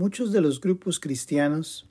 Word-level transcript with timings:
muchos 0.00 0.32
de 0.32 0.40
los 0.40 0.62
grupos 0.62 0.98
cristianos 0.98 1.86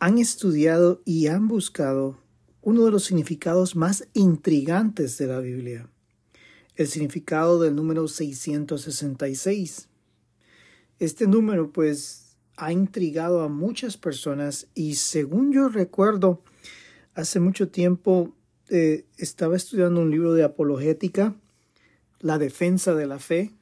han 0.00 0.18
estudiado 0.18 1.00
y 1.04 1.28
han 1.28 1.46
buscado 1.46 2.18
uno 2.60 2.84
de 2.84 2.90
los 2.90 3.04
significados 3.04 3.76
más 3.76 4.08
intrigantes 4.14 5.16
de 5.16 5.28
la 5.28 5.38
Biblia, 5.38 5.88
el 6.74 6.88
significado 6.88 7.60
del 7.60 7.76
número 7.76 8.08
666. 8.08 9.88
Este 10.98 11.28
número 11.28 11.70
pues 11.70 12.36
ha 12.56 12.72
intrigado 12.72 13.42
a 13.42 13.48
muchas 13.48 13.96
personas 13.96 14.66
y 14.74 14.96
según 14.96 15.52
yo 15.52 15.68
recuerdo, 15.68 16.42
hace 17.14 17.38
mucho 17.38 17.68
tiempo 17.68 18.34
eh, 18.70 19.06
estaba 19.18 19.54
estudiando 19.54 20.00
un 20.00 20.10
libro 20.10 20.34
de 20.34 20.42
apologética, 20.42 21.36
La 22.18 22.38
defensa 22.38 22.96
de 22.96 23.06
la 23.06 23.20
fe, 23.20 23.52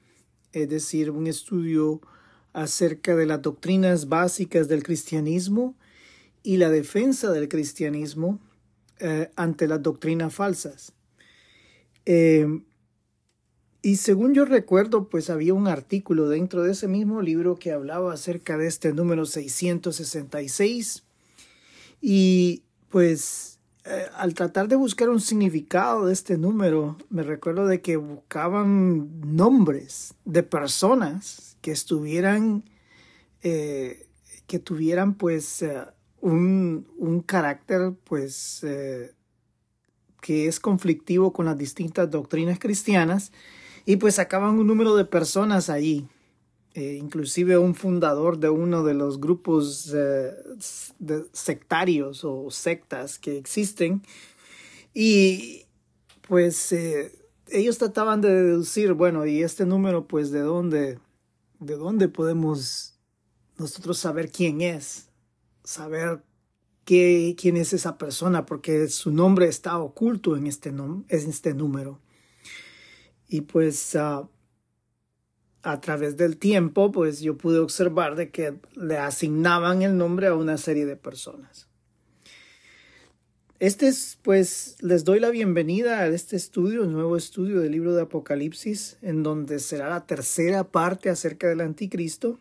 es 0.52 0.70
decir, 0.70 1.10
un 1.10 1.26
estudio 1.26 2.00
acerca 2.54 3.14
de 3.14 3.26
las 3.26 3.42
doctrinas 3.42 4.08
básicas 4.08 4.68
del 4.68 4.82
cristianismo 4.82 5.74
y 6.42 6.56
la 6.56 6.70
defensa 6.70 7.30
del 7.32 7.48
cristianismo 7.48 8.38
eh, 9.00 9.30
ante 9.36 9.68
las 9.68 9.82
doctrinas 9.82 10.32
falsas. 10.32 10.92
Eh, 12.06 12.46
y 13.82 13.96
según 13.96 14.32
yo 14.32 14.46
recuerdo, 14.46 15.10
pues 15.10 15.28
había 15.28 15.52
un 15.52 15.68
artículo 15.68 16.28
dentro 16.28 16.62
de 16.62 16.72
ese 16.72 16.88
mismo 16.88 17.20
libro 17.20 17.56
que 17.56 17.72
hablaba 17.72 18.14
acerca 18.14 18.56
de 18.56 18.66
este 18.66 18.94
número 18.94 19.26
666. 19.26 21.02
Y 22.00 22.62
pues 22.88 23.58
eh, 23.84 24.06
al 24.16 24.32
tratar 24.32 24.68
de 24.68 24.76
buscar 24.76 25.10
un 25.10 25.20
significado 25.20 26.06
de 26.06 26.12
este 26.12 26.38
número, 26.38 26.96
me 27.10 27.22
recuerdo 27.22 27.66
de 27.66 27.82
que 27.82 27.96
buscaban 27.96 29.20
nombres 29.36 30.14
de 30.24 30.42
personas 30.42 31.53
que 31.64 31.72
estuvieran, 31.72 32.62
que 33.40 34.58
tuvieran 34.62 35.14
pues 35.14 35.62
un, 36.24 36.86
un 36.96 37.20
carácter 37.20 37.92
pues 38.02 38.64
eh, 38.64 39.12
que 40.22 40.46
es 40.46 40.58
conflictivo 40.58 41.34
con 41.34 41.44
las 41.44 41.58
distintas 41.58 42.10
doctrinas 42.10 42.58
cristianas 42.58 43.30
y 43.84 43.96
pues 43.96 44.14
sacaban 44.14 44.58
un 44.58 44.66
número 44.66 44.96
de 44.96 45.04
personas 45.04 45.68
allí, 45.68 46.08
eh, 46.72 46.96
inclusive 46.98 47.58
un 47.58 47.74
fundador 47.74 48.38
de 48.38 48.48
uno 48.48 48.82
de 48.84 48.94
los 48.94 49.20
grupos 49.20 49.92
eh, 49.94 50.30
sectarios 51.32 52.24
o 52.24 52.50
sectas 52.50 53.18
que 53.18 53.36
existen 53.36 54.00
y 54.94 55.66
pues 56.26 56.74
ellos 57.48 57.76
trataban 57.76 58.22
de 58.22 58.30
deducir, 58.30 58.94
bueno, 58.94 59.26
y 59.26 59.42
este 59.42 59.66
número 59.66 60.06
pues 60.06 60.30
de 60.30 60.40
dónde, 60.40 60.98
de 61.64 61.76
dónde 61.76 62.08
podemos 62.08 62.98
nosotros 63.56 63.98
saber 63.98 64.30
quién 64.30 64.60
es 64.60 65.08
saber 65.64 66.22
qué, 66.84 67.34
quién 67.38 67.56
es 67.56 67.72
esa 67.72 67.98
persona, 67.98 68.46
porque 68.46 68.88
su 68.88 69.10
nombre 69.10 69.48
está 69.48 69.78
oculto 69.78 70.36
en 70.36 70.46
este, 70.46 70.68
en 70.68 71.04
este 71.08 71.54
número. 71.54 72.00
Y 73.26 73.40
pues 73.42 73.96
ah, 73.96 74.28
a 75.62 75.80
través 75.80 76.16
del 76.16 76.36
tiempo, 76.36 76.92
pues 76.92 77.20
yo 77.20 77.36
pude 77.36 77.58
observar 77.58 78.14
de 78.14 78.30
que 78.30 78.60
le 78.76 78.98
asignaban 78.98 79.82
el 79.82 79.96
nombre 79.96 80.28
a 80.28 80.34
una 80.34 80.58
serie 80.58 80.84
de 80.84 80.96
personas. 80.96 81.68
Este 83.60 83.86
es, 83.86 84.18
pues, 84.22 84.76
les 84.80 85.04
doy 85.04 85.20
la 85.20 85.30
bienvenida 85.30 86.00
a 86.00 86.08
este 86.08 86.34
estudio, 86.34 86.86
nuevo 86.86 87.16
estudio 87.16 87.60
del 87.60 87.70
libro 87.70 87.94
de 87.94 88.02
Apocalipsis, 88.02 88.98
en 89.00 89.22
donde 89.22 89.60
será 89.60 89.88
la 89.88 90.06
tercera 90.06 90.64
parte 90.64 91.08
acerca 91.08 91.46
del 91.46 91.60
anticristo. 91.60 92.40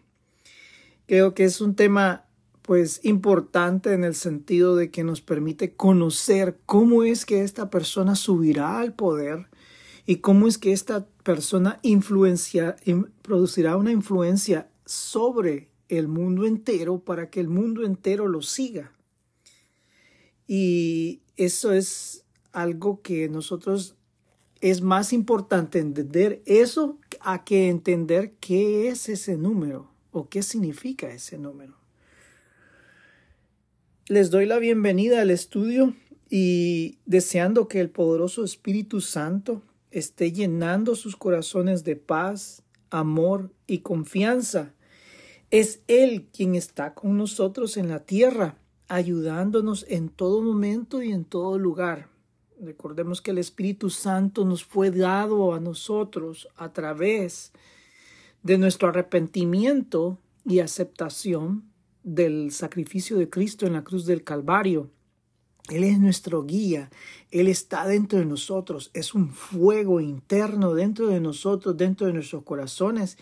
Creo 1.06 1.36
que 1.36 1.44
es 1.44 1.62
un 1.62 1.76
tema 1.76 2.26
pues 2.64 3.02
importante 3.04 3.94
en 3.94 4.04
el 4.04 4.16
sentido 4.16 4.76
de 4.76 4.90
que 4.90 5.04
nos 5.04 5.22
permite 5.22 5.76
conocer 5.76 6.58
cómo 6.66 7.04
es 7.04 7.26
que 7.26 7.44
esta 7.44 7.70
persona 7.70 8.16
subirá 8.16 8.80
al 8.80 8.94
poder 8.94 9.50
y 10.08 10.18
cómo 10.18 10.48
es 10.48 10.58
que 10.58 10.72
esta 10.72 11.06
persona 11.24 11.80
influencia, 11.84 12.76
producirá 13.22 13.78
una 13.78 13.92
influencia 13.92 14.70
sobre 14.86 15.70
el 15.90 16.08
mundo 16.08 16.48
entero 16.48 17.00
para 17.00 17.30
que 17.30 17.40
el 17.40 17.50
mundo 17.50 17.84
entero 17.84 18.28
lo 18.28 18.42
siga. 18.42 18.94
Y 20.48 21.22
eso 21.38 21.74
es 21.74 22.26
algo 22.52 23.02
que 23.02 23.30
nosotros 23.30 23.96
es 24.62 24.82
más 24.82 25.12
importante 25.12 25.80
entender 25.80 26.42
eso 26.46 26.98
a 27.20 27.44
que 27.44 27.68
entender 27.68 28.34
qué 28.40 28.88
es 28.88 29.10
ese 29.10 29.36
número 29.36 29.92
o 30.12 30.30
qué 30.30 30.42
significa 30.42 31.12
ese 31.12 31.38
número. 31.38 31.78
Les 34.08 34.32
doy 34.32 34.46
la 34.46 34.60
bienvenida 34.60 35.22
al 35.22 35.32
estudio 35.32 35.96
y 36.30 37.00
deseando 37.06 37.68
que 37.68 37.80
el 37.80 37.90
poderoso 37.90 38.44
Espíritu 38.44 39.02
Santo 39.02 39.64
esté 39.92 40.32
llenando 40.32 40.96
sus 40.96 41.16
corazones 41.16 41.84
de 41.84 41.96
paz, 41.96 42.64
amor 42.90 43.52
y 43.68 43.80
confianza. 43.80 44.74
Es 45.52 45.82
Él 45.88 46.28
quien 46.34 46.56
está 46.56 46.94
con 46.94 47.18
nosotros 47.18 47.78
en 47.78 47.90
la 47.90 48.06
tierra, 48.06 48.58
ayudándonos 48.88 49.86
en 49.90 50.10
todo 50.10 50.42
momento 50.42 51.02
y 51.02 51.12
en 51.12 51.26
todo 51.26 51.58
lugar. 51.58 52.10
Recordemos 52.62 53.22
que 53.22 53.32
el 53.32 53.40
Espíritu 53.40 53.90
Santo 53.90 54.46
nos 54.46 54.64
fue 54.64 54.92
dado 54.92 55.54
a 55.54 55.60
nosotros 55.60 56.48
a 56.56 56.72
través 56.72 57.52
de 58.42 58.58
nuestro 58.58 58.90
arrepentimiento 58.90 60.18
y 60.46 60.60
aceptación 60.60 61.64
del 62.04 62.52
sacrificio 62.52 63.18
de 63.18 63.30
Cristo 63.30 63.66
en 63.66 63.74
la 63.74 63.84
cruz 63.84 64.06
del 64.06 64.24
Calvario. 64.24 64.90
Él 65.70 65.86
es 65.86 65.98
nuestro 65.98 66.44
guía, 66.44 66.90
Él 67.32 67.48
está 67.48 67.88
dentro 67.88 68.20
de 68.20 68.26
nosotros, 68.26 68.92
es 68.94 69.14
un 69.14 69.30
fuego 69.30 70.02
interno 70.02 70.74
dentro 70.74 71.08
de 71.08 71.22
nosotros, 71.22 71.78
dentro 71.78 72.06
de 72.06 72.14
nuestros 72.14 72.44
corazones, 72.44 73.18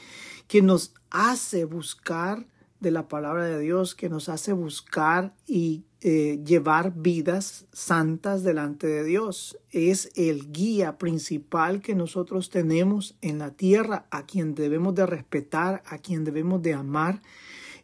que 0.48 0.64
nos 0.64 0.96
hace 1.12 1.66
buscar 1.66 2.48
de 2.82 2.92
la 2.92 3.08
palabra 3.08 3.46
de 3.46 3.60
Dios, 3.60 3.96
que 3.96 4.10
nos 4.10 4.28
hace 4.28 4.52
buscar 4.52 5.34
y 5.48 5.86
eh, 6.02 6.42
llevar 6.46 6.94
vidas 6.96 7.68
santas 7.72 8.44
delante 8.44 8.88
de 8.88 9.06
Dios. 9.06 9.58
Es 9.70 10.12
el 10.16 10.52
guía 10.52 10.98
principal 10.98 11.82
que 11.82 11.96
nosotros 11.96 12.50
tenemos 12.50 13.16
en 13.22 13.40
la 13.40 13.52
tierra, 13.52 14.08
a 14.12 14.26
quien 14.26 14.56
debemos 14.56 14.94
de 14.96 15.06
respetar, 15.06 15.82
a 15.86 16.00
quien 16.00 16.26
debemos 16.26 16.62
de 16.62 16.74
amar 16.74 17.22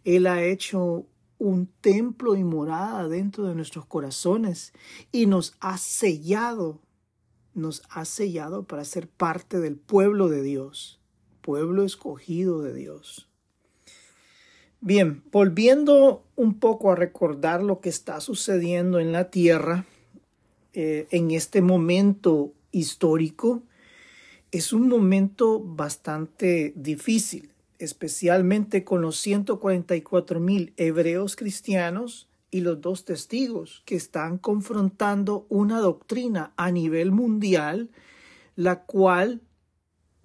él 0.07 0.25
ha 0.25 0.41
hecho 0.41 1.05
un 1.37 1.67
templo 1.81 2.37
y 2.37 2.43
morada 2.45 3.09
dentro 3.09 3.43
de 3.43 3.55
nuestros 3.55 3.85
corazones 3.85 4.71
y 5.11 5.25
nos 5.25 5.57
ha 5.59 5.77
sellado, 5.77 6.79
nos 7.53 7.83
ha 7.89 8.05
sellado 8.05 8.63
para 8.63 8.85
ser 8.85 9.09
parte 9.09 9.59
del 9.59 9.75
pueblo 9.75 10.29
de 10.29 10.43
Dios, 10.43 11.01
pueblo 11.41 11.83
escogido 11.83 12.61
de 12.61 12.73
Dios. 12.73 13.27
Bien, 14.79 15.23
volviendo 15.31 16.23
un 16.35 16.59
poco 16.59 16.91
a 16.91 16.95
recordar 16.95 17.63
lo 17.63 17.81
que 17.81 17.89
está 17.89 18.21
sucediendo 18.21 18.99
en 18.99 19.11
la 19.11 19.29
tierra 19.29 19.85
eh, 20.73 21.07
en 21.11 21.31
este 21.31 21.61
momento 21.61 22.53
histórico, 22.71 23.63
es 24.51 24.73
un 24.73 24.87
momento 24.87 25.59
bastante 25.59 26.73
difícil 26.75 27.51
especialmente 27.79 28.83
con 28.83 29.01
los 29.01 29.17
144 29.17 30.39
mil 30.39 30.73
hebreos 30.77 31.35
cristianos 31.35 32.27
y 32.49 32.61
los 32.61 32.81
dos 32.81 33.05
testigos 33.05 33.83
que 33.85 33.95
están 33.95 34.37
confrontando 34.37 35.45
una 35.49 35.79
doctrina 35.79 36.53
a 36.55 36.71
nivel 36.71 37.11
mundial, 37.11 37.89
la 38.55 38.83
cual 38.83 39.41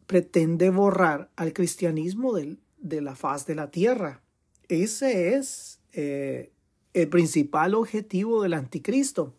pretende 0.07 0.71
borrar 0.71 1.31
al 1.37 1.53
cristianismo 1.53 2.35
de 2.35 3.01
la 3.01 3.15
faz 3.17 3.47
de 3.47 3.55
la 3.55 3.71
tierra. 3.71 4.21
Ese 4.69 5.35
es 5.35 5.81
eh, 5.93 6.53
el 6.95 7.09
principal 7.09 7.75
objetivo 7.75 8.43
del 8.43 8.55
anticristo. 8.55 9.35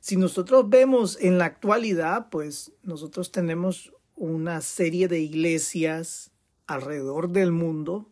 Si 0.00 0.16
nosotros 0.16 0.68
vemos 0.68 1.18
en 1.20 1.38
la 1.38 1.46
actualidad, 1.46 2.28
pues 2.30 2.72
nosotros 2.82 3.32
tenemos 3.32 3.92
una 4.16 4.60
serie 4.60 5.08
de 5.08 5.20
iglesias 5.20 6.30
alrededor 6.66 7.30
del 7.30 7.52
mundo 7.52 8.10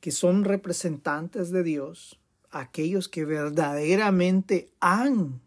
que 0.00 0.12
son 0.12 0.44
representantes 0.44 1.50
de 1.50 1.62
Dios, 1.62 2.20
aquellos 2.50 3.08
que 3.08 3.24
verdaderamente 3.24 4.70
han 4.80 5.40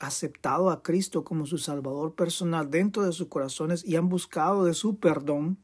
aceptado 0.00 0.70
a 0.70 0.82
Cristo 0.82 1.24
como 1.24 1.46
su 1.46 1.58
Salvador 1.58 2.14
personal 2.14 2.70
dentro 2.70 3.04
de 3.04 3.12
sus 3.12 3.28
corazones 3.28 3.84
y 3.84 3.96
han 3.96 4.08
buscado 4.08 4.64
de 4.64 4.74
su 4.74 4.98
perdón 4.98 5.58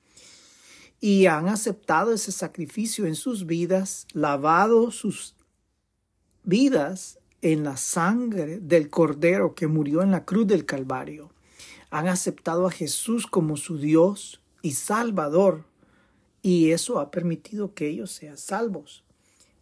y 1.01 1.27
han 1.27 1.49
aceptado 1.49 2.13
ese 2.13 2.31
sacrificio 2.31 3.07
en 3.07 3.15
sus 3.15 3.47
vidas, 3.47 4.07
lavado 4.13 4.91
sus 4.91 5.35
vidas 6.45 7.19
en 7.41 7.65
la 7.65 7.79
sangre 7.79 8.61
del 8.61 8.91
Cordero 8.91 9.55
que 9.55 9.67
murió 9.67 10.03
en 10.03 10.11
la 10.11 10.27
cruz 10.27 10.47
del 10.47 10.67
Calvario. 10.67 11.31
Han 11.91 12.07
aceptado 12.07 12.67
a 12.67 12.71
Jesús 12.71 13.27
como 13.27 13.57
su 13.57 13.79
Dios 13.79 14.43
y 14.61 14.73
Salvador 14.73 15.65
y 16.43 16.71
eso 16.71 17.01
ha 17.01 17.11
permitido 17.11 17.75
que 17.75 17.89
ellos 17.89 18.11
sean 18.11 18.37
salvos. 18.37 19.03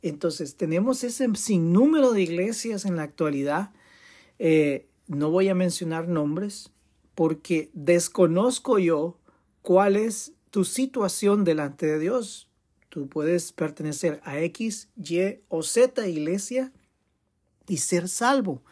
Entonces 0.03 0.57
tenemos 0.57 1.05
ese 1.05 1.29
sinnúmero 1.35 2.13
de 2.13 2.23
iglesias 2.23 2.85
en 2.85 2.97
la 2.97 3.05
actualidad. 3.05 3.71
Eh, 4.39 4.87
no 5.07 5.31
voy 5.31 5.49
a 5.49 5.55
mencionar 5.55 6.09
nombres 6.09 6.71
porque 7.15 7.71
desconozco 7.75 8.79
yo 8.79 9.19
cuál 9.63 9.97
es 9.97 10.33
tu 10.51 10.65
situación 10.65 11.45
delante 11.45 11.87
de 11.87 11.99
Dios. 11.99 12.49
Tú 12.89 13.09
puedes 13.09 13.53
pertenecer 13.53 14.21
a 14.25 14.39
X, 14.41 14.89
Y 14.97 15.41
o 15.49 15.63
Z 15.63 16.09
iglesia 16.09 16.73
y 17.67 17.79
ser 17.79 18.09
salvo 18.09 18.63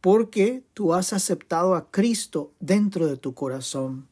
porque 0.00 0.62
tú 0.72 0.94
has 0.94 1.12
aceptado 1.12 1.74
a 1.74 1.90
Cristo 1.90 2.52
dentro 2.60 3.06
de 3.08 3.16
tu 3.16 3.34
corazón. 3.34 4.08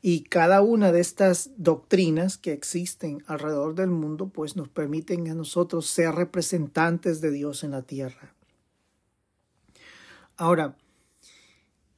Y 0.00 0.20
cada 0.22 0.62
una 0.62 0.92
de 0.92 1.00
estas 1.00 1.50
doctrinas 1.58 2.38
que 2.38 2.54
existen 2.54 3.22
alrededor 3.26 3.74
del 3.74 3.90
mundo, 3.90 4.28
pues 4.28 4.56
nos 4.56 4.70
permiten 4.70 5.28
a 5.28 5.34
nosotros 5.34 5.86
ser 5.86 6.14
representantes 6.14 7.20
de 7.20 7.30
Dios 7.32 7.64
en 7.64 7.72
la 7.72 7.82
tierra. 7.82 8.34
Ahora, 10.38 10.78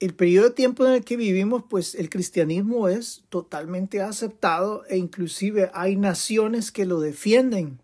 el 0.02 0.14
periodo 0.14 0.48
de 0.48 0.54
tiempo 0.56 0.84
en 0.84 0.94
el 0.94 1.04
que 1.04 1.16
vivimos, 1.16 1.62
pues 1.70 1.94
el 1.94 2.10
cristianismo 2.10 2.88
es 2.88 3.22
totalmente 3.28 4.02
aceptado 4.02 4.84
e 4.86 4.96
inclusive 4.96 5.70
hay 5.74 5.94
naciones 5.94 6.72
que 6.72 6.86
lo 6.86 6.98
defienden 6.98 7.80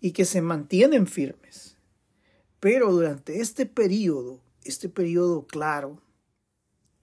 y 0.00 0.10
que 0.10 0.24
se 0.24 0.42
mantienen 0.42 1.06
firmes. 1.06 1.76
Pero 2.58 2.90
durante 2.90 3.40
este 3.40 3.64
periodo, 3.64 4.40
este 4.64 4.88
periodo 4.88 5.46
claro, 5.46 6.02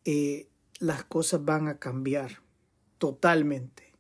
eh, 0.03 0.49
las 0.77 1.05
cosas 1.05 1.45
van 1.45 1.69
a 1.69 1.79
cambiar 1.79 2.41
totalmente. 2.97 3.93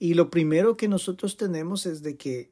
Y 0.00 0.14
lo 0.14 0.28
primero 0.28 0.76
que 0.76 0.88
nosotros 0.88 1.36
tenemos 1.36 1.86
es 1.86 2.02
de 2.02 2.16
que 2.16 2.50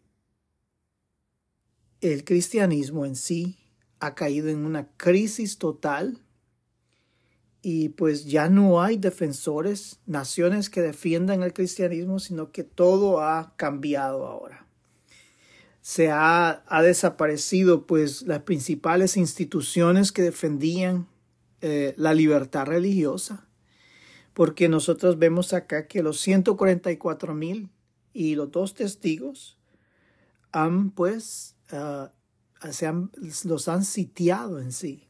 el 2.00 2.23
cristianismo 2.23 3.05
en 3.05 3.17
sí 3.17 3.58
ha 3.99 4.14
caído 4.14 4.49
en 4.49 4.64
una 4.64 4.93
crisis 4.97 5.58
total 5.58 6.24
y 7.66 7.88
pues 7.88 8.26
ya 8.26 8.50
no 8.50 8.82
hay 8.82 8.99
defensores, 8.99 9.99
naciones 10.05 10.69
que 10.69 10.82
defiendan 10.82 11.43
el 11.43 11.55
cristianismo, 11.55 12.19
sino 12.19 12.52
que 12.52 12.62
todo 12.62 13.20
ha 13.20 13.55
cambiado 13.56 14.26
ahora. 14.26 14.66
Se 15.81 16.11
ha, 16.11 16.62
ha 16.66 16.82
desaparecido 16.82 17.87
pues 17.87 18.20
las 18.20 18.43
principales 18.43 19.16
instituciones 19.16 20.12
que 20.12 20.20
defendían 20.20 21.08
eh, 21.62 21.94
la 21.96 22.12
libertad 22.12 22.66
religiosa, 22.66 23.49
porque 24.34 24.69
nosotros 24.69 25.19
vemos 25.19 25.55
acá 25.55 25.87
que 25.87 26.02
los 26.02 26.20
144 26.20 27.32
mil 27.32 27.70
y 28.12 28.34
los 28.34 28.50
dos 28.50 28.75
testigos 28.75 29.56
han 30.52 30.90
pues 30.90 31.56
ah, 31.72 32.11
se 32.72 32.87
han, 32.87 33.11
los 33.44 33.69
han 33.69 33.87
sitiado 33.87 34.61
en 34.61 34.70
sí. 34.70 35.08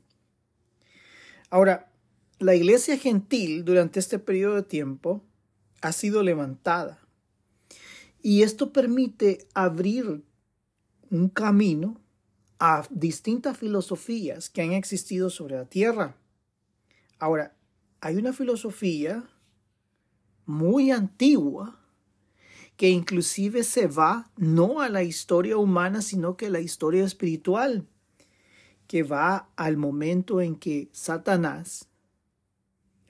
Ahora, 1.50 1.90
la 2.38 2.54
iglesia 2.54 2.98
gentil 2.98 3.64
durante 3.64 4.00
este 4.00 4.18
periodo 4.18 4.56
de 4.56 4.62
tiempo 4.62 5.22
ha 5.80 5.92
sido 5.92 6.22
levantada 6.22 7.00
y 8.22 8.42
esto 8.42 8.72
permite 8.72 9.46
abrir 9.54 10.24
un 11.10 11.28
camino 11.28 12.00
a 12.58 12.86
distintas 12.90 13.58
filosofías 13.58 14.48
que 14.48 14.62
han 14.62 14.72
existido 14.72 15.28
sobre 15.28 15.56
la 15.56 15.66
tierra. 15.66 16.16
Ahora, 17.18 17.54
hay 18.00 18.16
una 18.16 18.32
filosofía 18.32 19.28
muy 20.46 20.90
antigua 20.90 21.80
que 22.76 22.88
inclusive 22.88 23.62
se 23.62 23.86
va 23.86 24.30
no 24.36 24.80
a 24.80 24.88
la 24.88 25.02
historia 25.02 25.58
humana, 25.58 26.02
sino 26.02 26.36
que 26.36 26.46
a 26.46 26.50
la 26.50 26.60
historia 26.60 27.04
espiritual, 27.04 27.86
que 28.86 29.02
va 29.02 29.50
al 29.56 29.76
momento 29.76 30.40
en 30.40 30.56
que 30.56 30.88
Satanás 30.92 31.88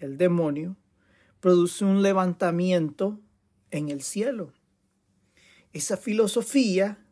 el 0.05 0.17
demonio, 0.19 0.77
produce 1.41 1.85
un 1.85 2.03
levantamiento 2.03 3.21
en 3.71 3.89
el 3.89 4.03
cielo. 4.03 4.53
Esa 5.73 5.97
filosofía 5.97 7.05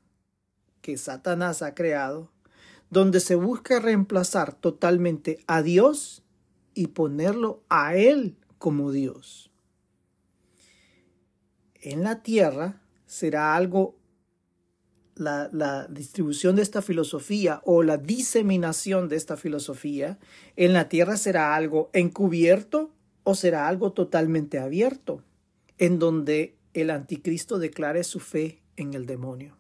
que 0.81 0.97
Satanás 0.97 1.63
ha 1.63 1.75
creado, 1.75 2.31
donde 2.91 3.21
se 3.21 3.35
busca 3.35 3.81
reemplazar 3.81 4.55
totalmente 4.55 5.43
a 5.47 5.63
Dios 5.63 6.23
y 6.75 6.89
ponerlo 6.89 7.63
a 7.69 7.97
Él 7.97 8.37
como 8.59 8.93
Dios. 8.93 9.51
En 11.81 12.03
la 12.03 12.23
tierra 12.23 12.81
será 13.07 13.57
algo, 13.57 13.97
la, 15.15 15.49
la, 15.53 15.87
distribución 15.89 16.57
de 16.57 16.63
esta 16.63 16.83
filosofía 16.83 17.61
o 17.65 17.83
la 17.83 17.99
diseminación 17.99 19.09
de 19.09 19.17
esta 19.17 19.37
filosofía 19.37 20.19
en 20.57 20.73
la 20.73 20.89
tierra 20.89 21.17
será 21.17 21.55
algo 21.55 21.91
encubierto 21.93 22.91
o 23.25 23.35
será 23.35 23.69
algo 23.69 23.93
totalmente 23.93 24.59
abierto, 24.59 25.23
en 25.79 25.99
donde 25.99 26.57
el 26.75 26.91
anticristo 26.91 27.59
declare 27.59 28.05
su 28.05 28.21
fe 28.21 28.63
en 28.77 28.95
el 28.95 29.07
demonio. 29.07 29.57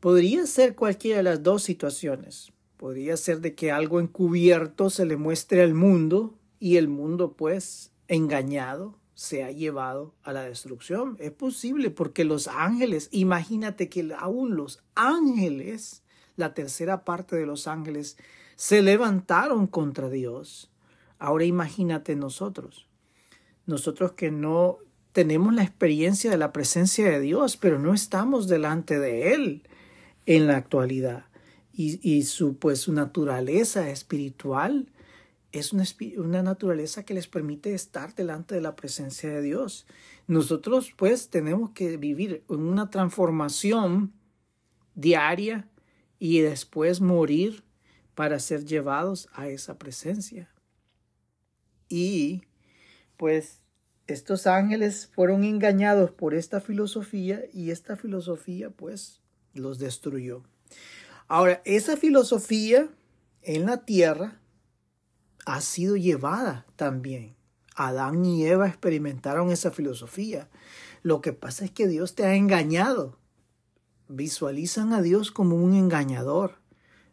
Podría 0.00 0.46
ser 0.46 0.74
cualquiera 0.74 1.18
de 1.18 1.24
las 1.24 1.42
dos 1.42 1.62
situaciones. 1.62 2.52
Podría 2.76 3.16
ser 3.16 3.40
de 3.40 3.54
que 3.54 3.70
algo 3.70 4.00
encubierto 4.00 4.88
se 4.88 5.04
le 5.04 5.16
muestre 5.16 5.62
al 5.62 5.74
mundo 5.74 6.38
y 6.58 6.76
el 6.76 6.88
mundo 6.88 7.34
pues 7.36 7.92
engañado 8.08 8.99
se 9.20 9.44
ha 9.44 9.50
llevado 9.50 10.14
a 10.22 10.32
la 10.32 10.44
destrucción. 10.44 11.16
Es 11.20 11.30
posible 11.30 11.90
porque 11.90 12.24
los 12.24 12.48
ángeles, 12.48 13.08
imagínate 13.12 13.90
que 13.90 14.14
aún 14.18 14.56
los 14.56 14.82
ángeles, 14.94 16.02
la 16.36 16.54
tercera 16.54 17.04
parte 17.04 17.36
de 17.36 17.44
los 17.44 17.66
ángeles, 17.66 18.16
se 18.56 18.80
levantaron 18.80 19.66
contra 19.66 20.08
Dios 20.08 20.70
Ahora 21.20 21.44
imagínate 21.44 22.16
nosotros, 22.16 22.88
nosotros 23.66 24.12
que 24.12 24.30
no 24.30 24.78
tenemos 25.12 25.52
la 25.52 25.62
experiencia 25.62 26.30
de 26.30 26.38
la 26.38 26.50
presencia 26.50 27.10
de 27.10 27.20
Dios, 27.20 27.58
pero 27.58 27.78
no 27.78 27.92
estamos 27.92 28.48
delante 28.48 28.98
de 28.98 29.34
Él 29.34 29.62
en 30.24 30.46
la 30.46 30.56
actualidad. 30.56 31.26
Y, 31.72 32.24
su, 32.24 32.56
pues, 32.58 32.80
su 32.80 32.92
naturaleza 32.92 33.88
espiritual 33.88 34.90
es 35.52 35.72
una, 35.72 35.84
una, 36.18 36.42
naturaleza 36.42 37.04
que 37.04 37.14
les 37.14 37.26
permite 37.26 37.74
estar 37.74 38.14
delante 38.14 38.54
de 38.54 38.60
la 38.60 38.76
presencia 38.76 39.30
de 39.30 39.42
Dios. 39.42 39.86
Nosotros 40.26 40.92
pues 40.96 41.28
tenemos 41.28 41.70
que 41.70 41.96
vivir 41.96 42.44
una 42.46 42.90
transformación 42.90 44.12
diaria 44.94 45.68
y 46.18 46.40
después 46.40 47.00
morir 47.00 47.64
para 48.14 48.38
ser 48.38 48.64
llevados 48.64 49.28
a 49.32 49.48
esa 49.48 49.78
presencia. 49.78 50.50
Y 51.88 52.42
pues 53.16 53.60
estos 54.06 54.46
ángeles 54.46 55.08
fueron 55.14 55.44
engañados 55.44 56.10
por 56.10 56.34
esta 56.34 56.60
filosofía 56.60 57.42
y 57.52 57.70
esta 57.70 57.96
filosofía 57.96 58.70
pues 58.70 59.20
los 59.54 59.78
destruyó. 59.78 60.42
Ahora, 61.26 61.62
esa 61.64 61.96
filosofía 61.96 62.88
en 63.42 63.66
la 63.66 63.84
tierra 63.84 64.40
ha 65.46 65.60
sido 65.60 65.96
llevada 65.96 66.66
también. 66.76 67.34
Adán 67.74 68.24
y 68.24 68.44
Eva 68.44 68.68
experimentaron 68.68 69.50
esa 69.50 69.70
filosofía. 69.70 70.48
Lo 71.02 71.20
que 71.20 71.32
pasa 71.32 71.64
es 71.64 71.70
que 71.70 71.88
Dios 71.88 72.14
te 72.14 72.24
ha 72.24 72.34
engañado. 72.34 73.18
Visualizan 74.08 74.92
a 74.92 75.02
Dios 75.02 75.30
como 75.30 75.56
un 75.56 75.74
engañador. 75.74 76.58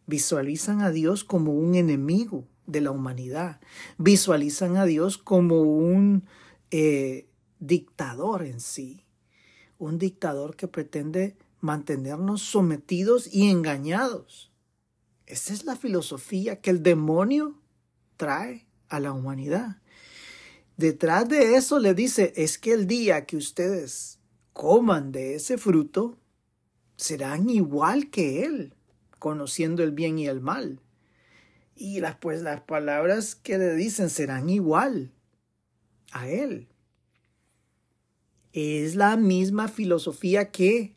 Visualizan 0.08 0.82
a 0.82 0.92
Dios 0.92 1.24
como 1.24 1.54
un 1.54 1.76
enemigo 1.76 2.46
de 2.66 2.82
la 2.82 2.92
humanidad. 2.92 3.60
Visualizan 3.98 4.78
a 4.78 4.86
Dios 4.86 5.18
como 5.18 5.62
un 5.62 6.26
eh, 6.70 7.30
dictador 7.60 8.44
en 8.44 8.60
sí, 8.60 9.06
un 9.78 9.98
dictador 9.98 10.56
que 10.56 10.68
pretende 10.68 11.38
mantenernos 11.62 12.42
sometidos 12.42 13.34
y 13.34 13.50
engañados. 13.50 14.52
Esa 15.26 15.54
es 15.54 15.66
la 15.66 15.76
filosofía 15.76 16.62
que 16.62 16.70
el 16.70 16.84
demonio 16.84 17.56
trae 18.18 18.68
a 18.90 19.00
la 19.00 19.14
humanidad. 19.14 19.78
Detrás 20.76 21.28
de 21.30 21.56
eso 21.56 21.80
le 21.80 21.94
dice, 21.94 22.34
es 22.36 22.58
que 22.58 22.74
el 22.74 22.88
día 22.88 23.26
que 23.26 23.38
ustedes 23.38 24.20
coman 24.54 25.12
de 25.12 25.36
ese 25.36 25.58
fruto, 25.58 26.18
serán 26.96 27.50
igual 27.50 28.10
que 28.10 28.44
Él, 28.44 28.74
conociendo 29.20 29.84
el 29.84 29.92
bien 29.92 30.20
y 30.20 30.28
el 30.28 30.42
mal 30.42 30.82
y 31.78 32.00
las, 32.00 32.16
pues, 32.16 32.42
las 32.42 32.62
palabras 32.62 33.36
que 33.36 33.58
le 33.58 33.76
dicen 33.76 34.10
serán 34.10 34.50
igual 34.50 35.12
a 36.12 36.28
él. 36.28 36.68
Es 38.52 38.96
la 38.96 39.16
misma 39.18 39.68
filosofía 39.68 40.52
que 40.52 40.96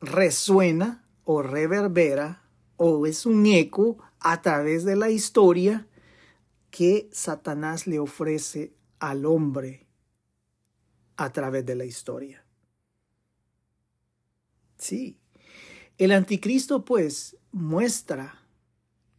resuena 0.00 1.04
o 1.24 1.42
reverbera 1.42 2.42
o 2.76 3.06
es 3.06 3.24
un 3.24 3.46
eco 3.46 3.98
a 4.18 4.42
través 4.42 4.84
de 4.84 4.96
la 4.96 5.10
historia 5.10 5.86
que 6.70 7.08
Satanás 7.12 7.86
le 7.86 7.98
ofrece 7.98 8.74
al 8.98 9.26
hombre 9.26 9.86
a 11.16 11.32
través 11.32 11.66
de 11.66 11.74
la 11.74 11.84
historia. 11.84 12.44
Sí, 14.78 15.18
el 15.98 16.12
anticristo 16.12 16.84
pues 16.84 17.36
muestra 17.52 18.40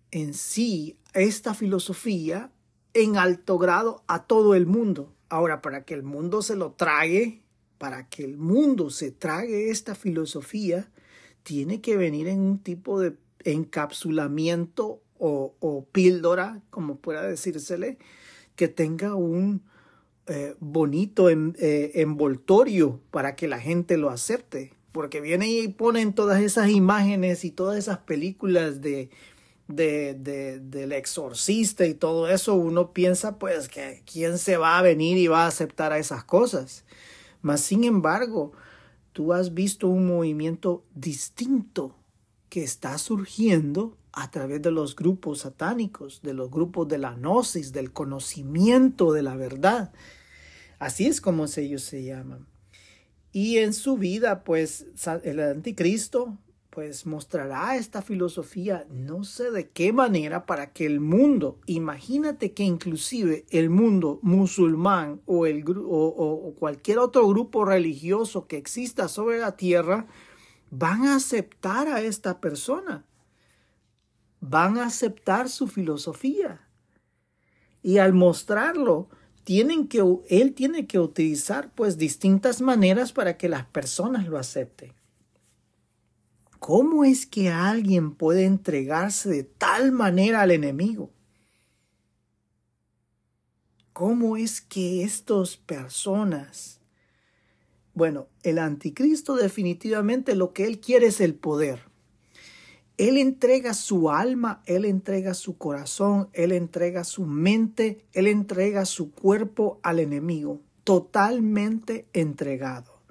en 0.09 0.33
sí 0.33 0.97
esta 1.13 1.53
filosofía 1.53 2.51
en 2.93 3.17
alto 3.17 3.57
grado 3.57 4.03
a 4.07 4.25
todo 4.25 4.55
el 4.55 4.65
mundo. 4.65 5.15
Ahora, 5.29 5.61
para 5.61 5.85
que 5.85 5.93
el 5.93 6.03
mundo 6.03 6.41
se 6.41 6.55
lo 6.55 6.73
trague, 6.73 7.43
para 7.77 8.09
que 8.09 8.23
el 8.23 8.37
mundo 8.37 8.89
se 8.89 9.11
trague 9.11 9.69
esta 9.69 9.95
filosofía, 9.95 10.91
tiene 11.43 11.81
que 11.81 11.97
venir 11.97 12.27
en 12.27 12.39
un 12.39 12.59
tipo 12.59 12.99
de 12.99 13.15
encapsulamiento 13.43 15.00
o, 15.21 15.85
píldora, 15.91 16.61
como 16.71 16.97
pueda 16.97 17.21
decírsele, 17.21 17.99
que 18.55 18.67
tenga 18.67 19.15
un 19.15 19.61
eh, 20.25 20.55
bonito 20.59 21.29
eh, 21.29 21.91
envoltorio 21.95 22.99
para 23.11 23.35
que 23.35 23.47
la 23.47 23.59
gente 23.59 23.97
lo 23.97 24.09
acepte. 24.09 24.73
Porque 24.91 25.21
vienen 25.21 25.49
y 25.49 25.67
ponen 25.69 26.13
todas 26.13 26.41
esas 26.41 26.69
imágenes 26.69 27.45
y 27.45 27.51
todas 27.51 27.77
esas 27.77 27.99
películas 27.99 28.81
de, 28.81 29.09
de, 29.67 30.59
del 30.59 30.91
exorcista 30.91 31.85
y 31.85 31.93
todo 31.93 32.27
eso, 32.27 32.55
uno 32.55 32.91
piensa 32.91 33.37
pues 33.39 33.69
que 33.69 34.03
quién 34.11 34.37
se 34.37 34.57
va 34.57 34.77
a 34.77 34.81
venir 34.81 35.17
y 35.17 35.27
va 35.27 35.45
a 35.45 35.47
aceptar 35.47 35.93
a 35.93 35.99
esas 35.99 36.25
cosas. 36.25 36.83
Mas 37.41 37.61
sin 37.61 37.85
embargo, 37.85 38.51
tú 39.13 39.31
has 39.31 39.53
visto 39.53 39.87
un 39.87 40.07
movimiento 40.07 40.83
distinto 40.93 41.95
que 42.51 42.63
está 42.65 42.97
surgiendo 42.97 43.97
a 44.11 44.29
través 44.29 44.61
de 44.61 44.71
los 44.71 44.93
grupos 44.93 45.39
satánicos, 45.39 46.21
de 46.21 46.33
los 46.33 46.51
grupos 46.51 46.85
de 46.89 46.97
la 46.97 47.15
gnosis, 47.15 47.71
del 47.71 47.93
conocimiento 47.93 49.13
de 49.13 49.23
la 49.23 49.37
verdad. 49.37 49.93
Así 50.77 51.07
es 51.07 51.21
como 51.21 51.45
ellos 51.55 51.81
se 51.81 52.03
llaman. 52.03 52.45
Y 53.31 53.59
en 53.59 53.71
su 53.71 53.95
vida, 53.95 54.43
pues 54.43 54.85
el 55.23 55.39
anticristo, 55.39 56.37
pues 56.71 57.05
mostrará 57.05 57.77
esta 57.77 58.01
filosofía, 58.01 58.85
no 58.91 59.23
sé 59.23 59.49
de 59.49 59.69
qué 59.69 59.93
manera, 59.93 60.45
para 60.45 60.73
que 60.73 60.85
el 60.85 60.99
mundo, 60.99 61.57
imagínate 61.67 62.51
que 62.51 62.63
inclusive 62.63 63.45
el 63.49 63.69
mundo 63.69 64.19
musulmán 64.23 65.21
o, 65.25 65.45
el, 65.45 65.63
o 65.67 66.53
cualquier 66.59 66.99
otro 66.99 67.25
grupo 67.29 67.63
religioso 67.63 68.45
que 68.47 68.57
exista 68.57 69.07
sobre 69.07 69.39
la 69.39 69.55
tierra, 69.55 70.07
van 70.71 71.05
a 71.05 71.15
aceptar 71.15 71.87
a 71.89 72.01
esta 72.01 72.39
persona, 72.39 73.05
van 74.39 74.79
a 74.79 74.85
aceptar 74.85 75.49
su 75.49 75.67
filosofía. 75.67 76.67
Y 77.83 77.97
al 77.97 78.13
mostrarlo, 78.13 79.09
tienen 79.43 79.87
que, 79.87 80.03
él 80.29 80.53
tiene 80.53 80.87
que 80.87 80.99
utilizar 80.99 81.71
pues 81.73 81.97
distintas 81.97 82.61
maneras 82.61 83.11
para 83.11 83.37
que 83.37 83.49
las 83.49 83.65
personas 83.65 84.27
lo 84.27 84.37
acepten. 84.37 84.93
¿Cómo 86.59 87.03
es 87.03 87.25
que 87.25 87.49
alguien 87.49 88.13
puede 88.13 88.45
entregarse 88.45 89.29
de 89.29 89.43
tal 89.43 89.91
manera 89.91 90.41
al 90.41 90.51
enemigo? 90.51 91.11
¿Cómo 93.93 94.37
es 94.37 94.61
que 94.61 95.03
estas 95.03 95.57
personas 95.57 96.80
bueno, 97.93 98.27
el 98.43 98.59
anticristo 98.59 99.35
definitivamente 99.35 100.35
lo 100.35 100.53
que 100.53 100.65
él 100.65 100.79
quiere 100.79 101.07
es 101.07 101.19
el 101.19 101.35
poder. 101.35 101.91
Él 102.97 103.17
entrega 103.17 103.73
su 103.73 104.11
alma, 104.11 104.61
él 104.65 104.85
entrega 104.85 105.33
su 105.33 105.57
corazón, 105.57 106.29
él 106.33 106.51
entrega 106.51 107.03
su 107.03 107.25
mente, 107.25 108.05
él 108.13 108.27
entrega 108.27 108.85
su 108.85 109.11
cuerpo 109.11 109.79
al 109.81 109.99
enemigo, 109.99 110.61
totalmente 110.83 112.05
entregado. 112.13 113.01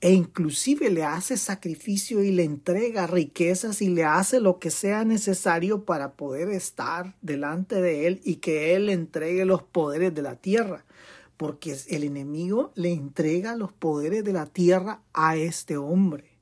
E 0.00 0.12
inclusive 0.12 0.90
le 0.90 1.04
hace 1.04 1.36
sacrificio 1.36 2.22
y 2.22 2.30
le 2.30 2.44
entrega 2.44 3.06
riquezas 3.06 3.82
y 3.82 3.88
le 3.88 4.04
hace 4.04 4.40
lo 4.40 4.58
que 4.58 4.70
sea 4.70 5.04
necesario 5.04 5.84
para 5.84 6.12
poder 6.12 6.50
estar 6.50 7.16
delante 7.20 7.80
de 7.80 8.06
él 8.06 8.20
y 8.24 8.36
que 8.36 8.74
él 8.76 8.90
entregue 8.90 9.44
los 9.44 9.62
poderes 9.62 10.14
de 10.14 10.22
la 10.22 10.36
tierra 10.36 10.84
porque 11.38 11.76
el 11.86 12.02
enemigo 12.02 12.72
le 12.74 12.92
entrega 12.92 13.56
los 13.56 13.72
poderes 13.72 14.24
de 14.24 14.32
la 14.32 14.46
tierra 14.46 15.02
a 15.14 15.36
este 15.36 15.76
hombre. 15.76 16.36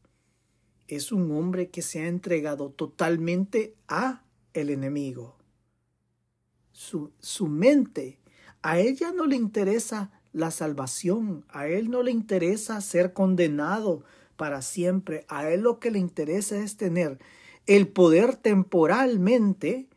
Es 0.89 1.13
un 1.13 1.31
hombre 1.33 1.69
que 1.69 1.83
se 1.83 2.01
ha 2.01 2.09
entregado 2.09 2.71
totalmente 2.71 3.77
a 3.89 4.25
el 4.55 4.71
enemigo. 4.71 5.37
Su, 6.73 7.13
su 7.21 7.47
mente, 7.47 8.19
a 8.63 8.79
ella 8.79 9.13
no 9.13 9.27
le 9.27 9.37
interesa 9.37 10.11
la 10.33 10.51
salvación, 10.51 11.45
a 11.51 11.69
él 11.69 11.91
no 11.91 12.03
le 12.03 12.11
interesa 12.11 12.81
ser 12.81 13.13
condenado 13.13 14.03
para 14.37 14.63
siempre, 14.63 15.27
a 15.29 15.51
él 15.51 15.61
lo 15.61 15.79
que 15.79 15.91
le 15.91 15.99
interesa 15.99 16.57
es 16.57 16.79
tener 16.79 17.19
el 17.67 17.89
poder 17.89 18.37
temporalmente 18.37 19.91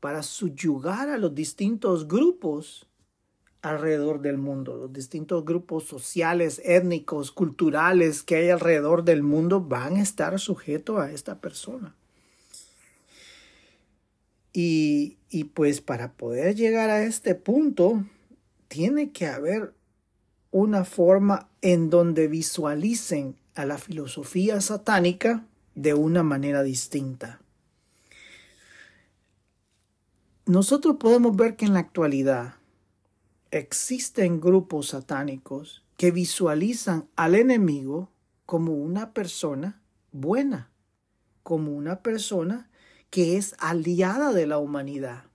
para 0.00 0.24
subyugar 0.24 1.08
a 1.08 1.18
los 1.18 1.34
distintos 1.36 2.08
grupos 2.08 2.88
alrededor 3.64 4.20
del 4.20 4.38
mundo. 4.38 4.76
Los 4.76 4.92
distintos 4.92 5.44
grupos 5.44 5.84
sociales, 5.84 6.60
étnicos, 6.64 7.32
culturales 7.32 8.22
que 8.22 8.36
hay 8.36 8.50
alrededor 8.50 9.04
del 9.04 9.22
mundo 9.22 9.60
van 9.60 9.96
a 9.96 10.02
estar 10.02 10.38
sujetos 10.38 11.00
a 11.00 11.10
esta 11.10 11.40
persona. 11.40 11.94
Y, 14.52 15.16
y 15.30 15.44
pues 15.44 15.80
para 15.80 16.12
poder 16.12 16.54
llegar 16.54 16.90
a 16.90 17.02
este 17.02 17.34
punto, 17.34 18.04
tiene 18.68 19.10
que 19.10 19.26
haber 19.26 19.72
una 20.50 20.84
forma 20.84 21.48
en 21.60 21.90
donde 21.90 22.28
visualicen 22.28 23.36
a 23.54 23.64
la 23.64 23.78
filosofía 23.78 24.60
satánica 24.60 25.44
de 25.74 25.94
una 25.94 26.22
manera 26.22 26.62
distinta. 26.62 27.40
Nosotros 30.46 30.96
podemos 31.00 31.34
ver 31.34 31.56
que 31.56 31.64
en 31.64 31.72
la 31.72 31.80
actualidad 31.80 32.56
existen 33.58 34.40
grupos 34.40 34.88
satánicos 34.88 35.84
que 35.96 36.10
visualizan 36.10 37.08
al 37.14 37.36
enemigo 37.36 38.10
como 38.46 38.72
una 38.72 39.12
persona 39.14 39.80
buena, 40.10 40.72
como 41.44 41.72
una 41.72 42.02
persona 42.02 42.68
que 43.10 43.36
es 43.36 43.54
aliada 43.58 44.32
de 44.32 44.48
la 44.48 44.58
humanidad. 44.58 45.26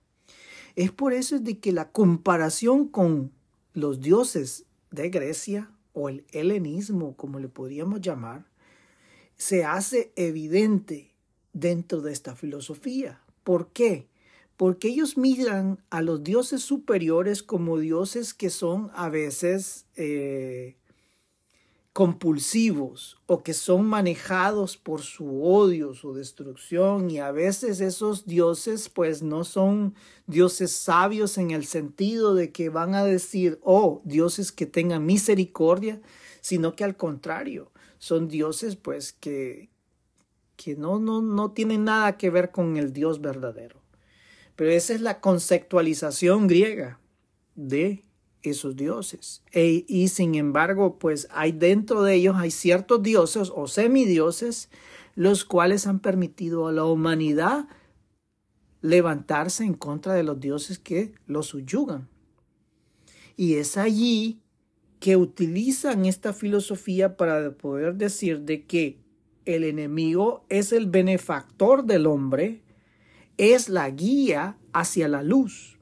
Es 0.76 0.92
por 0.92 1.14
eso 1.14 1.38
de 1.38 1.58
que 1.58 1.72
la 1.72 1.92
comparación 1.92 2.88
con 2.88 3.32
los 3.72 4.00
dioses 4.00 4.66
de 4.90 5.08
Grecia 5.08 5.70
o 5.94 6.10
el 6.10 6.26
helenismo, 6.32 7.16
como 7.16 7.38
le 7.38 7.48
podríamos 7.48 8.02
llamar, 8.02 8.44
se 9.36 9.64
hace 9.64 10.12
evidente 10.16 11.14
dentro 11.54 12.02
de 12.02 12.12
esta 12.12 12.36
filosofía. 12.36 13.22
¿Por 13.44 13.68
qué? 13.68 14.09
Porque 14.60 14.88
ellos 14.88 15.16
miran 15.16 15.82
a 15.88 16.02
los 16.02 16.22
dioses 16.22 16.60
superiores 16.60 17.42
como 17.42 17.78
dioses 17.78 18.34
que 18.34 18.50
son 18.50 18.90
a 18.92 19.08
veces 19.08 19.86
eh, 19.96 20.76
compulsivos 21.94 23.16
o 23.24 23.42
que 23.42 23.54
son 23.54 23.86
manejados 23.86 24.76
por 24.76 25.00
su 25.00 25.44
odio, 25.44 25.94
su 25.94 26.12
destrucción 26.12 27.10
y 27.10 27.20
a 27.20 27.32
veces 27.32 27.80
esos 27.80 28.26
dioses 28.26 28.90
pues 28.90 29.22
no 29.22 29.44
son 29.44 29.94
dioses 30.26 30.72
sabios 30.72 31.38
en 31.38 31.52
el 31.52 31.64
sentido 31.64 32.34
de 32.34 32.52
que 32.52 32.68
van 32.68 32.94
a 32.94 33.02
decir, 33.02 33.58
oh, 33.62 34.02
dioses 34.04 34.52
que 34.52 34.66
tengan 34.66 35.06
misericordia, 35.06 36.02
sino 36.42 36.76
que 36.76 36.84
al 36.84 36.98
contrario, 36.98 37.72
son 37.96 38.28
dioses 38.28 38.76
pues 38.76 39.14
que, 39.14 39.70
que 40.56 40.76
no, 40.76 40.98
no, 40.98 41.22
no 41.22 41.52
tienen 41.52 41.84
nada 41.84 42.18
que 42.18 42.28
ver 42.28 42.50
con 42.50 42.76
el 42.76 42.92
Dios 42.92 43.22
verdadero. 43.22 43.79
Pero 44.60 44.72
esa 44.72 44.92
es 44.92 45.00
la 45.00 45.22
conceptualización 45.22 46.46
griega 46.46 47.00
de 47.54 48.04
esos 48.42 48.76
dioses. 48.76 49.42
E, 49.52 49.86
y 49.88 50.08
sin 50.08 50.34
embargo, 50.34 50.98
pues 50.98 51.28
hay 51.30 51.52
dentro 51.52 52.02
de 52.02 52.16
ellos, 52.16 52.36
hay 52.36 52.50
ciertos 52.50 53.02
dioses 53.02 53.50
o 53.54 53.66
semidioses, 53.66 54.68
los 55.14 55.46
cuales 55.46 55.86
han 55.86 56.00
permitido 56.00 56.68
a 56.68 56.72
la 56.72 56.84
humanidad 56.84 57.68
levantarse 58.82 59.64
en 59.64 59.72
contra 59.72 60.12
de 60.12 60.24
los 60.24 60.38
dioses 60.38 60.78
que 60.78 61.14
los 61.26 61.46
subyugan. 61.46 62.10
Y 63.38 63.54
es 63.54 63.78
allí 63.78 64.42
que 64.98 65.16
utilizan 65.16 66.04
esta 66.04 66.34
filosofía 66.34 67.16
para 67.16 67.56
poder 67.56 67.94
decir 67.94 68.40
de 68.40 68.66
que 68.66 68.98
el 69.46 69.64
enemigo 69.64 70.44
es 70.50 70.74
el 70.74 70.84
benefactor 70.84 71.86
del 71.86 72.04
hombre, 72.04 72.60
es 73.40 73.70
la 73.70 73.88
guía 73.88 74.58
hacia 74.74 75.08
la 75.08 75.22
luz, 75.22 75.78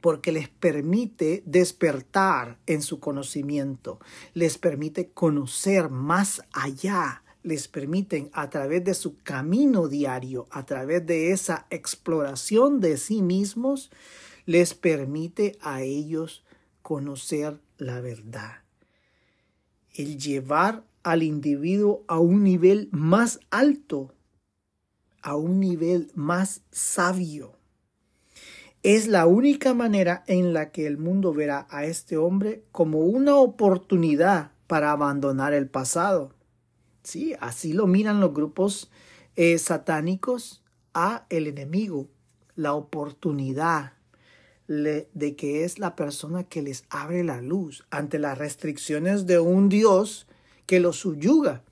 porque 0.00 0.32
les 0.32 0.48
permite 0.48 1.44
despertar 1.46 2.58
en 2.66 2.82
su 2.82 2.98
conocimiento, 2.98 4.00
les 4.32 4.58
permite 4.58 5.10
conocer 5.10 5.90
más 5.90 6.42
allá, 6.52 7.22
les 7.44 7.68
permiten 7.68 8.30
a 8.32 8.50
través 8.50 8.82
de 8.82 8.94
su 8.94 9.16
camino 9.18 9.86
diario, 9.86 10.48
a 10.50 10.66
través 10.66 11.06
de 11.06 11.30
esa 11.30 11.68
exploración 11.70 12.80
de 12.80 12.96
sí 12.96 13.22
mismos, 13.22 13.92
les 14.44 14.74
permite 14.74 15.56
a 15.60 15.82
ellos 15.82 16.44
conocer 16.82 17.60
la 17.78 18.00
verdad. 18.00 18.64
El 19.92 20.18
llevar 20.18 20.84
al 21.04 21.22
individuo 21.22 22.04
a 22.08 22.18
un 22.18 22.42
nivel 22.42 22.88
más 22.90 23.38
alto, 23.52 24.12
a 25.24 25.34
un 25.36 25.58
nivel 25.58 26.12
más 26.14 26.60
sabio. 26.70 27.56
Es 28.82 29.08
la 29.08 29.26
única 29.26 29.72
manera 29.72 30.22
en 30.26 30.52
la 30.52 30.70
que 30.70 30.86
el 30.86 30.98
mundo 30.98 31.32
verá 31.32 31.66
a 31.70 31.86
este 31.86 32.18
hombre 32.18 32.62
como 32.70 33.00
una 33.00 33.36
oportunidad 33.36 34.52
para 34.66 34.92
abandonar 34.92 35.54
el 35.54 35.66
pasado. 35.66 36.34
Sí, 37.02 37.34
así 37.40 37.72
lo 37.72 37.86
miran 37.86 38.20
los 38.20 38.34
grupos 38.34 38.90
eh, 39.34 39.56
satánicos 39.56 40.62
a 40.92 41.24
el 41.30 41.46
enemigo, 41.46 42.08
la 42.54 42.74
oportunidad 42.74 43.94
de 44.66 45.36
que 45.36 45.64
es 45.64 45.78
la 45.78 45.96
persona 45.96 46.44
que 46.44 46.62
les 46.62 46.84
abre 46.90 47.24
la 47.24 47.40
luz 47.40 47.84
ante 47.90 48.18
las 48.18 48.36
restricciones 48.36 49.26
de 49.26 49.38
un 49.38 49.70
Dios 49.70 50.26
que 50.66 50.80
los 50.80 50.96
subyuga. 50.96 51.62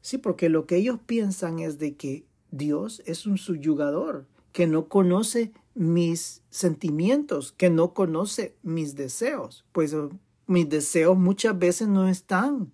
Sí, 0.00 0.18
porque 0.18 0.48
lo 0.48 0.66
que 0.66 0.76
ellos 0.76 0.98
piensan 1.06 1.60
es 1.60 1.78
de 1.78 1.94
que 1.94 2.24
Dios 2.56 3.02
es 3.06 3.26
un 3.26 3.36
subyugador, 3.36 4.26
que 4.52 4.68
no 4.68 4.88
conoce 4.88 5.52
mis 5.74 6.42
sentimientos, 6.50 7.50
que 7.50 7.68
no 7.68 7.92
conoce 7.92 8.56
mis 8.62 8.94
deseos, 8.94 9.64
pues 9.72 9.92
eh, 9.92 10.08
mis 10.46 10.68
deseos 10.68 11.18
muchas 11.18 11.58
veces 11.58 11.88
no 11.88 12.08
están 12.08 12.72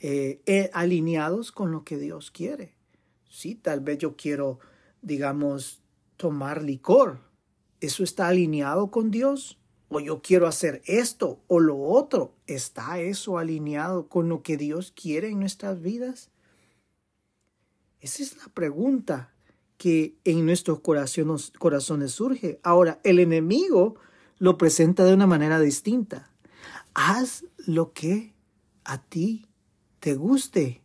eh, 0.00 0.42
eh, 0.44 0.68
alineados 0.74 1.52
con 1.52 1.70
lo 1.70 1.84
que 1.84 1.96
Dios 1.96 2.30
quiere. 2.30 2.74
Sí, 3.30 3.54
tal 3.54 3.80
vez 3.80 3.96
yo 3.96 4.16
quiero, 4.16 4.58
digamos, 5.00 5.80
tomar 6.18 6.62
licor. 6.62 7.20
¿Eso 7.80 8.04
está 8.04 8.28
alineado 8.28 8.90
con 8.90 9.10
Dios? 9.10 9.58
¿O 9.88 10.00
yo 10.00 10.20
quiero 10.20 10.46
hacer 10.46 10.82
esto 10.84 11.40
o 11.46 11.60
lo 11.60 11.78
otro? 11.78 12.34
¿Está 12.46 13.00
eso 13.00 13.38
alineado 13.38 14.08
con 14.08 14.28
lo 14.28 14.42
que 14.42 14.58
Dios 14.58 14.92
quiere 14.94 15.30
en 15.30 15.40
nuestras 15.40 15.80
vidas? 15.80 16.31
Esa 18.02 18.24
es 18.24 18.36
la 18.36 18.48
pregunta 18.48 19.32
que 19.78 20.16
en 20.24 20.44
nuestros 20.44 20.80
corazones, 20.80 21.52
corazones 21.56 22.10
surge. 22.10 22.58
Ahora, 22.64 23.00
el 23.04 23.20
enemigo 23.20 23.94
lo 24.38 24.58
presenta 24.58 25.04
de 25.04 25.14
una 25.14 25.28
manera 25.28 25.60
distinta. 25.60 26.32
Haz 26.94 27.44
lo 27.58 27.92
que 27.92 28.34
a 28.82 29.00
ti 29.00 29.46
te 30.00 30.16
guste 30.16 30.82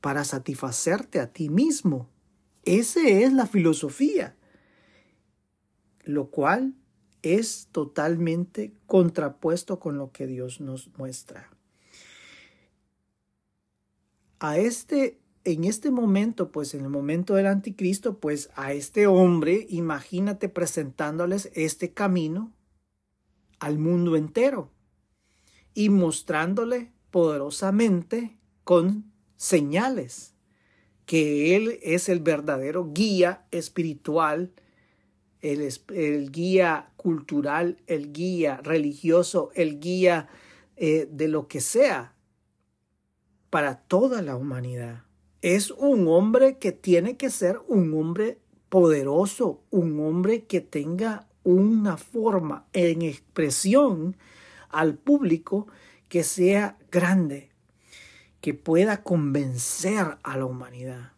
para 0.00 0.24
satisfacerte 0.24 1.20
a 1.20 1.34
ti 1.34 1.50
mismo. 1.50 2.08
Esa 2.64 3.06
es 3.06 3.34
la 3.34 3.46
filosofía, 3.46 4.36
lo 6.04 6.30
cual 6.30 6.74
es 7.20 7.68
totalmente 7.72 8.72
contrapuesto 8.86 9.78
con 9.78 9.98
lo 9.98 10.12
que 10.12 10.26
Dios 10.26 10.62
nos 10.62 10.88
muestra. 10.96 11.50
A 14.38 14.56
este 14.56 15.20
en 15.46 15.62
este 15.62 15.92
momento, 15.92 16.50
pues 16.50 16.74
en 16.74 16.82
el 16.82 16.90
momento 16.90 17.34
del 17.34 17.46
anticristo, 17.46 18.18
pues 18.18 18.50
a 18.56 18.72
este 18.72 19.06
hombre, 19.06 19.64
imagínate 19.70 20.48
presentándoles 20.48 21.52
este 21.54 21.92
camino 21.92 22.52
al 23.60 23.78
mundo 23.78 24.16
entero 24.16 24.72
y 25.72 25.88
mostrándole 25.88 26.90
poderosamente 27.12 28.36
con 28.64 29.12
señales 29.36 30.34
que 31.04 31.54
Él 31.54 31.78
es 31.80 32.08
el 32.08 32.18
verdadero 32.18 32.90
guía 32.92 33.46
espiritual, 33.52 34.52
el, 35.42 36.32
guía 36.32 36.92
cultural, 36.96 37.80
el 37.86 38.12
guía 38.12 38.56
religioso, 38.64 39.52
el 39.54 39.78
guía 39.78 40.28
eh, 40.74 41.08
de 41.08 41.28
lo 41.28 41.46
que 41.46 41.60
sea 41.60 42.16
para 43.48 43.76
toda 43.82 44.22
la 44.22 44.34
humanidad 44.34 45.05
es 45.54 45.70
un 45.70 46.08
hombre 46.08 46.58
que 46.58 46.72
tiene 46.72 47.16
que 47.16 47.30
ser 47.30 47.60
un 47.68 47.94
hombre 47.94 48.40
poderoso, 48.68 49.62
un 49.70 50.00
hombre 50.00 50.44
que 50.44 50.60
tenga 50.60 51.28
una 51.44 51.96
forma 51.96 52.66
en 52.72 53.02
expresión 53.02 54.16
al 54.70 54.96
público 54.96 55.68
que 56.08 56.24
sea 56.24 56.76
grande, 56.90 57.50
que 58.40 58.54
pueda 58.54 59.04
convencer 59.04 60.18
a 60.24 60.36
la 60.36 60.46
humanidad. 60.46 61.12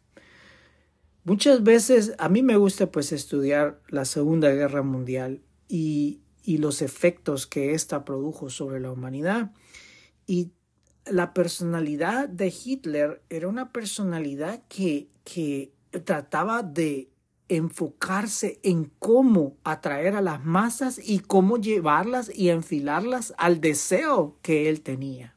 Muchas 1.25 1.63
veces 1.63 2.13
a 2.19 2.29
mí 2.29 2.43
me 2.43 2.57
gusta 2.57 2.93
pues 2.93 3.13
estudiar 3.13 3.81
la 3.89 4.05
Segunda 4.05 4.51
Guerra 4.51 4.83
Mundial 4.83 5.41
y, 5.69 6.21
y 6.43 6.59
los 6.59 6.83
efectos 6.83 7.47
que 7.47 7.73
ésta 7.73 8.05
produjo 8.05 8.51
sobre 8.51 8.79
la 8.79 8.93
humanidad 8.93 9.53
y 10.27 10.51
la 11.11 11.35
personalidad 11.35 12.29
de 12.29 12.53
Hitler 12.65 13.23
era 13.31 13.49
una 13.49 13.73
personalidad 13.73 14.63
que, 14.69 15.09
que 15.25 15.73
trataba 16.05 16.63
de 16.63 17.09
enfocarse 17.49 18.61
en 18.63 18.91
cómo 18.99 19.57
atraer 19.65 20.15
a 20.15 20.21
las 20.21 20.45
masas 20.45 21.01
y 21.03 21.21
cómo 21.21 21.57
llevarlas 21.57 22.31
y 22.35 22.51
enfilarlas 22.51 23.33
al 23.39 23.61
deseo 23.61 24.37
que 24.43 24.69
él 24.69 24.83
tenía. 24.83 25.35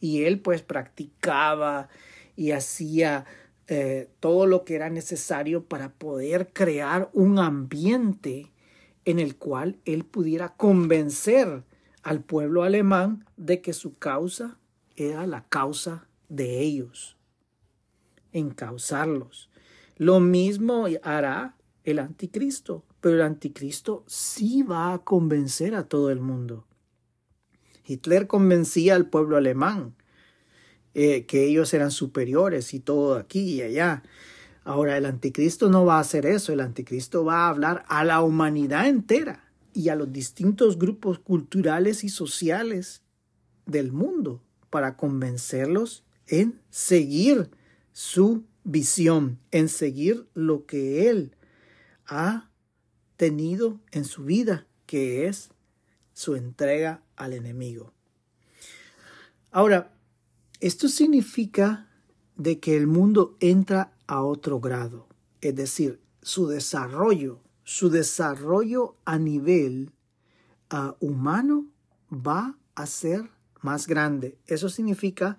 Y 0.00 0.24
él 0.24 0.40
pues 0.40 0.62
practicaba 0.62 1.88
y 2.34 2.50
hacía 2.50 3.24
eh, 3.68 4.10
todo 4.20 4.46
lo 4.46 4.64
que 4.64 4.74
era 4.74 4.90
necesario 4.90 5.64
para 5.64 5.90
poder 5.90 6.52
crear 6.52 7.10
un 7.12 7.38
ambiente 7.38 8.52
en 9.04 9.18
el 9.20 9.36
cual 9.36 9.78
él 9.84 10.04
pudiera 10.04 10.50
convencer 10.50 11.64
al 12.02 12.20
pueblo 12.22 12.64
alemán 12.64 13.24
de 13.36 13.60
que 13.62 13.72
su 13.72 13.96
causa 13.98 14.58
era 14.96 15.26
la 15.26 15.44
causa 15.48 16.08
de 16.28 16.60
ellos, 16.60 17.16
encauzarlos. 18.32 19.50
Lo 19.96 20.20
mismo 20.20 20.86
hará 21.02 21.56
el 21.84 21.98
anticristo, 21.98 22.84
pero 23.00 23.16
el 23.16 23.22
anticristo 23.22 24.04
sí 24.06 24.62
va 24.62 24.92
a 24.92 24.98
convencer 24.98 25.74
a 25.74 25.88
todo 25.88 26.10
el 26.10 26.20
mundo. 26.20 26.66
Hitler 27.86 28.26
convencía 28.26 28.96
al 28.96 29.08
pueblo 29.08 29.36
alemán 29.36 29.94
eh, 30.94 31.24
que 31.26 31.46
ellos 31.46 31.72
eran 31.72 31.90
superiores 31.90 32.74
y 32.74 32.80
todo 32.80 33.16
aquí 33.16 33.40
y 33.40 33.62
allá. 33.62 34.02
Ahora 34.64 34.96
el 34.96 35.06
anticristo 35.06 35.70
no 35.70 35.84
va 35.84 35.98
a 35.98 36.00
hacer 36.00 36.26
eso, 36.26 36.52
el 36.52 36.60
anticristo 36.60 37.24
va 37.24 37.46
a 37.46 37.48
hablar 37.48 37.84
a 37.88 38.04
la 38.04 38.20
humanidad 38.22 38.88
entera 38.88 39.44
y 39.72 39.90
a 39.90 39.94
los 39.94 40.12
distintos 40.12 40.78
grupos 40.78 41.20
culturales 41.20 42.02
y 42.02 42.08
sociales 42.08 43.02
del 43.66 43.92
mundo 43.92 44.42
para 44.76 44.98
convencerlos 44.98 46.04
en 46.26 46.60
seguir 46.68 47.50
su 47.94 48.44
visión, 48.62 49.38
en 49.52 49.70
seguir 49.70 50.28
lo 50.34 50.66
que 50.66 51.08
Él 51.08 51.34
ha 52.06 52.50
tenido 53.16 53.80
en 53.90 54.04
su 54.04 54.24
vida, 54.24 54.66
que 54.84 55.28
es 55.28 55.48
su 56.12 56.34
entrega 56.34 57.02
al 57.16 57.32
enemigo. 57.32 57.94
Ahora, 59.50 59.94
esto 60.60 60.90
significa 60.90 61.88
de 62.36 62.60
que 62.60 62.76
el 62.76 62.86
mundo 62.86 63.38
entra 63.40 63.94
a 64.06 64.20
otro 64.20 64.60
grado, 64.60 65.08
es 65.40 65.54
decir, 65.54 66.02
su 66.20 66.48
desarrollo, 66.48 67.40
su 67.64 67.88
desarrollo 67.88 68.98
a 69.06 69.16
nivel 69.18 69.94
ah, 70.68 70.96
humano 71.00 71.64
va 72.12 72.58
a 72.74 72.84
ser 72.84 73.30
más 73.62 73.86
grande. 73.86 74.38
Eso 74.46 74.68
significa 74.68 75.36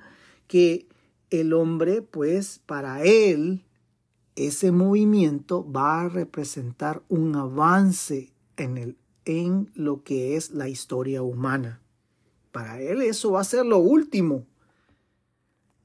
que 0.47 0.87
el 1.29 1.53
hombre, 1.53 2.01
pues 2.01 2.59
para 2.65 3.03
él, 3.03 3.65
ese 4.35 4.71
movimiento 4.71 5.69
va 5.69 6.01
a 6.01 6.09
representar 6.09 7.03
un 7.09 7.35
avance 7.35 8.31
en, 8.55 8.77
el, 8.77 8.97
en 9.25 9.71
lo 9.73 10.03
que 10.03 10.35
es 10.35 10.51
la 10.51 10.69
historia 10.69 11.21
humana. 11.21 11.81
Para 12.51 12.79
él 12.81 13.01
eso 13.01 13.31
va 13.31 13.41
a 13.41 13.45
ser 13.45 13.65
lo 13.65 13.79
último. 13.79 14.45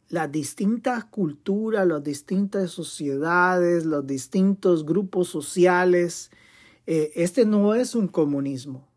Las 0.09 0.31
distintas 0.31 1.05
culturas, 1.07 1.87
las 1.87 2.05
distintas 2.05 2.71
sociedades, 2.71 3.87
los 3.87 4.07
distintos 4.07 4.85
grupos 4.85 5.29
sociales, 5.29 6.31
eh, 6.87 7.13
este 7.15 7.47
no 7.47 7.75
es 7.75 7.95
un 7.95 8.09
comunismo 8.09 8.92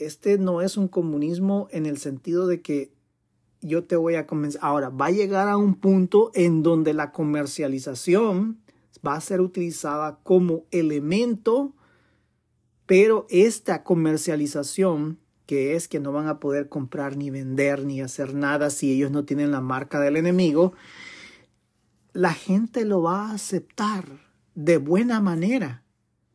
este 0.00 0.38
no 0.38 0.60
es 0.60 0.76
un 0.76 0.88
comunismo 0.88 1.68
en 1.70 1.86
el 1.86 1.98
sentido 1.98 2.46
de 2.46 2.60
que 2.60 2.92
yo 3.62 3.84
te 3.84 3.96
voy 3.96 4.14
a 4.14 4.26
convencer. 4.26 4.60
Ahora, 4.62 4.88
va 4.88 5.06
a 5.06 5.10
llegar 5.10 5.48
a 5.48 5.56
un 5.56 5.74
punto 5.74 6.30
en 6.34 6.62
donde 6.62 6.94
la 6.94 7.12
comercialización 7.12 8.58
va 9.06 9.14
a 9.14 9.20
ser 9.20 9.40
utilizada 9.40 10.18
como 10.22 10.64
elemento, 10.70 11.74
pero 12.86 13.26
esta 13.30 13.82
comercialización, 13.82 15.18
que 15.46 15.76
es 15.76 15.88
que 15.88 16.00
no 16.00 16.12
van 16.12 16.28
a 16.28 16.40
poder 16.40 16.68
comprar 16.68 17.16
ni 17.16 17.30
vender 17.30 17.84
ni 17.84 18.00
hacer 18.00 18.34
nada 18.34 18.70
si 18.70 18.92
ellos 18.92 19.10
no 19.10 19.24
tienen 19.24 19.50
la 19.50 19.60
marca 19.60 20.00
del 20.00 20.16
enemigo, 20.16 20.72
la 22.12 22.32
gente 22.32 22.84
lo 22.84 23.02
va 23.02 23.28
a 23.28 23.34
aceptar 23.34 24.04
de 24.54 24.78
buena 24.78 25.20
manera, 25.20 25.84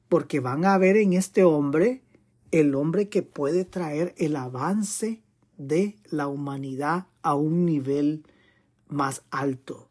porque 0.10 0.40
van 0.40 0.66
a 0.66 0.78
ver 0.78 0.98
en 0.98 1.14
este 1.14 1.44
hombre 1.44 2.05
el 2.52 2.76
hombre 2.76 3.10
que 3.10 3.22
puede 3.22 3.66
traer 3.66 4.14
el 4.18 4.36
avance 4.36 5.22
de 5.58 5.98
la 6.10 6.28
humanidad 6.28 7.08
a 7.22 7.36
un 7.36 7.66
nivel 7.66 8.26
más 8.88 9.24
alto. 9.32 9.88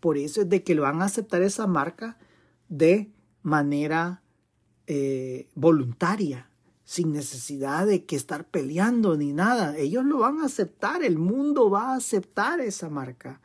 Por 0.00 0.16
eso 0.16 0.42
es 0.42 0.48
de 0.48 0.62
que 0.62 0.74
lo 0.74 0.82
van 0.82 1.02
a 1.02 1.06
aceptar 1.06 1.42
esa 1.42 1.66
marca 1.66 2.18
de 2.68 3.10
manera 3.42 4.22
eh, 4.86 5.48
voluntaria, 5.54 6.48
sin 6.84 7.12
necesidad 7.12 7.86
de 7.86 8.04
que 8.04 8.16
estar 8.16 8.46
peleando 8.46 9.16
ni 9.16 9.32
nada. 9.32 9.76
Ellos 9.76 10.04
lo 10.04 10.18
van 10.18 10.40
a 10.40 10.46
aceptar, 10.46 11.02
el 11.02 11.18
mundo 11.18 11.68
va 11.68 11.92
a 11.92 11.96
aceptar 11.96 12.60
esa 12.60 12.88
marca. 12.88 13.40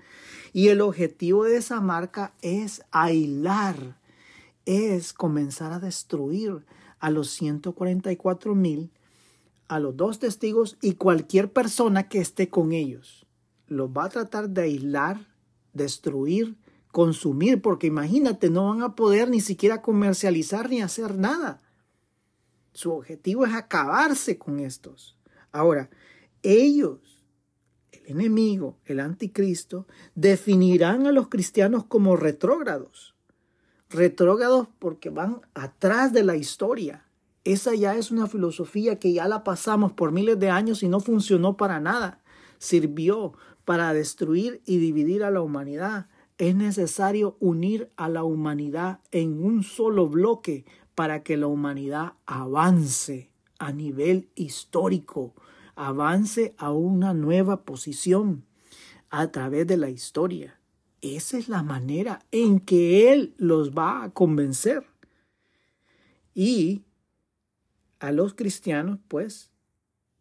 Y 0.54 0.70
el 0.70 0.82
objetivo 0.82 1.44
de 1.44 1.58
esa 1.58 1.82
marca 1.82 2.34
es 2.42 2.84
aislar, 2.92 3.98
es 4.66 5.12
comenzar 5.12 5.74
a 5.74 5.80
destruir 5.80 6.66
a 7.04 7.10
los 7.10 7.32
144 7.32 8.56
mil, 8.56 8.90
a 9.68 9.82
los 9.82 9.98
dos 9.98 10.20
testigos 10.20 10.78
y 10.82 10.94
cualquier 10.94 11.52
persona 11.52 12.08
que 12.08 12.20
esté 12.20 12.48
con 12.48 12.72
ellos. 12.72 13.26
Los 13.68 13.90
va 13.90 14.06
a 14.06 14.10
tratar 14.10 14.50
de 14.50 14.62
aislar, 14.62 15.28
destruir, 15.74 16.56
consumir, 16.94 17.62
porque 17.62 17.88
imagínate, 17.88 18.50
no 18.50 18.70
van 18.70 18.84
a 18.84 18.96
poder 18.96 19.30
ni 19.30 19.42
siquiera 19.42 19.82
comercializar 19.82 20.70
ni 20.70 20.82
hacer 20.82 21.18
nada. 21.18 21.62
Su 22.72 22.94
objetivo 22.94 23.46
es 23.46 23.54
acabarse 23.54 24.38
con 24.38 24.62
estos. 24.62 25.18
Ahora, 25.52 25.90
ellos, 26.42 27.22
el 27.92 28.12
enemigo, 28.12 28.78
el 28.86 29.02
anticristo, 29.02 29.88
definirán 30.16 31.06
a 31.06 31.12
los 31.12 31.28
cristianos 31.28 31.84
como 31.84 32.16
retrógrados. 32.16 33.13
Retrógrados 33.94 34.68
porque 34.80 35.12
van 35.12 35.42
atrás 35.54 36.12
de 36.14 36.24
la 36.24 36.36
historia. 36.36 37.06
Esa 37.44 37.76
ya 37.76 37.96
es 37.96 38.10
una 38.10 38.26
filosofía 38.26 38.98
que 38.98 39.14
ya 39.14 39.28
la 39.28 39.44
pasamos 39.44 39.92
por 39.92 40.12
miles 40.12 40.40
de 40.40 40.50
años 40.50 40.82
y 40.82 40.88
no 40.88 41.00
funcionó 41.00 41.58
para 41.58 41.80
nada. 41.80 42.20
Sirvió 42.58 43.34
para 43.66 43.94
destruir 43.94 44.64
y 44.66 44.80
dividir 44.80 45.24
a 45.24 45.30
la 45.30 45.42
humanidad. 45.42 46.08
Es 46.40 46.56
necesario 46.56 47.38
unir 47.40 47.92
a 47.96 48.10
la 48.10 48.24
humanidad 48.24 49.00
en 49.12 49.44
un 49.44 49.62
solo 49.62 50.08
bloque 50.08 50.66
para 50.96 51.22
que 51.22 51.38
la 51.38 51.46
humanidad 51.46 52.14
avance 52.26 53.30
a 53.60 53.72
nivel 53.74 54.28
histórico, 54.34 55.36
avance 55.76 56.56
a 56.58 56.72
una 56.72 57.14
nueva 57.14 57.62
posición 57.62 58.44
a 59.12 59.28
través 59.28 59.68
de 59.68 59.78
la 59.78 59.92
historia. 59.92 60.60
Esa 61.04 61.38
es 61.38 61.50
la 61.50 61.64
manera 61.64 62.26
en 62.32 62.62
que 62.62 63.12
Él 63.12 63.34
los 63.38 63.72
va 63.72 64.06
a 64.06 64.12
convencer. 64.12 64.86
Y 66.34 66.84
a 68.00 68.14
los 68.14 68.34
cristianos, 68.34 69.00
pues, 69.10 69.52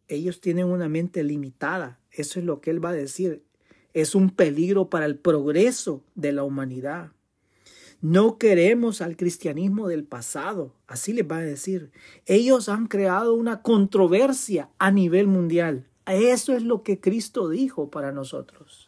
ellos 0.09 0.41
tienen 0.41 0.65
una 0.65 0.89
mente 0.89 1.23
limitada. 1.23 2.01
Eso 2.11 2.37
es 2.37 2.45
lo 2.45 2.59
que 2.59 2.69
Él 2.69 2.83
va 2.83 2.89
a 2.89 2.93
decir. 2.93 3.45
Es 3.93 4.13
un 4.13 4.29
peligro 4.29 4.89
para 4.89 5.05
el 5.05 5.17
progreso 5.17 6.03
de 6.15 6.33
la 6.33 6.43
humanidad. 6.43 7.13
No 8.01 8.37
queremos 8.37 8.99
al 8.99 9.15
cristianismo 9.15 9.87
del 9.87 10.03
pasado, 10.03 10.75
así 10.85 11.13
les 11.13 11.25
va 11.25 11.37
a 11.37 11.41
decir. 11.41 11.91
Ellos 12.25 12.67
han 12.67 12.87
creado 12.87 13.35
una 13.35 13.61
controversia 13.61 14.69
a 14.79 14.91
nivel 14.91 15.27
mundial. 15.27 15.87
Eso 16.05 16.53
es 16.53 16.63
lo 16.63 16.83
que 16.83 16.99
Cristo 16.99 17.47
dijo 17.47 17.89
para 17.89 18.11
nosotros. 18.11 18.82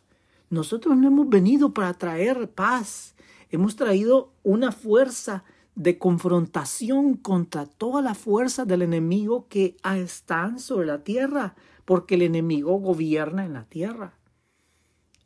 Nosotros 0.49 0.95
no 0.97 1.07
hemos 1.07 1.29
venido 1.29 1.73
para 1.73 1.93
traer 1.93 2.49
paz, 2.49 3.15
hemos 3.49 3.75
traído 3.75 4.33
una 4.43 4.71
fuerza 4.71 5.43
de 5.75 5.97
confrontación 5.97 7.15
contra 7.15 7.65
toda 7.65 8.01
la 8.01 8.15
fuerza 8.15 8.65
del 8.65 8.81
enemigo 8.81 9.47
que 9.49 9.75
están 9.83 10.59
sobre 10.59 10.87
la 10.87 11.03
tierra, 11.03 11.55
porque 11.83 12.15
el 12.15 12.21
enemigo 12.21 12.77
gobierna 12.79 13.45
en 13.45 13.53
la 13.53 13.65
tierra. 13.65 14.13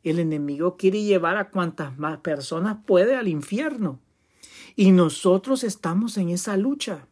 El 0.02 0.18
enemigo 0.18 0.76
quiere 0.76 1.02
llevar 1.02 1.36
a 1.36 1.50
cuantas 1.50 1.98
más 1.98 2.18
personas 2.18 2.78
puede 2.86 3.16
al 3.16 3.28
infierno. 3.28 4.00
Y 4.74 4.92
nosotros 4.92 5.62
estamos 5.62 6.16
en 6.16 6.30
esa 6.30 6.56
lucha. 6.56 7.06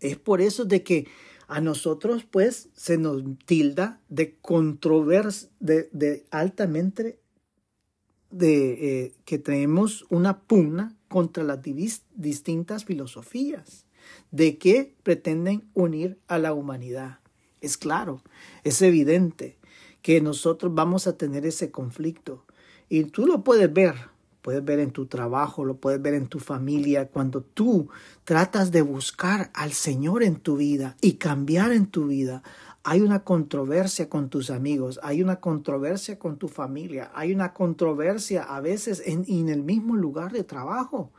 Es 0.00 0.16
por 0.16 0.40
eso 0.40 0.64
de 0.64 0.82
que 0.82 1.08
a 1.48 1.62
nosotros 1.62 2.24
pues 2.30 2.68
se 2.74 2.98
nos 2.98 3.22
tilda 3.46 4.00
de 4.08 4.36
controversia, 4.36 5.48
de, 5.58 6.26
altamente, 6.30 7.18
de 8.30 9.04
eh, 9.04 9.14
que 9.24 9.38
tenemos 9.38 10.04
una 10.10 10.40
pugna 10.42 10.94
contra 11.08 11.42
las 11.42 11.60
distintas 12.14 12.84
filosofías, 12.84 13.86
de 14.30 14.58
que 14.58 14.94
pretenden 15.02 15.70
unir 15.72 16.18
a 16.28 16.38
la 16.38 16.52
humanidad. 16.52 17.20
Es 17.62 17.78
claro, 17.78 18.22
es 18.62 18.82
evidente 18.82 19.58
que 20.02 20.20
nosotros 20.20 20.74
vamos 20.74 21.06
a 21.06 21.16
tener 21.16 21.46
ese 21.46 21.70
conflicto. 21.70 22.44
Y 22.90 23.04
tú 23.04 23.26
lo 23.26 23.42
puedes 23.42 23.72
ver, 23.72 23.94
puedes 24.48 24.64
ver 24.64 24.78
en 24.78 24.92
tu 24.92 25.04
trabajo, 25.04 25.62
lo 25.62 25.76
puedes 25.76 26.00
ver 26.00 26.14
en 26.14 26.26
tu 26.26 26.38
familia, 26.38 27.08
cuando 27.08 27.42
tú 27.42 27.90
tratas 28.24 28.70
de 28.70 28.80
buscar 28.80 29.50
al 29.52 29.72
Señor 29.74 30.22
en 30.22 30.36
tu 30.36 30.56
vida 30.56 30.96
y 31.02 31.18
cambiar 31.18 31.70
en 31.70 31.84
tu 31.84 32.06
vida. 32.06 32.42
Hay 32.82 33.02
una 33.02 33.24
controversia 33.24 34.08
con 34.08 34.30
tus 34.30 34.48
amigos, 34.48 35.00
hay 35.02 35.22
una 35.22 35.38
controversia 35.38 36.18
con 36.18 36.38
tu 36.38 36.48
familia, 36.48 37.10
hay 37.14 37.34
una 37.34 37.52
controversia 37.52 38.42
a 38.42 38.62
veces 38.62 39.02
en, 39.04 39.26
en 39.28 39.50
el 39.50 39.62
mismo 39.62 39.96
lugar 39.96 40.32
de 40.32 40.44
trabajo 40.44 41.12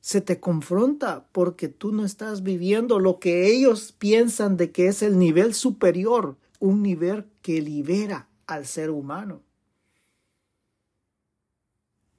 se 0.00 0.22
te 0.22 0.40
confronta 0.40 1.26
porque 1.32 1.68
tú 1.68 1.92
no 1.92 2.06
estás 2.06 2.42
viviendo 2.42 3.00
lo 3.00 3.18
que 3.18 3.48
ellos 3.48 3.92
piensan 3.92 4.56
de 4.56 4.70
que 4.70 4.86
es 4.86 5.02
el 5.02 5.18
nivel 5.18 5.52
superior 5.52 6.38
un 6.58 6.82
nivel 6.82 7.26
que 7.42 7.60
libera 7.60 8.28
al 8.46 8.64
ser 8.64 8.88
humano. 8.88 9.42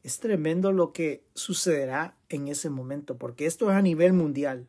Es 0.03 0.19
tremendo 0.19 0.71
lo 0.71 0.93
que 0.93 1.23
sucederá 1.35 2.15
en 2.29 2.47
ese 2.47 2.69
momento, 2.69 3.17
porque 3.17 3.45
esto 3.45 3.69
es 3.69 3.75
a 3.75 3.81
nivel 3.81 4.13
mundial. 4.13 4.67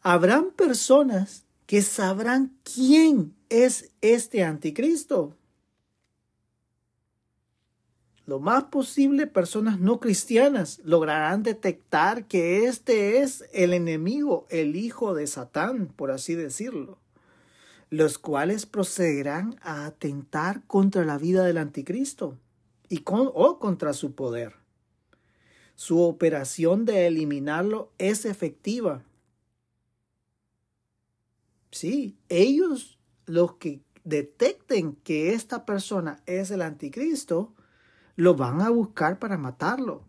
Habrán 0.00 0.52
personas 0.52 1.44
que 1.66 1.82
sabrán 1.82 2.56
quién 2.62 3.34
es 3.48 3.90
este 4.00 4.44
anticristo. 4.44 5.36
Lo 8.24 8.40
más 8.40 8.64
posible, 8.64 9.26
personas 9.26 9.78
no 9.78 10.00
cristianas 10.00 10.80
lograrán 10.84 11.42
detectar 11.42 12.26
que 12.26 12.64
este 12.64 13.18
es 13.18 13.44
el 13.52 13.72
enemigo, 13.72 14.46
el 14.50 14.76
hijo 14.76 15.14
de 15.14 15.26
Satán, 15.26 15.88
por 15.88 16.10
así 16.10 16.34
decirlo 16.34 16.98
los 17.88 18.18
cuales 18.18 18.66
procederán 18.66 19.60
a 19.62 19.86
atentar 19.86 20.64
contra 20.66 21.04
la 21.04 21.18
vida 21.18 21.44
del 21.44 21.56
anticristo 21.58 22.36
y 22.88 22.98
con, 22.98 23.30
o 23.34 23.58
contra 23.58 23.92
su 23.92 24.14
poder. 24.14 24.54
Su 25.74 26.00
operación 26.00 26.84
de 26.84 27.06
eliminarlo 27.06 27.92
es 27.98 28.24
efectiva. 28.24 29.02
Sí, 31.70 32.16
ellos, 32.28 32.98
los 33.26 33.54
que 33.54 33.82
detecten 34.04 34.94
que 34.96 35.34
esta 35.34 35.66
persona 35.66 36.22
es 36.26 36.50
el 36.50 36.62
anticristo, 36.62 37.52
lo 38.14 38.34
van 38.34 38.62
a 38.62 38.70
buscar 38.70 39.18
para 39.18 39.36
matarlo. 39.36 40.04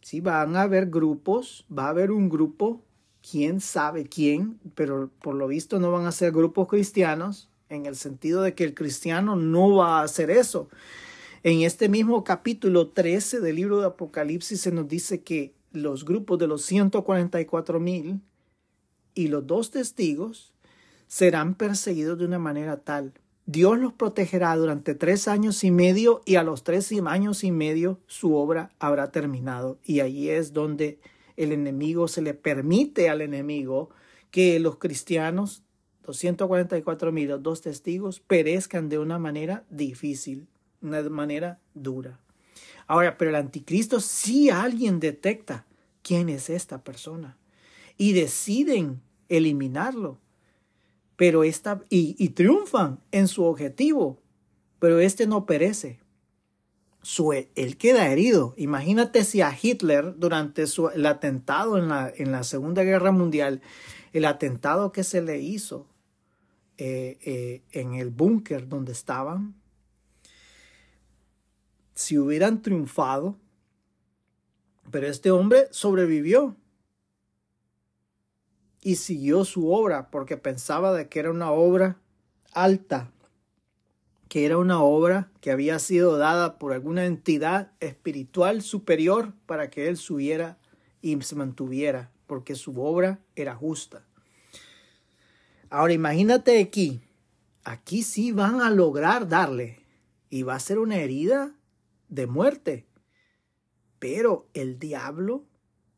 Sí, 0.00 0.20
van 0.20 0.56
a 0.56 0.62
haber 0.62 0.86
grupos, 0.86 1.66
va 1.70 1.86
a 1.86 1.90
haber 1.90 2.10
un 2.10 2.28
grupo 2.28 2.84
quién 3.28 3.60
sabe 3.60 4.06
quién, 4.06 4.60
pero 4.74 5.10
por 5.20 5.34
lo 5.34 5.46
visto 5.48 5.78
no 5.78 5.90
van 5.90 6.06
a 6.06 6.12
ser 6.12 6.32
grupos 6.32 6.68
cristianos, 6.68 7.50
en 7.68 7.86
el 7.86 7.96
sentido 7.96 8.42
de 8.42 8.54
que 8.54 8.64
el 8.64 8.74
cristiano 8.74 9.36
no 9.36 9.76
va 9.76 10.00
a 10.00 10.04
hacer 10.04 10.30
eso. 10.30 10.68
En 11.42 11.62
este 11.62 11.88
mismo 11.88 12.24
capítulo 12.24 12.88
13 12.88 13.40
del 13.40 13.56
libro 13.56 13.80
de 13.80 13.86
Apocalipsis 13.86 14.60
se 14.60 14.72
nos 14.72 14.88
dice 14.88 15.22
que 15.22 15.54
los 15.72 16.04
grupos 16.04 16.38
de 16.38 16.46
los 16.46 16.62
144 16.62 17.80
mil 17.80 18.20
y 19.14 19.28
los 19.28 19.46
dos 19.46 19.70
testigos 19.70 20.52
serán 21.06 21.54
perseguidos 21.54 22.18
de 22.18 22.24
una 22.24 22.38
manera 22.38 22.78
tal. 22.78 23.12
Dios 23.46 23.78
los 23.78 23.92
protegerá 23.92 24.56
durante 24.56 24.96
tres 24.96 25.28
años 25.28 25.62
y 25.62 25.70
medio 25.70 26.20
y 26.24 26.34
a 26.34 26.42
los 26.42 26.64
tres 26.64 26.92
años 27.06 27.44
y 27.44 27.52
medio 27.52 28.00
su 28.08 28.34
obra 28.34 28.72
habrá 28.80 29.12
terminado. 29.12 29.78
Y 29.84 30.00
ahí 30.00 30.28
es 30.30 30.52
donde 30.52 30.98
el 31.36 31.52
enemigo, 31.52 32.08
se 32.08 32.22
le 32.22 32.34
permite 32.34 33.08
al 33.08 33.20
enemigo 33.20 33.90
que 34.32 34.58
los 34.58 34.78
cristianos, 34.78 35.62
244 36.06 37.12
mil, 37.12 37.42
dos 37.42 37.60
testigos, 37.60 38.20
perezcan 38.20 38.88
de 38.88 38.98
una 38.98 39.18
manera 39.18 39.64
difícil, 39.68 40.46
una 40.80 41.02
manera 41.02 41.58
dura. 41.74 42.20
Ahora, 42.86 43.18
pero 43.18 43.30
el 43.30 43.36
anticristo, 43.36 44.00
si 44.00 44.50
alguien 44.50 45.00
detecta 45.00 45.66
quién 46.02 46.28
es 46.28 46.48
esta 46.48 46.84
persona 46.84 47.36
y 47.98 48.12
deciden 48.12 49.02
eliminarlo, 49.28 50.18
pero 51.16 51.42
esta, 51.42 51.82
y, 51.88 52.28
triunfan 52.30 53.00
en 53.10 53.26
su 53.26 53.44
objetivo, 53.44 54.20
pero 54.78 55.00
este 55.00 55.26
no 55.26 55.46
perece. 55.46 55.98
su, 57.02 57.32
él 57.32 57.76
queda 57.78 58.12
herido. 58.12 58.54
Imagínate 58.56 59.24
si 59.24 59.40
a 59.40 59.56
Hitler 59.60 60.14
durante 60.16 60.66
su, 60.66 60.88
el 60.88 61.06
atentado 61.06 61.78
en 61.78 61.88
la, 61.88 62.12
en 62.14 62.32
la 62.32 62.44
Segunda 62.44 62.84
Guerra 62.84 63.12
Mundial, 63.12 63.62
el 64.12 64.24
atentado 64.26 64.92
que 64.92 65.04
se 65.04 65.22
le 65.22 65.40
hizo 65.40 65.86
eh, 66.78 67.18
eh, 67.24 67.62
en 67.72 67.94
el 67.94 68.10
búnker 68.10 68.68
donde 68.68 68.92
estaban, 68.92 69.54
si 71.94 72.18
hubieran 72.18 72.60
triunfado, 72.60 73.36
pero 74.90 75.06
este 75.06 75.30
hombre 75.30 75.68
sobrevivió 75.70 76.56
y 78.82 78.96
siguió 78.96 79.44
su 79.44 79.72
obra 79.72 80.10
porque 80.10 80.36
pensaba 80.36 80.92
de 80.92 81.08
que 81.08 81.18
era 81.18 81.30
una 81.30 81.50
obra 81.50 81.98
alta, 82.52 83.10
que 84.28 84.44
era 84.44 84.58
una 84.58 84.82
obra 84.82 85.30
que 85.40 85.50
había 85.50 85.78
sido 85.78 86.18
dada 86.18 86.58
por 86.58 86.72
alguna 86.72 87.06
entidad 87.06 87.72
espiritual 87.80 88.62
superior 88.62 89.32
para 89.46 89.70
que 89.70 89.88
él 89.88 89.96
subiera 89.96 90.58
y 91.00 91.20
se 91.22 91.34
mantuviera, 91.36 92.10
porque 92.26 92.54
su 92.54 92.80
obra 92.82 93.20
era 93.34 93.54
justa. 93.54 94.04
Ahora 95.70 95.92
imagínate 95.92 96.60
aquí, 96.60 97.00
aquí 97.64 98.02
sí 98.02 98.32
van 98.32 98.60
a 98.60 98.70
lograr 98.70 99.28
darle 99.28 99.80
y 100.30 100.42
va 100.42 100.54
a 100.54 100.60
ser 100.60 100.78
una 100.78 100.96
herida 100.96 101.54
de 102.08 102.26
muerte. 102.26 102.86
Pero 103.98 104.48
el 104.54 104.78
diablo, 104.78 105.44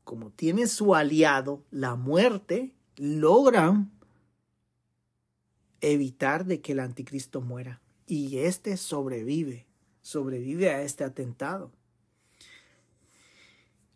como 0.04 0.31
tiene 0.31 0.66
su 0.66 0.94
aliado, 0.94 1.64
la 1.70 1.96
muerte, 1.96 2.74
logran 2.96 3.90
evitar 5.81 6.46
de 6.46 6.61
que 6.61 6.72
el 6.72 6.81
anticristo 6.81 7.40
muera. 7.40 7.81
Y 8.07 8.38
éste 8.38 8.76
sobrevive, 8.76 9.66
sobrevive 10.00 10.70
a 10.70 10.83
este 10.83 11.04
atentado. 11.04 11.72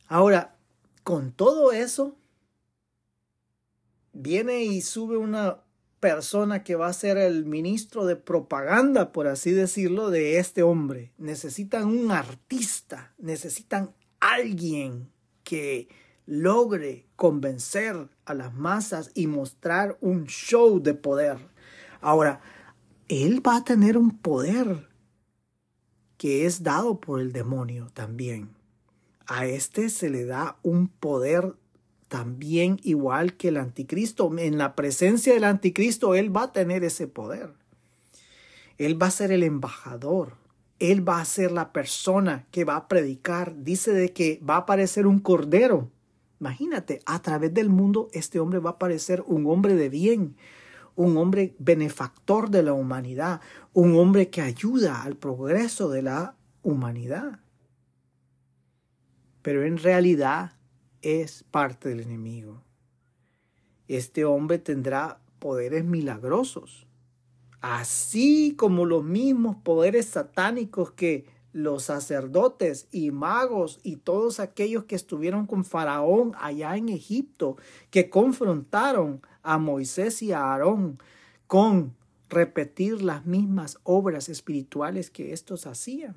Ahora, 0.06 0.58
con 1.02 1.32
todo 1.32 1.72
eso, 1.72 2.16
viene 4.12 4.64
y 4.64 4.82
sube 4.82 5.16
una 5.16 5.62
persona 6.03 6.65
que 6.65 6.75
va 6.75 6.88
a 6.88 6.93
ser 6.93 7.17
el 7.17 7.45
ministro 7.45 8.07
de 8.07 8.17
propaganda, 8.17 9.12
por 9.12 9.29
así 9.29 9.53
decirlo, 9.53 10.11
de 10.11 10.38
este 10.38 10.65
hombre. 10.65 11.12
Necesitan 11.17 11.87
un 11.87 12.11
artista, 12.11 13.15
necesitan 13.19 13.95
alguien 14.19 15.12
que 15.45 15.88
logre 16.27 17.07
convencer 17.15 18.09
a 18.25 18.35
las 18.35 18.53
masas 18.53 19.12
y 19.15 19.29
mostrar 19.29 19.97
un 20.01 20.27
show 20.27 20.83
de 20.83 20.95
poder. 20.95 21.38
Ahora, 22.01 22.41
él 23.07 23.41
va 23.47 23.59
a 23.59 23.65
tener 23.65 23.97
un 23.97 24.19
poder 24.19 24.88
que 26.17 26.47
es 26.47 26.65
dado 26.65 26.99
por 26.99 27.21
el 27.21 27.33
demonio 27.33 27.91
también. 27.95 28.57
A 29.29 29.47
este 29.47 29.88
se 29.88 30.11
le 30.11 30.25
da 30.25 30.59
un 30.65 30.88
poder 30.88 31.55
también 32.12 32.79
igual 32.83 33.38
que 33.38 33.48
el 33.48 33.57
anticristo. 33.57 34.31
En 34.37 34.59
la 34.59 34.77
presencia 34.77 35.33
del 35.33 35.44
anticristo, 35.44 36.14
él 36.14 36.37
va 36.37 36.42
a 36.42 36.53
tener 36.53 36.85
ese 36.85 37.07
poder. 37.07 37.55
Él 38.77 39.01
va 39.01 39.07
a 39.07 39.11
ser 39.11 39.33
el 39.33 39.42
embajador. 39.42 40.35
Él 40.79 41.09
va 41.09 41.22
a 41.22 41.25
ser 41.25 41.53
la 41.53 41.72
persona 41.72 42.44
que 42.51 42.64
va 42.64 42.77
a 42.77 42.87
predicar. 42.87 43.62
Dice 43.62 43.94
de 43.94 44.12
que 44.12 44.42
va 44.46 44.57
a 44.57 44.59
aparecer 44.59 45.07
un 45.07 45.20
cordero. 45.20 45.88
Imagínate, 46.38 47.01
a 47.07 47.22
través 47.22 47.55
del 47.55 47.70
mundo 47.70 48.11
este 48.12 48.40
hombre 48.40 48.59
va 48.59 48.70
a 48.70 48.72
aparecer 48.75 49.25
un 49.27 49.46
hombre 49.46 49.75
de 49.75 49.88
bien, 49.88 50.37
un 50.94 51.16
hombre 51.16 51.55
benefactor 51.59 52.51
de 52.51 52.62
la 52.62 52.75
humanidad, 52.75 53.40
un 53.72 53.96
hombre 53.96 54.29
que 54.29 54.42
ayuda 54.42 55.03
al 55.03 55.16
progreso 55.16 55.88
de 55.88 56.03
la 56.03 56.35
humanidad. 56.62 57.40
Pero 59.40 59.64
en 59.64 59.79
realidad 59.79 60.57
es 61.03 61.45
parte 61.51 61.88
del 61.88 62.01
enemigo. 62.01 62.62
Este 63.88 64.25
hombre 64.25 64.59
tendrá 64.59 65.21
poderes 65.38 65.85
milagrosos, 65.85 66.87
así 67.61 68.55
como 68.57 68.87
los 68.87 69.05
mismos 69.05 69.57
poderes 69.57 70.07
satánicos 70.07 70.93
que 70.93 71.27
los 71.53 71.85
sacerdotes 71.85 72.88
y 72.91 73.11
magos 73.11 73.79
y 73.83 73.97
todos 73.97 74.41
aquellos 74.41 74.85
que 74.85 74.95
estuvieron 74.95 75.47
con 75.47 75.65
Faraón 75.65 76.33
allá 76.41 76.77
en 76.77 76.88
Egipto, 76.88 77.57
que 77.91 78.09
confrontaron 78.09 79.21
a 79.43 79.59
Moisés 79.59 80.23
y 80.23 80.33
a 80.33 80.41
Aarón 80.41 80.99
con 81.47 81.95
repetir 82.31 83.03
las 83.03 83.27
mismas 83.27 83.79
obras 83.83 84.31
espirituales 84.31 85.11
que 85.11 85.35
estos 85.35 85.67
hacían 85.67 86.17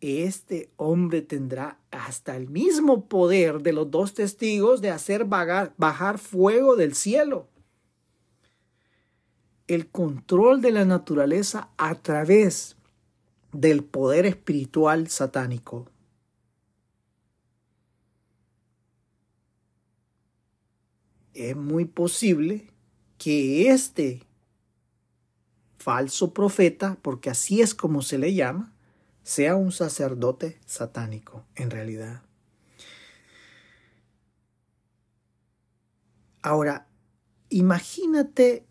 este 0.00 0.70
hombre 0.76 1.22
tendrá 1.22 1.78
hasta 1.90 2.36
el 2.36 2.48
mismo 2.48 3.08
poder 3.08 3.62
de 3.62 3.72
los 3.72 3.90
dos 3.90 4.14
testigos 4.14 4.80
de 4.80 4.90
hacer 4.90 5.24
bajar 5.24 6.18
fuego 6.18 6.76
del 6.76 6.94
cielo. 6.94 7.48
El 9.66 9.88
control 9.88 10.60
de 10.60 10.70
la 10.70 10.84
naturaleza 10.84 11.70
a 11.76 11.94
través 11.96 12.76
del 13.52 13.82
poder 13.82 14.26
espiritual 14.26 15.08
satánico. 15.08 15.90
Es 21.34 21.56
muy 21.56 21.84
posible 21.84 22.70
que 23.18 23.70
este 23.70 24.22
falso 25.78 26.32
profeta, 26.32 26.98
porque 27.02 27.30
así 27.30 27.60
es 27.60 27.74
como 27.74 28.02
se 28.02 28.18
le 28.18 28.34
llama, 28.34 28.75
sea 29.26 29.56
un 29.56 29.72
sacerdote 29.72 30.60
satánico 30.66 31.44
en 31.56 31.70
realidad. 31.70 32.22
Ahora, 36.42 36.86
imagínate 37.48 38.68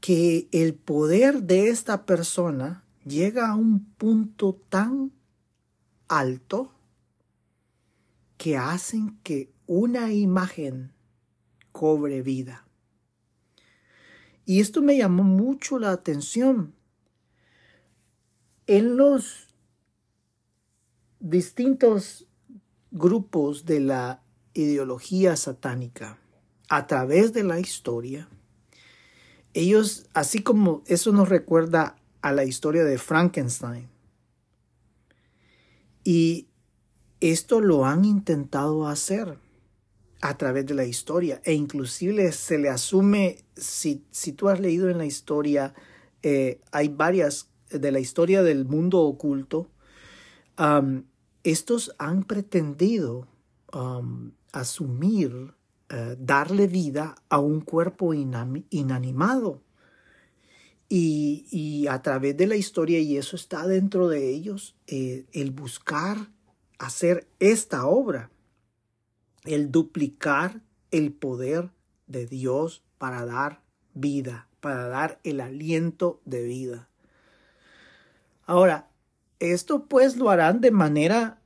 que 0.00 0.48
el 0.50 0.74
poder 0.74 1.44
de 1.44 1.68
esta 1.68 2.04
persona 2.04 2.84
llega 3.04 3.48
a 3.48 3.54
un 3.54 3.84
punto 3.94 4.60
tan 4.68 5.12
alto 6.08 6.74
que 8.38 8.56
hacen 8.56 9.20
que 9.22 9.52
una 9.68 10.12
imagen 10.12 10.92
cobre 11.70 12.22
vida. 12.22 12.66
Y 14.44 14.58
esto 14.58 14.82
me 14.82 14.96
llamó 14.96 15.22
mucho 15.22 15.78
la 15.78 15.92
atención 15.92 16.74
en 18.70 18.96
los 18.96 19.48
distintos 21.18 22.28
grupos 22.92 23.64
de 23.64 23.80
la 23.80 24.22
ideología 24.54 25.34
satánica 25.34 26.20
a 26.68 26.86
través 26.86 27.32
de 27.32 27.42
la 27.42 27.58
historia, 27.58 28.28
ellos, 29.54 30.06
así 30.14 30.44
como 30.44 30.84
eso 30.86 31.10
nos 31.10 31.28
recuerda 31.28 31.96
a 32.22 32.30
la 32.30 32.44
historia 32.44 32.84
de 32.84 32.96
Frankenstein, 32.96 33.88
y 36.04 36.46
esto 37.18 37.60
lo 37.60 37.86
han 37.86 38.04
intentado 38.04 38.86
hacer 38.86 39.36
a 40.20 40.38
través 40.38 40.64
de 40.66 40.74
la 40.74 40.84
historia 40.84 41.42
e 41.44 41.54
inclusive 41.54 42.30
se 42.30 42.56
le 42.56 42.68
asume, 42.68 43.38
si, 43.56 44.04
si 44.12 44.30
tú 44.30 44.48
has 44.48 44.60
leído 44.60 44.88
en 44.88 44.98
la 44.98 45.06
historia, 45.06 45.74
eh, 46.22 46.60
hay 46.70 46.86
varias 46.86 47.49
de 47.70 47.92
la 47.92 48.00
historia 48.00 48.42
del 48.42 48.64
mundo 48.64 49.00
oculto, 49.00 49.70
estos 51.42 51.94
han 51.98 52.24
pretendido 52.24 53.28
asumir, 54.52 55.54
eh, 55.88 56.16
darle 56.18 56.66
vida 56.66 57.14
a 57.28 57.38
un 57.38 57.60
cuerpo 57.60 58.14
inanimado. 58.14 59.62
Y, 60.92 61.86
a 61.88 62.02
través 62.02 62.36
de 62.36 62.48
la 62.48 62.56
historia, 62.56 62.98
y 62.98 63.16
eso 63.16 63.36
está 63.36 63.66
dentro 63.66 64.08
de 64.08 64.28
ellos, 64.28 64.74
eh, 64.88 65.24
el 65.32 65.52
buscar 65.52 66.32
hacer 66.78 67.28
esta 67.38 67.86
obra, 67.86 68.30
el 69.44 69.70
duplicar 69.70 70.62
el 70.90 71.12
poder 71.12 71.70
de 72.08 72.26
Dios 72.26 72.82
para 72.98 73.24
dar 73.24 73.62
vida, 73.94 74.48
para 74.60 74.88
dar 74.88 75.20
el 75.22 75.40
aliento 75.40 76.20
de 76.24 76.42
vida. 76.42 76.89
Ahora, 78.50 78.88
esto 79.38 79.84
pues 79.86 80.16
lo 80.16 80.28
harán 80.28 80.60
de 80.60 80.72
manera 80.72 81.40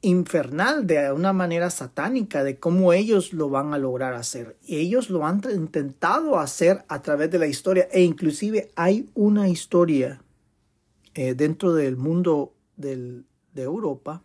infernal, 0.00 0.86
de 0.86 1.12
una 1.12 1.34
manera 1.34 1.68
satánica, 1.68 2.42
de 2.42 2.58
cómo 2.58 2.94
ellos 2.94 3.34
lo 3.34 3.50
van 3.50 3.74
a 3.74 3.78
lograr 3.78 4.14
hacer. 4.14 4.56
Y 4.62 4.76
ellos 4.76 5.10
lo 5.10 5.26
han 5.26 5.42
intentado 5.54 6.38
hacer 6.38 6.86
a 6.88 7.02
través 7.02 7.30
de 7.30 7.38
la 7.38 7.48
historia 7.48 7.86
e 7.92 8.00
inclusive 8.00 8.70
hay 8.76 9.10
una 9.12 9.50
historia 9.50 10.22
eh, 11.12 11.34
dentro 11.34 11.74
del 11.74 11.98
mundo 11.98 12.54
de 12.78 13.22
Europa 13.54 14.22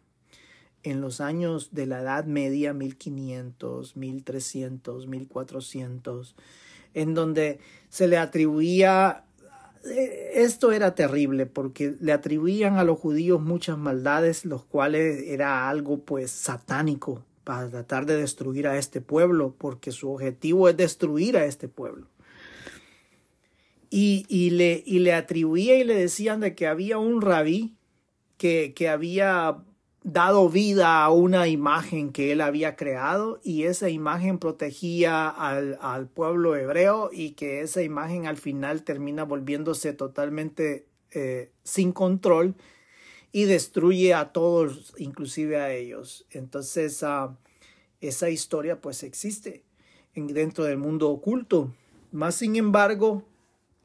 en 0.84 1.02
los 1.02 1.20
años 1.20 1.74
de 1.74 1.88
la 1.88 2.00
Edad 2.00 2.24
Media, 2.24 2.72
1500, 2.72 3.98
1300, 3.98 5.08
1400, 5.08 6.36
en 6.94 7.14
donde 7.14 7.60
se 7.90 8.08
le 8.08 8.18
atribuía 8.18 9.25
esto 10.34 10.72
era 10.72 10.96
terrible 10.96 11.46
porque 11.46 11.96
le 12.00 12.12
atribuían 12.12 12.78
a 12.78 12.84
los 12.84 13.00
judíos 13.00 13.42
muchas 13.42 13.78
maldades, 13.78 14.46
los 14.46 14.64
cuales 14.64 15.24
era 15.28 15.70
algo 15.70 16.00
pues 16.00 16.32
satánico 16.32 17.24
para 17.44 17.70
tratar 17.70 18.06
de 18.06 18.18
destruir 18.18 18.68
a 18.68 18.78
este 18.78 19.02
pueblo, 19.02 19.56
porque 19.58 19.92
su 19.92 20.10
objetivo 20.10 20.68
es 20.68 20.78
destruir 20.78 21.38
a 21.38 21.46
este 21.46 21.68
pueblo. 21.68 22.08
Y, 23.90 24.26
y, 24.28 24.50
le, 24.50 24.84
y 24.86 25.00
le 25.00 25.14
atribuía 25.14 25.78
y 25.78 25.84
le 25.84 25.96
decían 25.96 26.40
de 26.40 26.56
que 26.56 26.68
había 26.68 26.98
un 26.98 27.22
rabí 27.22 27.76
que, 28.38 28.74
que 28.76 28.90
había 28.90 29.64
dado 30.06 30.50
vida 30.50 31.04
a 31.04 31.10
una 31.10 31.48
imagen 31.48 32.12
que 32.12 32.32
él 32.32 32.42
había 32.42 32.76
creado 32.76 33.40
y 33.44 33.64
esa 33.64 33.90
imagen 33.90 34.38
protegía 34.38 35.28
al, 35.28 35.80
al, 35.82 36.08
pueblo 36.08 36.56
hebreo 36.56 37.10
y 37.12 37.32
que 37.32 37.62
esa 37.62 37.82
imagen 37.82 38.28
al 38.28 38.38
final 38.38 38.84
termina 38.84 39.24
volviéndose 39.24 39.94
totalmente 39.94 40.86
eh, 41.10 41.52
sin 41.64 41.92
control 41.92 42.54
y 43.32 43.46
destruye 43.46 44.14
a 44.14 44.32
todos, 44.32 44.94
inclusive 45.00 45.58
a 45.58 45.74
ellos. 45.74 46.28
Entonces 46.30 47.02
uh, 47.02 47.36
esa 48.00 48.30
historia 48.30 48.82
pues 48.82 49.02
existe 49.02 49.64
en, 50.14 50.28
dentro 50.28 50.66
del 50.66 50.78
mundo 50.78 51.10
oculto. 51.10 51.74
Más 52.12 52.36
sin 52.36 52.56
embargo, 52.58 53.24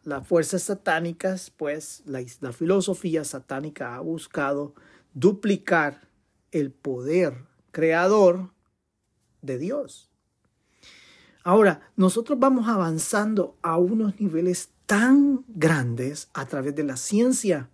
las 0.04 0.28
fuerzas 0.28 0.64
satánicas, 0.64 1.50
pues 1.50 2.02
la, 2.04 2.22
la 2.42 2.52
filosofía 2.52 3.24
satánica 3.24 3.96
ha 3.96 4.00
buscado 4.00 4.74
duplicar 5.14 6.09
el 6.52 6.70
poder 6.72 7.44
creador 7.70 8.50
de 9.42 9.58
Dios. 9.58 10.10
Ahora, 11.42 11.80
nosotros 11.96 12.38
vamos 12.38 12.68
avanzando 12.68 13.56
a 13.62 13.78
unos 13.78 14.20
niveles 14.20 14.70
tan 14.86 15.44
grandes 15.48 16.28
a 16.34 16.46
través 16.46 16.74
de 16.74 16.84
la 16.84 16.96
ciencia, 16.96 17.70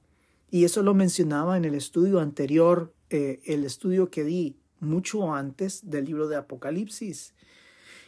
y 0.50 0.64
eso 0.64 0.82
lo 0.82 0.94
mencionaba 0.94 1.56
en 1.56 1.64
el 1.64 1.74
estudio 1.74 2.20
anterior, 2.20 2.94
eh, 3.10 3.40
el 3.44 3.64
estudio 3.64 4.10
que 4.10 4.22
di 4.22 4.56
mucho 4.80 5.34
antes 5.34 5.90
del 5.90 6.04
libro 6.04 6.28
de 6.28 6.36
Apocalipsis, 6.36 7.34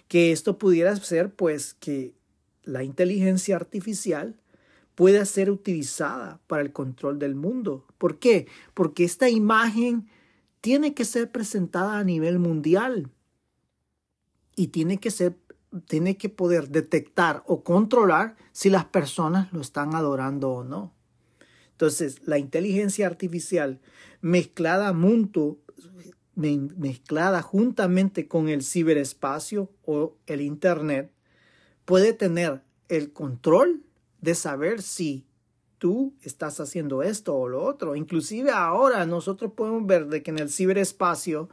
que 0.07 0.33
esto 0.33 0.59
pudiera 0.59 0.95
ser 0.97 1.35
pues 1.35 1.75
que 1.75 2.15
la 2.63 2.85
inteligencia 2.85 3.57
artificial 3.57 4.37
pueda 4.95 5.25
ser 5.25 5.51
utilizada 5.51 6.41
para 6.47 6.63
el 6.63 6.73
control 6.73 7.19
del 7.19 7.35
mundo. 7.35 7.87
¿Por 7.99 8.19
qué? 8.19 8.47
Porque 8.75 9.05
esta 9.05 9.29
imagen 9.29 10.09
tiene 10.61 10.95
que 10.95 11.05
ser 11.05 11.31
presentada 11.31 11.99
a 11.99 12.05
nivel 12.05 12.39
mundial 12.39 13.11
y 14.57 14.69
tiene 14.69 14.99
que 14.99 15.11
ser 15.11 15.37
tiene 15.87 16.17
que 16.17 16.29
poder 16.29 16.71
detectar 16.71 17.43
o 17.47 17.63
controlar 17.63 18.37
si 18.53 18.71
las 18.71 18.87
personas 18.87 19.53
lo 19.53 19.61
están 19.61 19.95
adorando 19.95 20.51
o 20.51 20.65
no. 20.65 20.95
Entonces, 21.73 22.27
la 22.27 22.39
inteligencia 22.39 23.07
artificial 23.07 23.81
mezclada 24.21 24.93
mundo, 24.93 25.59
mezclada 26.35 27.43
juntamente 27.43 28.27
con 28.27 28.49
el 28.49 28.63
ciberespacio 28.63 29.71
o 29.85 30.17
el 30.27 30.41
internet 30.41 31.13
puede 31.85 32.13
tener 32.13 32.63
el 32.89 33.13
control 33.13 33.85
de 34.21 34.35
saber 34.35 34.83
si 34.83 35.28
tú 35.79 36.15
estás 36.23 36.61
haciendo 36.61 37.03
esto 37.03 37.35
o 37.35 37.49
lo 37.49 37.63
otro. 37.63 37.97
Inclusive 37.97 38.51
ahora 38.51 39.07
nosotros 39.07 39.53
podemos 39.53 39.87
ver 39.87 40.07
de 40.07 40.23
que 40.23 40.31
en 40.31 40.39
el 40.39 40.51
ciberespacio 40.51 41.49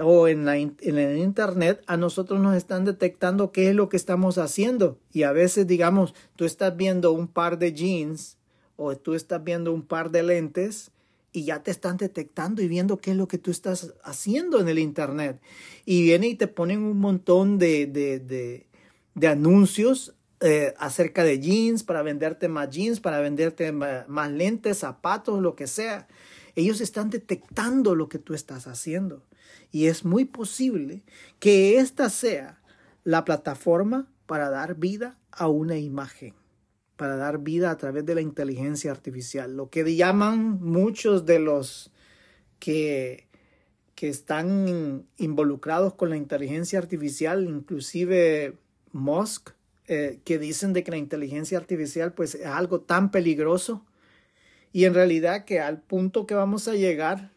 o 0.00 0.28
en, 0.28 0.44
la, 0.44 0.56
en 0.56 0.76
el 0.80 1.18
internet 1.18 1.82
a 1.86 1.96
nosotros 1.96 2.40
nos 2.40 2.56
están 2.56 2.84
detectando 2.84 3.52
qué 3.52 3.70
es 3.70 3.74
lo 3.74 3.88
que 3.88 3.96
estamos 3.96 4.38
haciendo 4.38 4.98
y 5.12 5.24
a 5.24 5.32
veces 5.32 5.66
digamos 5.66 6.14
tú 6.36 6.44
estás 6.44 6.76
viendo 6.76 7.12
un 7.12 7.26
par 7.26 7.58
de 7.58 7.72
jeans 7.72 8.36
o 8.76 8.96
tú 8.96 9.14
estás 9.14 9.42
viendo 9.42 9.72
un 9.72 9.82
par 9.82 10.10
de 10.10 10.22
lentes 10.22 10.92
y 11.32 11.44
ya 11.44 11.62
te 11.62 11.70
están 11.70 11.96
detectando 11.96 12.62
y 12.62 12.68
viendo 12.68 12.98
qué 12.98 13.10
es 13.10 13.16
lo 13.16 13.28
que 13.28 13.38
tú 13.38 13.50
estás 13.50 13.94
haciendo 14.04 14.60
en 14.60 14.68
el 14.68 14.78
internet 14.78 15.40
y 15.84 16.02
viene 16.02 16.28
y 16.28 16.34
te 16.36 16.46
ponen 16.46 16.82
un 16.82 16.98
montón 16.98 17.58
de, 17.58 17.86
de, 17.86 18.20
de, 18.20 18.66
de 19.14 19.26
anuncios 19.26 20.14
eh, 20.40 20.72
acerca 20.78 21.24
de 21.24 21.40
jeans, 21.40 21.82
para 21.82 22.02
venderte 22.02 22.48
más 22.48 22.70
jeans, 22.70 23.00
para 23.00 23.20
venderte 23.20 23.72
más 23.72 24.30
lentes, 24.30 24.78
zapatos, 24.78 25.42
lo 25.42 25.56
que 25.56 25.66
sea. 25.66 26.06
Ellos 26.54 26.80
están 26.80 27.10
detectando 27.10 27.94
lo 27.94 28.08
que 28.08 28.18
tú 28.18 28.34
estás 28.34 28.68
haciendo. 28.68 29.24
Y 29.72 29.86
es 29.86 30.04
muy 30.04 30.24
posible 30.24 31.02
que 31.40 31.78
esta 31.78 32.08
sea 32.08 32.60
la 33.04 33.24
plataforma 33.24 34.08
para 34.26 34.48
dar 34.48 34.76
vida 34.76 35.18
a 35.32 35.48
una 35.48 35.76
imagen, 35.76 36.34
para 36.96 37.16
dar 37.16 37.38
vida 37.38 37.70
a 37.70 37.76
través 37.76 38.06
de 38.06 38.14
la 38.14 38.20
inteligencia 38.20 38.90
artificial. 38.90 39.56
Lo 39.56 39.70
que 39.70 39.96
llaman 39.96 40.62
muchos 40.62 41.26
de 41.26 41.40
los 41.40 41.90
que, 42.60 43.26
que 43.94 44.08
están 44.08 45.06
involucrados 45.16 45.94
con 45.94 46.10
la 46.10 46.16
inteligencia 46.16 46.78
artificial, 46.78 47.44
inclusive 47.44 48.56
Musk, 48.92 49.50
eh, 49.90 50.20
que 50.24 50.38
dicen 50.38 50.74
de 50.74 50.84
que 50.84 50.90
la 50.90 50.98
inteligencia 50.98 51.56
artificial 51.56 52.12
pues 52.12 52.34
es 52.34 52.44
algo 52.44 52.82
tan 52.82 53.10
peligroso. 53.10 53.86
Y 54.70 54.84
en 54.84 54.92
realidad 54.92 55.46
que 55.46 55.60
al 55.60 55.80
punto 55.80 56.26
que 56.26 56.34
vamos 56.34 56.68
a 56.68 56.74
llegar 56.74 57.32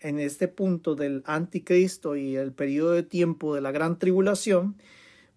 en 0.00 0.18
este 0.18 0.48
punto 0.48 0.96
del 0.96 1.22
anticristo 1.24 2.16
y 2.16 2.34
el 2.34 2.52
periodo 2.52 2.90
de 2.90 3.04
tiempo 3.04 3.54
de 3.54 3.60
la 3.60 3.70
gran 3.70 3.98
tribulación, 3.98 4.76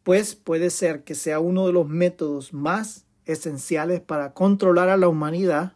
pues 0.02 0.34
puede 0.34 0.72
ser 0.72 1.04
que 1.04 1.14
sea 1.14 1.40
uno 1.40 1.68
de 1.68 1.74
los 1.74 1.88
métodos 1.88 2.54
más 2.54 3.06
esenciales 3.26 4.02
para 4.02 4.34
controlar 4.34 4.90
a 4.90 4.98
la 4.98 5.08
humanidad, 5.08 5.74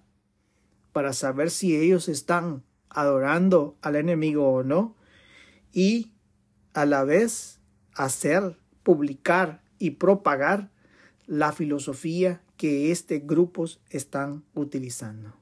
para 0.94 1.14
saber 1.14 1.52
si 1.52 1.76
ellos 1.76 2.10
están 2.10 2.64
adorando 2.90 3.78
al 3.82 3.98
enemigo 3.98 4.52
o 4.52 4.64
no, 4.64 4.98
y 5.72 6.12
a 6.74 6.86
la 6.86 7.04
vez 7.04 7.60
hacer, 7.94 8.58
publicar 8.82 9.61
y 9.82 9.92
propagar 9.92 10.70
la 11.26 11.52
filosofía 11.52 12.44
que 12.56 12.92
estos 12.92 13.20
grupos 13.24 13.82
están 13.90 14.44
utilizando. 14.54 15.34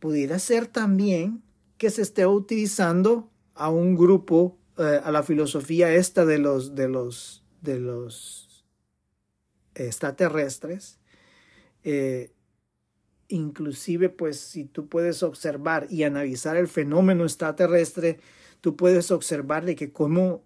Pudiera 0.00 0.40
ser 0.40 0.66
también 0.66 1.44
que 1.78 1.90
se 1.90 2.02
esté 2.02 2.26
utilizando 2.26 3.30
a 3.54 3.70
un 3.70 3.94
grupo, 3.94 4.58
eh, 4.78 5.00
a 5.02 5.12
la 5.12 5.22
filosofía 5.22 5.94
esta 5.94 6.24
de 6.24 6.38
los, 6.38 6.74
de 6.74 6.88
los, 6.88 7.44
de 7.62 7.78
los 7.78 8.64
extraterrestres. 9.76 10.98
Eh, 11.84 12.32
inclusive, 13.28 14.08
pues, 14.08 14.40
si 14.40 14.64
tú 14.64 14.88
puedes 14.88 15.22
observar 15.22 15.86
y 15.88 16.02
analizar 16.02 16.56
el 16.56 16.66
fenómeno 16.66 17.22
extraterrestre, 17.22 18.18
tú 18.60 18.74
puedes 18.74 19.12
observar 19.12 19.64
de 19.64 19.76
que 19.76 19.92
como 19.92 20.44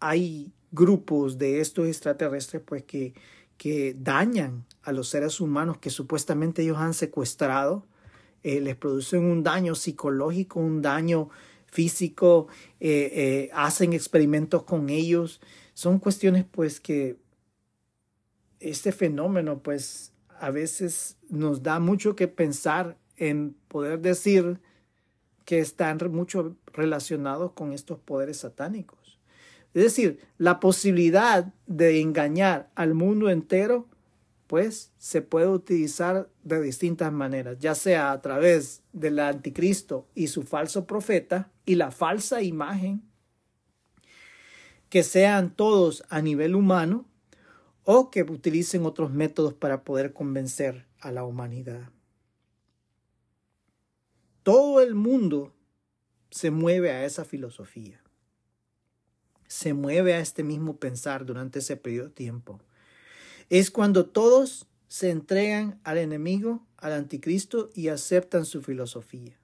hay 0.00 0.54
grupos 0.70 1.38
de 1.38 1.60
estos 1.60 1.86
extraterrestres, 1.86 2.62
pues, 2.64 2.84
que 2.84 3.14
que 3.58 3.94
dañan 3.98 4.64
a 4.82 4.92
los 4.92 5.08
seres 5.08 5.40
humanos 5.40 5.78
que 5.78 5.90
supuestamente 5.90 6.62
ellos 6.62 6.78
han 6.78 6.94
secuestrado, 6.94 7.84
eh, 8.44 8.60
les 8.60 8.76
producen 8.76 9.24
un 9.24 9.42
daño 9.42 9.74
psicológico, 9.74 10.60
un 10.60 10.80
daño 10.80 11.28
físico, 11.66 12.46
eh, 12.78 13.10
eh, 13.12 13.50
hacen 13.52 13.92
experimentos 13.92 14.62
con 14.62 14.88
ellos. 14.88 15.40
Son 15.74 15.98
cuestiones 15.98 16.46
pues 16.48 16.78
que 16.80 17.16
este 18.60 18.92
fenómeno 18.92 19.58
pues 19.60 20.12
a 20.38 20.50
veces 20.50 21.16
nos 21.28 21.64
da 21.64 21.80
mucho 21.80 22.14
que 22.14 22.28
pensar 22.28 22.96
en 23.16 23.56
poder 23.66 24.00
decir 24.00 24.60
que 25.44 25.58
están 25.58 25.98
mucho 26.10 26.56
relacionados 26.72 27.52
con 27.52 27.72
estos 27.72 27.98
poderes 27.98 28.38
satánicos. 28.38 28.97
Es 29.74 29.82
decir, 29.82 30.20
la 30.38 30.60
posibilidad 30.60 31.52
de 31.66 32.00
engañar 32.00 32.70
al 32.74 32.94
mundo 32.94 33.30
entero, 33.30 33.86
pues 34.46 34.92
se 34.98 35.20
puede 35.20 35.48
utilizar 35.48 36.30
de 36.42 36.62
distintas 36.62 37.12
maneras, 37.12 37.58
ya 37.58 37.74
sea 37.74 38.12
a 38.12 38.22
través 38.22 38.82
del 38.92 39.18
anticristo 39.18 40.08
y 40.14 40.28
su 40.28 40.42
falso 40.42 40.86
profeta 40.86 41.50
y 41.66 41.74
la 41.74 41.90
falsa 41.90 42.42
imagen, 42.42 43.02
que 44.88 45.02
sean 45.02 45.54
todos 45.54 46.02
a 46.08 46.22
nivel 46.22 46.54
humano 46.54 47.04
o 47.84 48.10
que 48.10 48.22
utilicen 48.22 48.86
otros 48.86 49.12
métodos 49.12 49.52
para 49.52 49.84
poder 49.84 50.14
convencer 50.14 50.86
a 51.00 51.12
la 51.12 51.24
humanidad. 51.24 51.90
Todo 54.42 54.80
el 54.80 54.94
mundo 54.94 55.52
se 56.30 56.50
mueve 56.50 56.90
a 56.90 57.04
esa 57.04 57.26
filosofía 57.26 58.02
se 59.48 59.74
mueve 59.74 60.14
a 60.14 60.20
este 60.20 60.44
mismo 60.44 60.76
pensar 60.76 61.26
durante 61.26 61.58
ese 61.58 61.76
periodo 61.76 62.08
de 62.08 62.14
tiempo. 62.14 62.60
Es 63.50 63.70
cuando 63.70 64.06
todos 64.06 64.66
se 64.88 65.10
entregan 65.10 65.80
al 65.84 65.98
enemigo, 65.98 66.66
al 66.76 66.92
anticristo 66.92 67.70
y 67.74 67.88
aceptan 67.88 68.44
su 68.44 68.62
filosofía. 68.62 69.36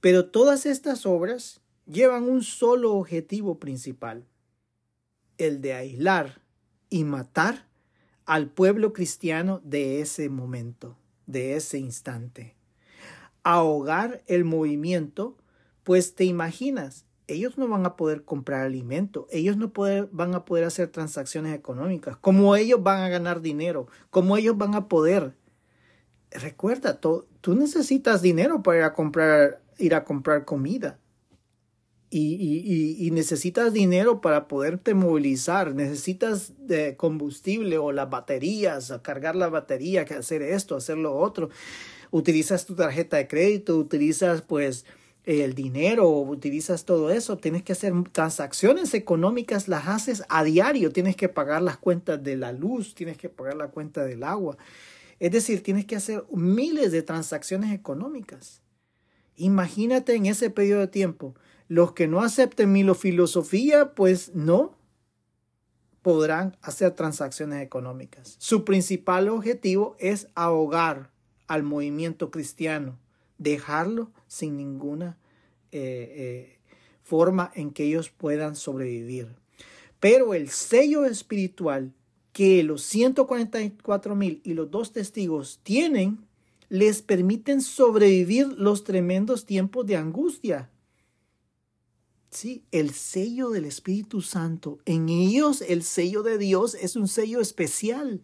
Pero 0.00 0.26
todas 0.26 0.66
estas 0.66 1.06
obras 1.06 1.60
llevan 1.86 2.24
un 2.24 2.42
solo 2.42 2.94
objetivo 2.94 3.58
principal, 3.58 4.26
el 5.38 5.60
de 5.60 5.74
aislar 5.74 6.40
y 6.88 7.04
matar 7.04 7.66
al 8.24 8.48
pueblo 8.48 8.92
cristiano 8.92 9.60
de 9.64 10.00
ese 10.00 10.28
momento, 10.28 10.96
de 11.26 11.56
ese 11.56 11.78
instante. 11.78 12.54
Ahogar 13.42 14.22
el 14.26 14.44
movimiento, 14.44 15.36
pues 15.82 16.14
te 16.14 16.24
imaginas, 16.24 17.06
ellos 17.30 17.56
no 17.58 17.68
van 17.68 17.86
a 17.86 17.96
poder 17.96 18.24
comprar 18.24 18.62
alimento, 18.62 19.28
ellos 19.30 19.56
no 19.56 19.72
van 20.10 20.34
a 20.34 20.44
poder 20.44 20.64
hacer 20.64 20.88
transacciones 20.88 21.54
económicas, 21.54 22.16
como 22.16 22.56
ellos 22.56 22.82
van 22.82 23.02
a 23.02 23.08
ganar 23.08 23.40
dinero, 23.40 23.86
como 24.10 24.36
ellos 24.36 24.58
van 24.58 24.74
a 24.74 24.88
poder. 24.88 25.34
Recuerda, 26.32 27.00
tú, 27.00 27.26
necesitas 27.46 28.22
dinero 28.22 28.62
para 28.62 28.78
ir 28.78 28.84
a 28.84 28.92
comprar, 28.92 29.62
ir 29.78 29.94
a 29.94 30.04
comprar 30.04 30.44
comida. 30.44 30.98
Y, 32.12 33.08
necesitas 33.12 33.72
dinero 33.72 34.20
para 34.20 34.48
poderte 34.48 34.94
movilizar, 34.94 35.74
necesitas 35.76 36.52
de 36.58 36.96
combustible 36.96 37.78
o 37.78 37.92
las 37.92 38.10
baterías, 38.10 38.92
cargar 39.02 39.36
la 39.36 39.48
batería, 39.48 40.04
hacer 40.18 40.42
esto, 40.42 40.74
hacer 40.74 40.98
lo 40.98 41.16
otro. 41.16 41.50
Utilizas 42.10 42.66
tu 42.66 42.74
tarjeta 42.74 43.16
de 43.16 43.28
crédito, 43.28 43.76
utilizas 43.76 44.42
pues 44.42 44.84
el 45.24 45.54
dinero, 45.54 46.08
utilizas 46.08 46.84
todo 46.84 47.10
eso, 47.10 47.36
tienes 47.36 47.62
que 47.62 47.72
hacer 47.72 47.92
transacciones 48.10 48.94
económicas, 48.94 49.68
las 49.68 49.86
haces 49.86 50.22
a 50.28 50.44
diario, 50.44 50.92
tienes 50.92 51.16
que 51.16 51.28
pagar 51.28 51.62
las 51.62 51.76
cuentas 51.76 52.22
de 52.22 52.36
la 52.36 52.52
luz, 52.52 52.94
tienes 52.94 53.18
que 53.18 53.28
pagar 53.28 53.56
la 53.56 53.68
cuenta 53.68 54.04
del 54.04 54.22
agua. 54.22 54.56
Es 55.18 55.32
decir, 55.32 55.62
tienes 55.62 55.84
que 55.84 55.96
hacer 55.96 56.24
miles 56.32 56.92
de 56.92 57.02
transacciones 57.02 57.72
económicas. 57.72 58.62
Imagínate 59.36 60.14
en 60.14 60.26
ese 60.26 60.50
periodo 60.50 60.80
de 60.80 60.88
tiempo, 60.88 61.34
los 61.68 61.92
que 61.92 62.08
no 62.08 62.22
acepten 62.22 62.72
mi 62.72 62.84
filosofía, 62.94 63.94
pues 63.94 64.34
no 64.34 64.78
podrán 66.02 66.56
hacer 66.62 66.92
transacciones 66.92 67.62
económicas. 67.62 68.36
Su 68.38 68.64
principal 68.64 69.28
objetivo 69.28 69.96
es 69.98 70.28
ahogar 70.34 71.10
al 71.46 71.62
movimiento 71.62 72.30
cristiano, 72.30 72.98
dejarlo 73.40 74.12
sin 74.28 74.56
ninguna 74.56 75.18
eh, 75.72 76.12
eh, 76.14 76.58
forma 77.02 77.50
en 77.56 77.72
que 77.72 77.84
ellos 77.84 78.10
puedan 78.10 78.54
sobrevivir. 78.54 79.34
Pero 79.98 80.34
el 80.34 80.50
sello 80.50 81.04
espiritual 81.04 81.92
que 82.32 82.62
los 82.62 82.82
144 82.82 84.14
mil 84.14 84.40
y 84.44 84.54
los 84.54 84.70
dos 84.70 84.92
testigos 84.92 85.58
tienen 85.64 86.20
les 86.68 87.02
permiten 87.02 87.60
sobrevivir 87.62 88.46
los 88.46 88.84
tremendos 88.84 89.44
tiempos 89.44 89.86
de 89.86 89.96
angustia. 89.96 90.70
Sí, 92.30 92.62
el 92.70 92.90
sello 92.92 93.50
del 93.50 93.64
Espíritu 93.64 94.20
Santo. 94.20 94.78
En 94.84 95.08
ellos 95.08 95.62
el 95.62 95.82
sello 95.82 96.22
de 96.22 96.38
Dios 96.38 96.74
es 96.74 96.94
un 96.94 97.08
sello 97.08 97.40
especial 97.40 98.22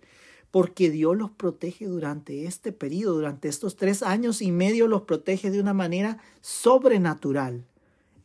porque 0.50 0.90
Dios 0.90 1.16
los 1.16 1.30
protege 1.30 1.86
durante 1.86 2.46
este 2.46 2.72
periodo, 2.72 3.16
durante 3.16 3.48
estos 3.48 3.76
tres 3.76 4.02
años 4.02 4.40
y 4.42 4.52
medio 4.52 4.88
los 4.88 5.02
protege 5.02 5.50
de 5.50 5.60
una 5.60 5.74
manera 5.74 6.18
sobrenatural. 6.40 7.66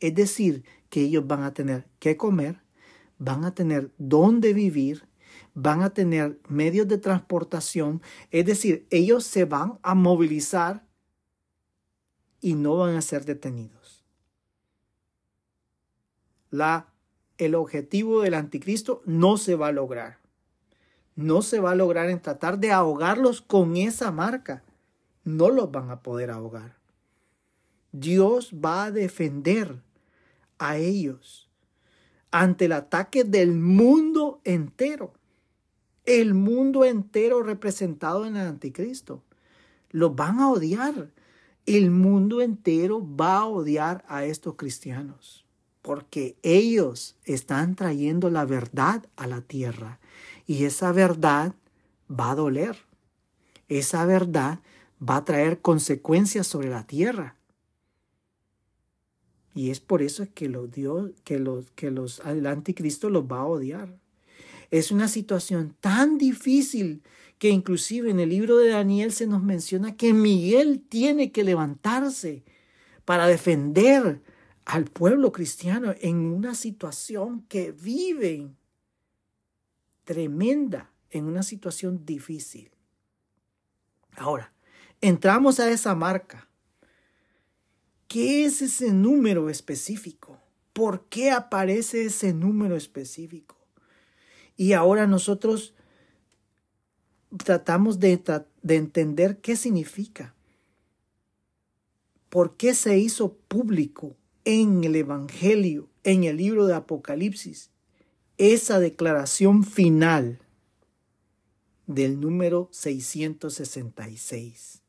Es 0.00 0.14
decir, 0.14 0.64
que 0.88 1.02
ellos 1.02 1.26
van 1.26 1.42
a 1.42 1.54
tener 1.54 1.86
que 1.98 2.16
comer, 2.16 2.62
van 3.18 3.44
a 3.44 3.54
tener 3.54 3.92
dónde 3.98 4.52
vivir, 4.52 5.06
van 5.54 5.82
a 5.82 5.90
tener 5.90 6.40
medios 6.48 6.88
de 6.88 6.98
transportación, 6.98 8.02
es 8.30 8.46
decir, 8.46 8.86
ellos 8.90 9.24
se 9.24 9.44
van 9.44 9.78
a 9.82 9.94
movilizar 9.94 10.86
y 12.40 12.54
no 12.54 12.76
van 12.76 12.96
a 12.96 13.02
ser 13.02 13.24
detenidos. 13.24 14.04
La, 16.50 16.88
el 17.38 17.54
objetivo 17.54 18.22
del 18.22 18.34
anticristo 18.34 19.02
no 19.06 19.36
se 19.36 19.54
va 19.54 19.68
a 19.68 19.72
lograr 19.72 20.21
no 21.16 21.42
se 21.42 21.60
va 21.60 21.72
a 21.72 21.76
lograr 21.76 22.08
en 22.10 22.20
tratar 22.20 22.58
de 22.58 22.72
ahogarlos 22.72 23.42
con 23.42 23.76
esa 23.76 24.10
marca. 24.10 24.62
No 25.24 25.50
los 25.50 25.70
van 25.70 25.90
a 25.90 26.00
poder 26.00 26.30
ahogar. 26.30 26.76
Dios 27.92 28.52
va 28.52 28.84
a 28.84 28.90
defender 28.90 29.82
a 30.58 30.78
ellos 30.78 31.50
ante 32.30 32.64
el 32.64 32.72
ataque 32.72 33.24
del 33.24 33.52
mundo 33.52 34.40
entero. 34.44 35.12
El 36.04 36.34
mundo 36.34 36.84
entero 36.84 37.42
representado 37.42 38.26
en 38.26 38.36
el 38.36 38.46
anticristo. 38.46 39.22
Los 39.90 40.16
van 40.16 40.40
a 40.40 40.50
odiar. 40.50 41.10
El 41.66 41.90
mundo 41.90 42.40
entero 42.40 43.06
va 43.16 43.38
a 43.38 43.46
odiar 43.46 44.04
a 44.08 44.24
estos 44.24 44.54
cristianos 44.56 45.42
porque 45.82 46.36
ellos 46.42 47.16
están 47.24 47.74
trayendo 47.74 48.30
la 48.30 48.44
verdad 48.44 49.04
a 49.16 49.26
la 49.26 49.42
tierra 49.42 49.98
y 50.46 50.64
esa 50.64 50.92
verdad 50.92 51.54
va 52.10 52.32
a 52.32 52.34
doler. 52.34 52.76
Esa 53.68 54.04
verdad 54.06 54.60
va 55.00 55.16
a 55.16 55.24
traer 55.24 55.60
consecuencias 55.60 56.46
sobre 56.46 56.70
la 56.70 56.86
tierra. 56.86 57.36
Y 59.54 59.70
es 59.70 59.80
por 59.80 60.02
eso 60.02 60.26
que, 60.34 60.48
los 60.48 60.70
Dios, 60.70 61.10
que, 61.24 61.38
los, 61.38 61.70
que 61.72 61.90
los, 61.90 62.20
el 62.24 62.46
anticristo 62.46 63.10
los 63.10 63.24
va 63.24 63.40
a 63.40 63.46
odiar. 63.46 63.96
Es 64.70 64.90
una 64.90 65.08
situación 65.08 65.76
tan 65.80 66.16
difícil 66.16 67.02
que 67.38 67.50
inclusive 67.50 68.10
en 68.10 68.20
el 68.20 68.30
libro 68.30 68.56
de 68.56 68.70
Daniel 68.70 69.12
se 69.12 69.26
nos 69.26 69.42
menciona 69.42 69.96
que 69.96 70.14
Miguel 70.14 70.80
tiene 70.88 71.32
que 71.32 71.44
levantarse 71.44 72.44
para 73.04 73.26
defender 73.26 74.22
al 74.64 74.84
pueblo 74.84 75.32
cristiano 75.32 75.94
en 76.00 76.16
una 76.16 76.54
situación 76.54 77.44
que 77.48 77.72
viven 77.72 78.56
tremenda 80.12 80.92
en 81.08 81.24
una 81.24 81.42
situación 81.42 82.04
difícil. 82.04 82.70
Ahora, 84.14 84.52
entramos 85.00 85.58
a 85.58 85.70
esa 85.70 85.94
marca. 85.94 86.50
¿Qué 88.08 88.44
es 88.44 88.60
ese 88.60 88.92
número 88.92 89.48
específico? 89.48 90.38
¿Por 90.74 91.06
qué 91.06 91.30
aparece 91.30 92.04
ese 92.04 92.34
número 92.34 92.76
específico? 92.76 93.56
Y 94.54 94.74
ahora 94.74 95.06
nosotros 95.06 95.72
tratamos 97.42 97.98
de, 97.98 98.22
de 98.60 98.76
entender 98.76 99.40
qué 99.40 99.56
significa. 99.56 100.34
¿Por 102.28 102.58
qué 102.58 102.74
se 102.74 102.98
hizo 102.98 103.32
público 103.48 104.14
en 104.44 104.84
el 104.84 104.94
Evangelio, 104.94 105.88
en 106.04 106.24
el 106.24 106.36
libro 106.36 106.66
de 106.66 106.74
Apocalipsis, 106.74 107.71
esa 108.50 108.80
declaración 108.80 109.62
final 109.62 110.40
del 111.86 112.18
número 112.18 112.68
666. 112.72 114.82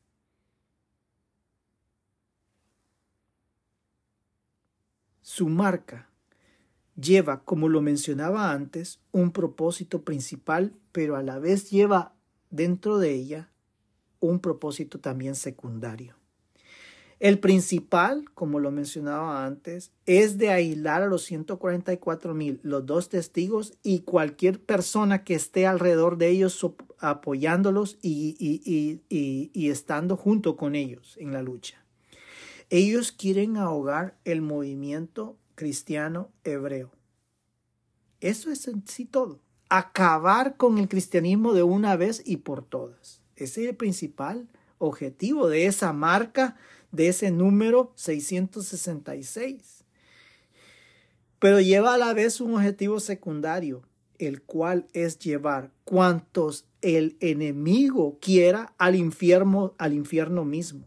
Su 5.22 5.48
marca 5.48 6.10
lleva, 6.96 7.44
como 7.44 7.68
lo 7.68 7.80
mencionaba 7.80 8.50
antes, 8.50 8.98
un 9.12 9.30
propósito 9.30 10.02
principal, 10.02 10.74
pero 10.90 11.14
a 11.14 11.22
la 11.22 11.38
vez 11.38 11.70
lleva 11.70 12.12
dentro 12.50 12.98
de 12.98 13.14
ella 13.14 13.50
un 14.18 14.40
propósito 14.40 14.98
también 14.98 15.36
secundario. 15.36 16.16
El 17.24 17.38
principal, 17.38 18.30
como 18.34 18.60
lo 18.60 18.70
mencionaba 18.70 19.46
antes, 19.46 19.92
es 20.04 20.36
de 20.36 20.50
aislar 20.50 21.00
a 21.02 21.06
los 21.06 21.22
144 21.22 22.34
mil, 22.34 22.60
los 22.62 22.84
dos 22.84 23.08
testigos 23.08 23.78
y 23.82 24.00
cualquier 24.00 24.60
persona 24.60 25.24
que 25.24 25.34
esté 25.34 25.66
alrededor 25.66 26.18
de 26.18 26.28
ellos 26.28 26.66
apoyándolos 26.98 27.96
y, 28.02 29.00
y 29.08 29.70
estando 29.70 30.18
junto 30.18 30.58
con 30.58 30.74
ellos 30.74 31.16
en 31.18 31.32
la 31.32 31.40
lucha. 31.40 31.82
Ellos 32.68 33.10
quieren 33.10 33.56
ahogar 33.56 34.18
el 34.26 34.42
movimiento 34.42 35.38
cristiano 35.54 36.28
hebreo. 36.44 36.92
Eso 38.20 38.50
es 38.50 38.68
en 38.68 38.86
sí 38.86 39.06
todo. 39.06 39.40
Acabar 39.70 40.58
con 40.58 40.76
el 40.76 40.88
cristianismo 40.88 41.54
de 41.54 41.62
una 41.62 41.96
vez 41.96 42.22
y 42.22 42.36
por 42.36 42.62
todas. 42.62 43.22
Ese 43.34 43.62
es 43.62 43.70
el 43.70 43.76
principal 43.76 44.46
objetivo 44.76 45.48
de 45.48 45.64
esa 45.64 45.94
marca 45.94 46.56
de 46.94 47.08
ese 47.08 47.30
número 47.30 47.92
666. 47.96 49.84
Pero 51.38 51.60
lleva 51.60 51.94
a 51.94 51.98
la 51.98 52.14
vez 52.14 52.40
un 52.40 52.54
objetivo 52.54 53.00
secundario, 53.00 53.82
el 54.18 54.42
cual 54.42 54.86
es 54.92 55.18
llevar 55.18 55.72
cuantos 55.84 56.66
el 56.80 57.16
enemigo 57.20 58.18
quiera 58.20 58.74
al 58.78 58.94
infierno, 58.94 59.74
al 59.78 59.92
infierno 59.92 60.44
mismo, 60.44 60.84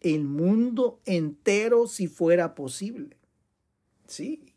el 0.00 0.24
mundo 0.24 1.00
entero 1.04 1.86
si 1.86 2.08
fuera 2.08 2.54
posible. 2.54 3.16
Sí. 4.06 4.51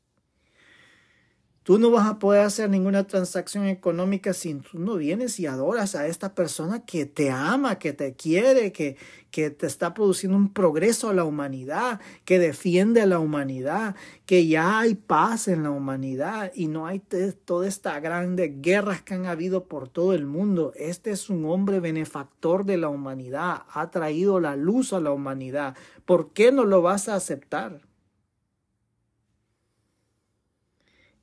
Tú 1.65 1.79
no 1.79 1.89
vas 1.89 2.05
a 2.05 2.19
poder 2.19 2.41
hacer 2.41 2.69
ninguna 2.69 3.07
transacción 3.07 3.65
económica 3.65 4.33
si 4.33 4.53
tú 4.53 4.77
no 4.77 4.97
vienes 4.97 5.39
y 5.39 5.47
adoras 5.47 5.95
a 5.95 6.05
esta 6.05 6.35
persona 6.35 6.85
que 6.85 7.07
te 7.07 7.31
ama, 7.31 7.79
que 7.79 7.91
te 7.91 8.13
quiere, 8.13 8.71
que, 8.71 8.97
que 9.31 9.49
te 9.49 9.65
está 9.65 9.95
produciendo 9.95 10.37
un 10.37 10.53
progreso 10.53 11.09
a 11.09 11.15
la 11.15 11.23
humanidad, 11.23 11.99
que 12.23 12.37
defiende 12.37 13.01
a 13.01 13.07
la 13.07 13.17
humanidad, 13.17 13.95
que 14.27 14.45
ya 14.45 14.77
hay 14.77 14.93
paz 14.93 15.47
en 15.47 15.63
la 15.63 15.71
humanidad 15.71 16.51
y 16.53 16.67
no 16.67 16.85
hay 16.85 16.99
toda 16.99 17.67
esta 17.67 17.99
grande 17.99 18.57
guerras 18.61 19.01
que 19.01 19.15
han 19.15 19.25
habido 19.25 19.63
por 19.63 19.89
todo 19.89 20.13
el 20.13 20.27
mundo. 20.27 20.71
Este 20.75 21.09
es 21.09 21.31
un 21.31 21.45
hombre 21.45 21.79
benefactor 21.79 22.65
de 22.65 22.77
la 22.77 22.89
humanidad, 22.89 23.63
ha 23.73 23.89
traído 23.89 24.39
la 24.39 24.55
luz 24.55 24.93
a 24.93 24.99
la 24.99 25.11
humanidad. 25.11 25.75
¿Por 26.05 26.31
qué 26.31 26.51
no 26.51 26.63
lo 26.63 26.83
vas 26.83 27.09
a 27.09 27.15
aceptar? 27.15 27.81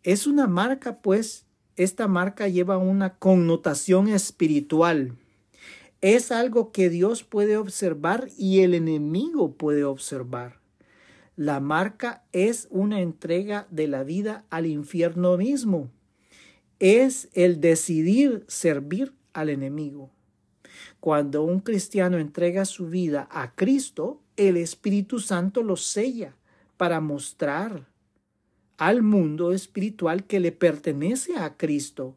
Es 0.05 0.26
una 0.26 0.48
marca, 0.48 1.00
pues, 1.00 1.46
esta 1.76 2.09
marca 2.09 2.48
lleva 2.48 2.76
una 2.76 3.18
connotación 3.18 4.09
espiritual. 4.09 5.16
Es 6.00 6.32
algo 6.32 6.72
que 6.72 6.90
Dios 6.90 7.22
puede 7.22 7.57
observar 7.57 8.28
y 8.36 8.61
el 8.61 8.74
enemigo 8.74 9.55
puede 9.55 9.84
observar. 9.84 10.59
La 11.36 11.61
marca 11.61 12.24
es 12.32 12.66
una 12.70 13.00
entrega 13.00 13.68
de 13.70 13.86
la 13.86 14.03
vida 14.03 14.44
al 14.50 14.66
infierno 14.66 15.36
mismo. 15.36 15.88
Es 16.80 17.28
el 17.32 17.61
decidir 17.61 18.44
servir 18.48 19.14
al 19.32 19.50
enemigo. 19.50 20.11
Cuando 20.98 21.44
un 21.44 21.61
cristiano 21.61 22.18
entrega 22.18 22.64
su 22.64 22.88
vida 22.88 23.28
a 23.30 23.55
Cristo, 23.55 24.20
el 24.36 24.57
Espíritu 24.57 25.20
Santo 25.20 25.62
lo 25.62 25.76
sella 25.76 26.34
para 26.76 27.00
mostrar 27.00 27.91
al 28.79 29.03
mundo 29.03 29.53
espiritual 29.53 30.25
que 30.25 30.41
le 30.41 30.53
pertenece 30.53 31.37
a 31.37 31.57
Cristo. 31.57 32.16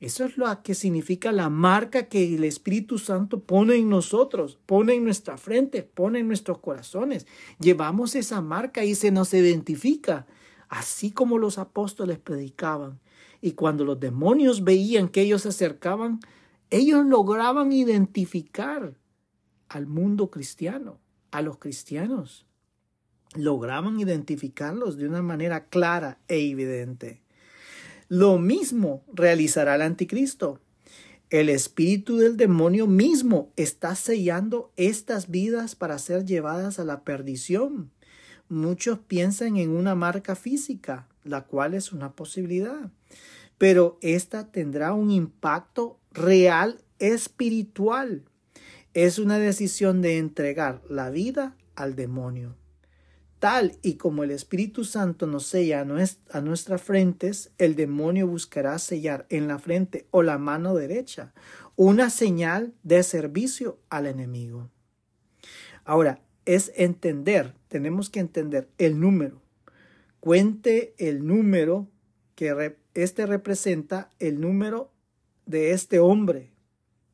Eso 0.00 0.24
es 0.24 0.36
lo 0.36 0.46
que 0.62 0.74
significa 0.74 1.32
la 1.32 1.48
marca 1.48 2.08
que 2.08 2.34
el 2.34 2.44
Espíritu 2.44 2.98
Santo 2.98 3.40
pone 3.40 3.76
en 3.76 3.88
nosotros, 3.88 4.58
pone 4.66 4.94
en 4.94 5.04
nuestra 5.04 5.38
frente, 5.38 5.82
pone 5.82 6.18
en 6.18 6.28
nuestros 6.28 6.58
corazones. 6.58 7.26
Llevamos 7.58 8.14
esa 8.14 8.42
marca 8.42 8.84
y 8.84 8.94
se 8.94 9.10
nos 9.10 9.32
identifica, 9.32 10.26
así 10.68 11.10
como 11.10 11.38
los 11.38 11.58
apóstoles 11.58 12.18
predicaban. 12.18 13.00
Y 13.40 13.52
cuando 13.52 13.84
los 13.84 13.98
demonios 13.98 14.62
veían 14.62 15.08
que 15.08 15.22
ellos 15.22 15.42
se 15.42 15.48
acercaban, 15.48 16.20
ellos 16.70 17.06
lograban 17.06 17.72
identificar 17.72 18.94
al 19.68 19.86
mundo 19.86 20.30
cristiano, 20.30 20.98
a 21.30 21.40
los 21.40 21.58
cristianos 21.58 22.43
lograban 23.34 24.00
identificarlos 24.00 24.96
de 24.96 25.08
una 25.08 25.22
manera 25.22 25.66
clara 25.66 26.18
e 26.28 26.38
evidente. 26.50 27.20
Lo 28.08 28.38
mismo 28.38 29.02
realizará 29.12 29.74
el 29.74 29.82
anticristo. 29.82 30.60
El 31.30 31.48
espíritu 31.48 32.18
del 32.18 32.36
demonio 32.36 32.86
mismo 32.86 33.52
está 33.56 33.94
sellando 33.94 34.72
estas 34.76 35.30
vidas 35.30 35.74
para 35.74 35.98
ser 35.98 36.24
llevadas 36.24 36.78
a 36.78 36.84
la 36.84 37.02
perdición. 37.02 37.90
Muchos 38.48 38.98
piensan 39.00 39.56
en 39.56 39.70
una 39.70 39.94
marca 39.94 40.36
física, 40.36 41.08
la 41.24 41.44
cual 41.44 41.74
es 41.74 41.92
una 41.92 42.12
posibilidad, 42.12 42.90
pero 43.58 43.98
esta 44.02 44.52
tendrá 44.52 44.92
un 44.92 45.10
impacto 45.10 45.98
real 46.12 46.82
espiritual. 46.98 48.22
Es 48.92 49.18
una 49.18 49.38
decisión 49.38 50.02
de 50.02 50.18
entregar 50.18 50.82
la 50.88 51.10
vida 51.10 51.56
al 51.74 51.96
demonio. 51.96 52.54
Tal 53.44 53.76
y 53.82 53.96
como 53.96 54.24
el 54.24 54.30
Espíritu 54.30 54.84
Santo 54.84 55.26
nos 55.26 55.44
sella 55.44 55.82
a, 55.82 56.40
nuestras 56.40 56.80
frentes, 56.80 57.52
el 57.58 57.76
demonio 57.76 58.26
buscará 58.26 58.78
sellar 58.78 59.26
en 59.28 59.48
la 59.48 59.58
frente 59.58 60.06
o 60.12 60.22
la 60.22 60.38
mano 60.38 60.74
derecha 60.74 61.34
una 61.76 62.08
señal 62.08 62.72
de 62.84 63.02
servicio 63.02 63.78
al 63.90 64.06
enemigo. 64.06 64.70
Ahora, 65.84 66.22
es 66.46 66.72
entender, 66.74 67.52
tenemos 67.68 68.08
que 68.08 68.20
entender 68.20 68.70
el 68.78 68.98
número. 68.98 69.42
Cuente 70.20 70.94
el 70.96 71.26
número 71.26 71.90
que 72.36 72.78
este 72.94 73.26
representa 73.26 74.08
el 74.20 74.40
número 74.40 74.90
de 75.44 75.72
este 75.72 75.98
hombre, 75.98 76.54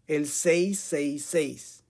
el 0.07 0.29
666. 0.29 1.83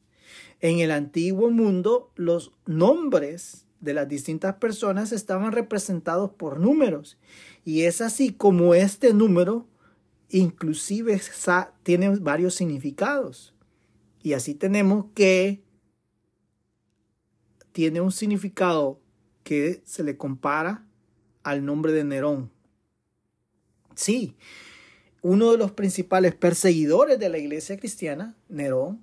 En 0.60 0.78
el 0.78 0.92
antiguo 0.92 1.50
mundo, 1.50 2.10
los 2.16 2.52
nombres 2.64 3.66
de 3.80 3.94
las 3.94 4.08
distintas 4.08 4.56
personas 4.56 5.12
estaban 5.12 5.52
representados 5.52 6.30
por 6.30 6.60
números. 6.60 7.18
Y 7.64 7.82
es 7.82 8.00
así 8.00 8.32
como 8.32 8.74
este 8.74 9.12
número 9.12 9.66
inclusive 10.30 11.20
tiene 11.82 12.08
varios 12.16 12.54
significados. 12.54 13.54
Y 14.22 14.34
así 14.34 14.54
tenemos 14.54 15.06
que 15.14 15.62
tiene 17.72 18.00
un 18.00 18.12
significado 18.12 19.00
que 19.42 19.82
se 19.84 20.02
le 20.02 20.16
compara 20.16 20.86
al 21.42 21.64
nombre 21.64 21.92
de 21.92 22.04
Nerón. 22.04 22.50
Sí, 23.94 24.36
uno 25.22 25.50
de 25.52 25.58
los 25.58 25.72
principales 25.72 26.34
perseguidores 26.34 27.18
de 27.18 27.28
la 27.28 27.38
iglesia 27.38 27.76
cristiana, 27.78 28.36
Nerón, 28.48 29.00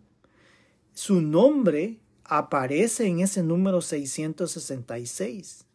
su 0.94 1.22
nombre 1.22 2.00
aparece 2.28 3.08
en 3.08 3.20
ese 3.20 3.44
número 3.44 3.82
666. 3.82 5.66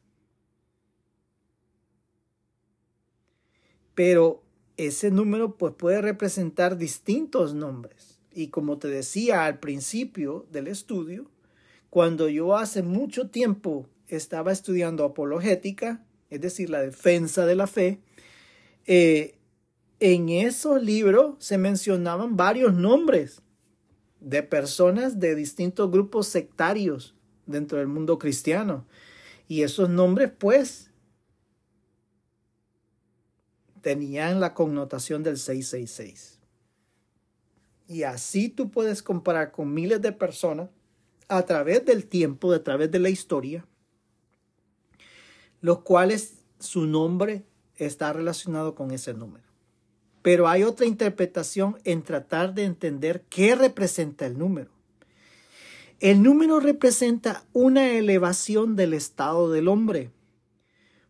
Pero 3.94 4.42
ese 4.76 5.10
número 5.10 5.56
pues, 5.56 5.74
puede 5.74 6.00
representar 6.00 6.76
distintos 6.76 7.54
nombres. 7.54 8.18
Y 8.32 8.48
como 8.48 8.78
te 8.78 8.88
decía 8.88 9.44
al 9.44 9.58
principio 9.58 10.46
del 10.50 10.66
estudio, 10.68 11.30
cuando 11.90 12.28
yo 12.28 12.56
hace 12.56 12.82
mucho 12.82 13.28
tiempo 13.28 13.86
estaba 14.08 14.52
estudiando 14.52 15.04
apologética, 15.04 16.04
es 16.30 16.40
decir, 16.40 16.70
la 16.70 16.80
defensa 16.80 17.44
de 17.44 17.54
la 17.54 17.66
fe, 17.66 18.00
eh, 18.86 19.34
en 20.00 20.30
esos 20.30 20.82
libros 20.82 21.34
se 21.38 21.58
mencionaban 21.58 22.36
varios 22.36 22.74
nombres 22.74 23.42
de 24.22 24.42
personas 24.42 25.18
de 25.18 25.34
distintos 25.34 25.90
grupos 25.90 26.28
sectarios 26.28 27.14
dentro 27.46 27.78
del 27.78 27.88
mundo 27.88 28.18
cristiano. 28.18 28.86
Y 29.48 29.62
esos 29.62 29.88
nombres, 29.90 30.30
pues, 30.38 30.90
tenían 33.80 34.40
la 34.40 34.54
connotación 34.54 35.22
del 35.22 35.36
666. 35.36 36.38
Y 37.88 38.04
así 38.04 38.48
tú 38.48 38.70
puedes 38.70 39.02
comparar 39.02 39.50
con 39.50 39.74
miles 39.74 40.00
de 40.00 40.12
personas 40.12 40.70
a 41.28 41.42
través 41.42 41.84
del 41.84 42.06
tiempo, 42.06 42.52
a 42.52 42.62
través 42.62 42.90
de 42.90 43.00
la 43.00 43.10
historia, 43.10 43.66
los 45.60 45.80
cuales 45.80 46.38
su 46.58 46.86
nombre 46.86 47.44
está 47.76 48.12
relacionado 48.12 48.74
con 48.74 48.92
ese 48.92 49.14
número. 49.14 49.41
Pero 50.22 50.48
hay 50.48 50.62
otra 50.62 50.86
interpretación 50.86 51.78
en 51.84 52.02
tratar 52.02 52.54
de 52.54 52.64
entender 52.64 53.24
qué 53.28 53.54
representa 53.54 54.26
el 54.26 54.38
número. 54.38 54.70
El 55.98 56.22
número 56.22 56.58
representa 56.58 57.44
una 57.52 57.90
elevación 57.90 58.74
del 58.74 58.94
estado 58.94 59.50
del 59.50 59.68
hombre. 59.68 60.10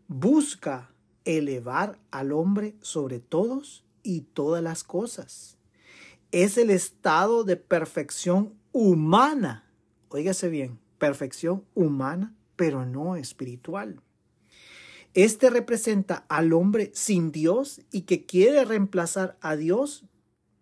Busca 0.09 0.91
elevar 1.25 1.99
al 2.11 2.33
hombre 2.33 2.75
sobre 2.81 3.21
todos 3.21 3.85
y 4.03 4.23
todas 4.23 4.63
las 4.63 4.85
cosas. 4.85 5.57
Es 6.31 6.59
el 6.59 6.71
estado 6.71 7.45
de 7.45 7.57
perfección 7.57 8.55
humana. 8.73 9.71
Óigase 10.09 10.49
bien, 10.49 10.79
perfección 10.99 11.65
humana, 11.75 12.35
pero 12.57 12.85
no 12.85 13.17
espiritual. 13.17 14.01
Este 15.15 15.51
representa 15.51 16.25
al 16.29 16.55
hombre 16.55 16.91
sin 16.95 17.33
Dios 17.33 17.83
y 17.91 18.03
que 18.03 18.25
quiere 18.25 18.65
reemplazar 18.65 19.37
a 19.43 19.57
Dios 19.57 20.05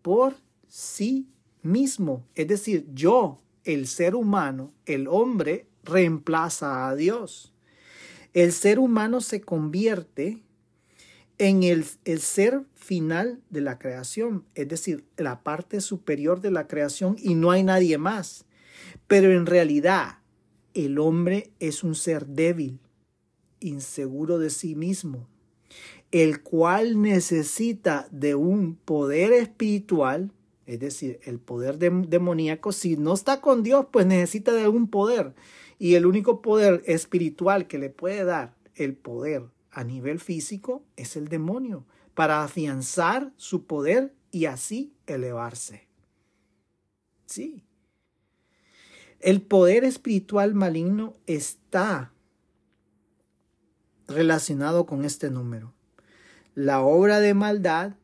por 0.02 0.34
sí 0.66 1.28
mismo. 1.62 2.26
Es 2.34 2.48
decir, 2.48 2.86
yo, 2.92 3.42
el 3.64 3.86
ser 3.86 4.16
humano, 4.16 4.74
el 4.86 5.06
hombre, 5.06 5.68
reemplaza 5.84 6.88
a 6.88 6.96
Dios. 6.96 7.54
El 8.32 8.52
ser 8.52 8.80
humano 8.80 9.20
se 9.20 9.40
convierte 9.40 10.42
en 11.38 11.62
el, 11.62 11.84
el, 12.04 12.20
ser 12.20 12.64
final 12.74 13.40
de 13.50 13.60
la 13.60 13.78
creación, 13.78 14.44
es 14.54 14.68
decir, 14.68 15.06
la 15.16 15.42
parte 15.42 15.80
superior 15.80 16.40
de 16.40 16.50
la 16.50 16.66
creación 16.66 17.16
y 17.18 17.34
no 17.34 17.50
hay 17.50 17.62
nadie 17.62 17.98
más. 17.98 18.44
Pero 19.06 19.32
en 19.32 19.46
realidad, 19.46 20.18
el 20.74 20.98
hombre 20.98 21.50
es 21.58 21.82
un 21.82 21.94
ser 21.94 22.26
débil, 22.26 22.78
inseguro 23.60 24.38
de 24.38 24.50
sí 24.50 24.74
mismo, 24.74 25.28
el 26.10 26.42
cual 26.42 27.00
necesita 27.00 28.08
de 28.10 28.34
un 28.34 28.74
poder 28.74 29.32
espiritual, 29.32 30.32
es 30.66 30.80
decir, 30.80 31.20
el 31.24 31.38
poder 31.38 31.78
demoníaco, 31.78 32.72
si 32.72 32.96
no 32.96 33.14
está 33.14 33.40
con 33.40 33.62
Dios, 33.62 33.86
pues 33.90 34.06
necesita 34.06 34.52
de 34.52 34.68
un 34.68 34.88
poder. 34.88 35.34
Y 35.78 35.94
el 35.94 36.06
único 36.06 36.42
poder 36.42 36.82
espiritual 36.86 37.66
que 37.66 37.78
le 37.78 37.90
puede 37.90 38.24
dar 38.24 38.56
el 38.74 38.94
poder 38.94 39.44
a 39.70 39.84
nivel 39.84 40.20
físico 40.20 40.82
es 40.96 41.16
el 41.16 41.28
demonio, 41.28 41.86
para 42.14 42.42
afianzar 42.42 43.32
su 43.36 43.64
poder 43.66 44.14
y 44.30 44.46
así 44.46 44.92
elevarse. 45.06 45.88
Sí. 47.26 47.64
El 49.20 49.42
poder 49.42 49.84
espiritual 49.84 50.54
maligno 50.54 51.14
está 51.26 52.12
relacionado 54.10 54.86
con 54.86 55.04
este 55.04 55.30
número. 55.30 55.72
La 56.54 56.80
obra 56.82 57.20
de 57.20 57.32
maldad 57.32 57.94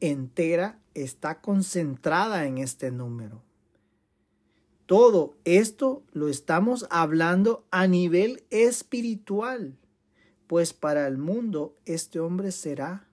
entera 0.00 0.78
está 0.94 1.40
concentrada 1.40 2.44
en 2.44 2.58
este 2.58 2.90
número. 2.90 3.42
Todo 4.86 5.36
esto 5.44 6.02
lo 6.12 6.28
estamos 6.28 6.86
hablando 6.90 7.66
a 7.70 7.86
nivel 7.86 8.44
espiritual, 8.50 9.76
pues 10.46 10.72
para 10.72 11.06
el 11.06 11.18
mundo 11.18 11.76
este 11.84 12.20
hombre 12.20 12.52
será 12.52 13.06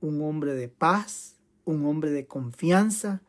un 0.00 0.22
hombre 0.22 0.54
de 0.54 0.68
paz, 0.68 1.36
un 1.64 1.84
hombre 1.84 2.10
de 2.10 2.26
confianza, 2.26 3.20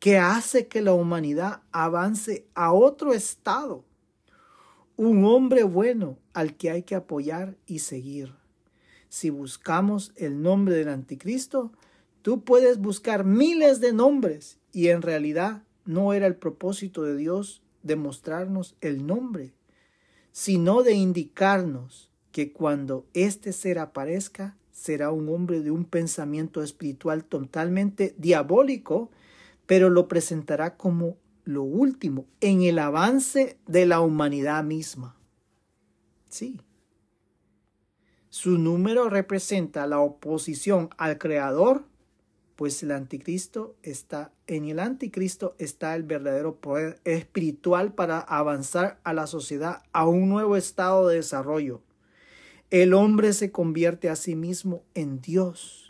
que 0.00 0.18
hace 0.18 0.66
que 0.66 0.82
la 0.82 0.92
humanidad 0.92 1.62
avance 1.70 2.46
a 2.54 2.72
otro 2.72 3.14
estado. 3.14 3.84
Un 4.96 5.24
hombre 5.24 5.62
bueno 5.62 6.18
al 6.34 6.56
que 6.56 6.70
hay 6.70 6.82
que 6.82 6.94
apoyar 6.94 7.56
y 7.66 7.78
seguir. 7.78 8.34
Si 9.08 9.30
buscamos 9.30 10.12
el 10.16 10.42
nombre 10.42 10.74
del 10.74 10.88
anticristo, 10.88 11.72
tú 12.22 12.44
puedes 12.44 12.78
buscar 12.78 13.24
miles 13.24 13.80
de 13.80 13.92
nombres 13.92 14.58
y 14.72 14.88
en 14.88 15.02
realidad 15.02 15.62
no 15.84 16.12
era 16.12 16.26
el 16.26 16.36
propósito 16.36 17.02
de 17.04 17.16
Dios 17.16 17.62
demostrarnos 17.82 18.76
el 18.80 19.06
nombre, 19.06 19.52
sino 20.32 20.82
de 20.82 20.94
indicarnos 20.94 22.10
que 22.32 22.52
cuando 22.52 23.06
este 23.14 23.52
ser 23.52 23.78
aparezca, 23.78 24.56
será 24.72 25.12
un 25.12 25.28
hombre 25.28 25.60
de 25.60 25.70
un 25.70 25.84
pensamiento 25.84 26.62
espiritual 26.62 27.24
totalmente 27.24 28.16
diabólico, 28.18 29.10
pero 29.66 29.88
lo 29.88 30.08
presentará 30.08 30.76
como 30.76 31.16
lo 31.44 31.62
último 31.62 32.26
en 32.40 32.62
el 32.62 32.80
avance 32.80 33.58
de 33.68 33.86
la 33.86 34.00
humanidad 34.00 34.64
misma. 34.64 35.14
Sí. 36.34 36.60
Su 38.28 38.58
número 38.58 39.08
representa 39.08 39.86
la 39.86 40.00
oposición 40.00 40.90
al 40.98 41.16
Creador 41.16 41.84
pues 42.56 42.82
el 42.82 42.90
anticristo 42.90 43.76
está, 43.82 44.32
en 44.48 44.66
el 44.66 44.78
anticristo 44.78 45.54
está 45.58 45.94
el 45.94 46.02
verdadero 46.02 46.56
poder 46.56 47.00
espiritual 47.04 47.92
para 47.92 48.18
avanzar 48.18 49.00
a 49.04 49.12
la 49.12 49.28
sociedad 49.28 49.82
a 49.92 50.06
un 50.06 50.28
nuevo 50.28 50.56
estado 50.56 51.06
de 51.06 51.16
desarrollo. 51.16 51.82
El 52.70 52.94
hombre 52.94 53.32
se 53.32 53.52
convierte 53.52 54.08
a 54.08 54.16
sí 54.16 54.34
mismo 54.34 54.82
en 54.94 55.20
Dios. 55.20 55.83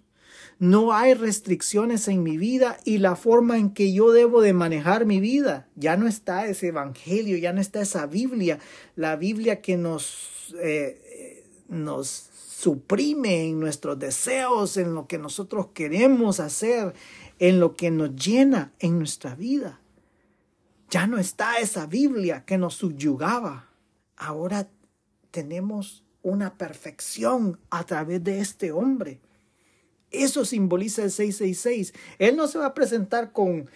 No 0.64 0.94
hay 0.94 1.12
restricciones 1.12 2.08
en 2.08 2.22
mi 2.22 2.38
vida 2.38 2.78
y 2.86 2.96
la 2.96 3.16
forma 3.16 3.58
en 3.58 3.68
que 3.68 3.92
yo 3.92 4.12
debo 4.12 4.40
de 4.40 4.54
manejar 4.54 5.04
mi 5.04 5.20
vida. 5.20 5.68
Ya 5.76 5.98
no 5.98 6.08
está 6.08 6.46
ese 6.46 6.68
evangelio, 6.68 7.36
ya 7.36 7.52
no 7.52 7.60
está 7.60 7.82
esa 7.82 8.06
Biblia, 8.06 8.58
la 8.96 9.16
Biblia 9.16 9.60
que 9.60 9.76
nos, 9.76 10.54
eh, 10.62 11.44
nos 11.68 12.08
suprime 12.08 13.44
en 13.44 13.60
nuestros 13.60 13.98
deseos, 13.98 14.78
en 14.78 14.94
lo 14.94 15.06
que 15.06 15.18
nosotros 15.18 15.66
queremos 15.74 16.40
hacer, 16.40 16.94
en 17.38 17.60
lo 17.60 17.76
que 17.76 17.90
nos 17.90 18.16
llena 18.16 18.72
en 18.78 18.98
nuestra 18.98 19.34
vida. 19.34 19.80
Ya 20.88 21.06
no 21.06 21.18
está 21.18 21.58
esa 21.58 21.84
Biblia 21.84 22.46
que 22.46 22.56
nos 22.56 22.76
subyugaba. 22.76 23.68
Ahora 24.16 24.70
tenemos 25.30 26.04
una 26.22 26.56
perfección 26.56 27.60
a 27.68 27.84
través 27.84 28.24
de 28.24 28.40
este 28.40 28.72
hombre. 28.72 29.20
Eso 30.22 30.44
simboliza 30.44 31.02
el 31.02 31.10
666. 31.10 31.94
Él 32.18 32.36
no 32.36 32.46
se 32.46 32.58
va 32.58 32.66
a 32.66 32.74
presentar 32.74 33.32
con, 33.32 33.68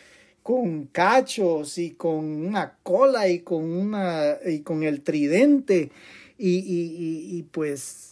con 0.42 0.86
cachos 0.86 1.78
y 1.78 1.92
con 1.92 2.24
una 2.24 2.78
cola 2.82 3.28
y 3.28 3.40
con, 3.40 3.64
una, 3.64 4.36
y 4.46 4.60
con 4.60 4.82
el 4.82 5.02
tridente 5.02 5.90
y, 6.36 6.58
y, 6.58 7.36
y 7.38 7.42
pues 7.44 8.08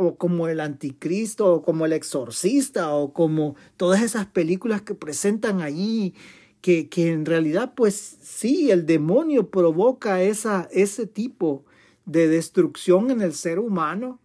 o 0.00 0.16
como 0.16 0.48
el 0.48 0.60
anticristo, 0.60 1.54
o 1.54 1.62
como 1.62 1.84
el 1.84 1.92
exorcista, 1.92 2.94
o 2.94 3.12
como 3.12 3.54
todas 3.76 4.02
esas 4.02 4.26
películas 4.26 4.80
que 4.80 4.94
presentan 4.94 5.60
allí, 5.60 6.14
que, 6.62 6.88
que 6.88 7.12
en 7.12 7.26
realidad, 7.26 7.74
pues 7.76 8.16
sí, 8.22 8.70
el 8.70 8.86
demonio 8.86 9.50
provoca 9.50 10.22
esa, 10.22 10.68
ese 10.72 11.06
tipo 11.06 11.66
de 12.06 12.28
destrucción 12.28 13.10
en 13.10 13.20
el 13.20 13.34
ser 13.34 13.58
humano 13.58 14.20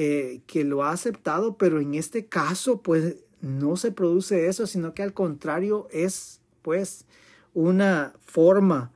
eh, 0.00 0.42
que 0.46 0.62
lo 0.62 0.84
ha 0.84 0.92
aceptado, 0.92 1.56
pero 1.56 1.80
en 1.80 1.94
este 1.94 2.26
caso, 2.26 2.82
pues 2.82 3.16
no 3.40 3.76
se 3.76 3.90
produce 3.90 4.46
eso, 4.46 4.68
sino 4.68 4.94
que 4.94 5.02
al 5.02 5.12
contrario 5.12 5.88
es, 5.90 6.40
pues, 6.62 7.04
una 7.52 8.14
forma 8.20 8.92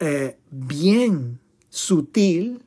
eh, 0.00 0.36
bien 0.50 1.38
sutil 1.68 2.64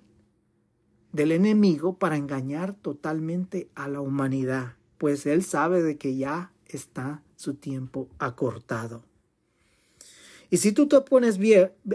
del 1.12 1.34
enemigo 1.34 1.98
para 1.98 2.16
engañar 2.16 2.76
totalmente 2.76 3.68
a 3.76 3.90
la 3.90 4.00
humanidad, 4.00 4.76
pues 4.98 5.26
él 5.26 5.44
sabe 5.44 5.84
de 5.84 5.98
que 5.98 6.16
ya 6.16 6.54
está 6.70 7.24
su 7.36 7.56
tiempo 7.56 8.08
acortado. 8.20 9.04
Y 10.50 10.58
si 10.58 10.72
tú 10.72 10.88
te 10.88 11.02
pones 11.02 11.38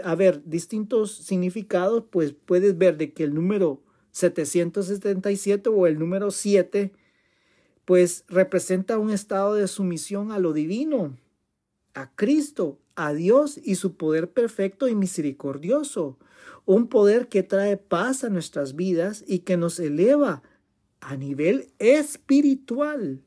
a 0.03 0.13
ver 0.13 0.43
distintos 0.45 1.15
significados, 1.15 2.03
pues 2.11 2.33
puedes 2.33 2.77
ver 2.77 2.97
de 2.97 3.13
que 3.13 3.23
el 3.23 3.33
número 3.33 3.81
777 4.11 5.69
o 5.69 5.87
el 5.87 5.99
número 5.99 6.31
7, 6.31 6.91
pues 7.85 8.25
representa 8.27 8.97
un 8.97 9.11
estado 9.11 9.55
de 9.55 9.67
sumisión 9.67 10.31
a 10.31 10.39
lo 10.39 10.53
divino, 10.53 11.17
a 11.93 12.11
Cristo, 12.15 12.79
a 12.95 13.13
Dios 13.13 13.59
y 13.63 13.75
su 13.75 13.95
poder 13.95 14.31
perfecto 14.31 14.87
y 14.87 14.95
misericordioso 14.95 16.17
un 16.65 16.87
poder 16.87 17.27
que 17.27 17.43
trae 17.43 17.77
paz 17.77 18.23
a 18.23 18.29
nuestras 18.29 18.75
vidas 18.75 19.23
y 19.27 19.39
que 19.39 19.57
nos 19.57 19.79
eleva 19.79 20.43
a 20.99 21.17
nivel 21.17 21.73
espiritual, 21.79 23.23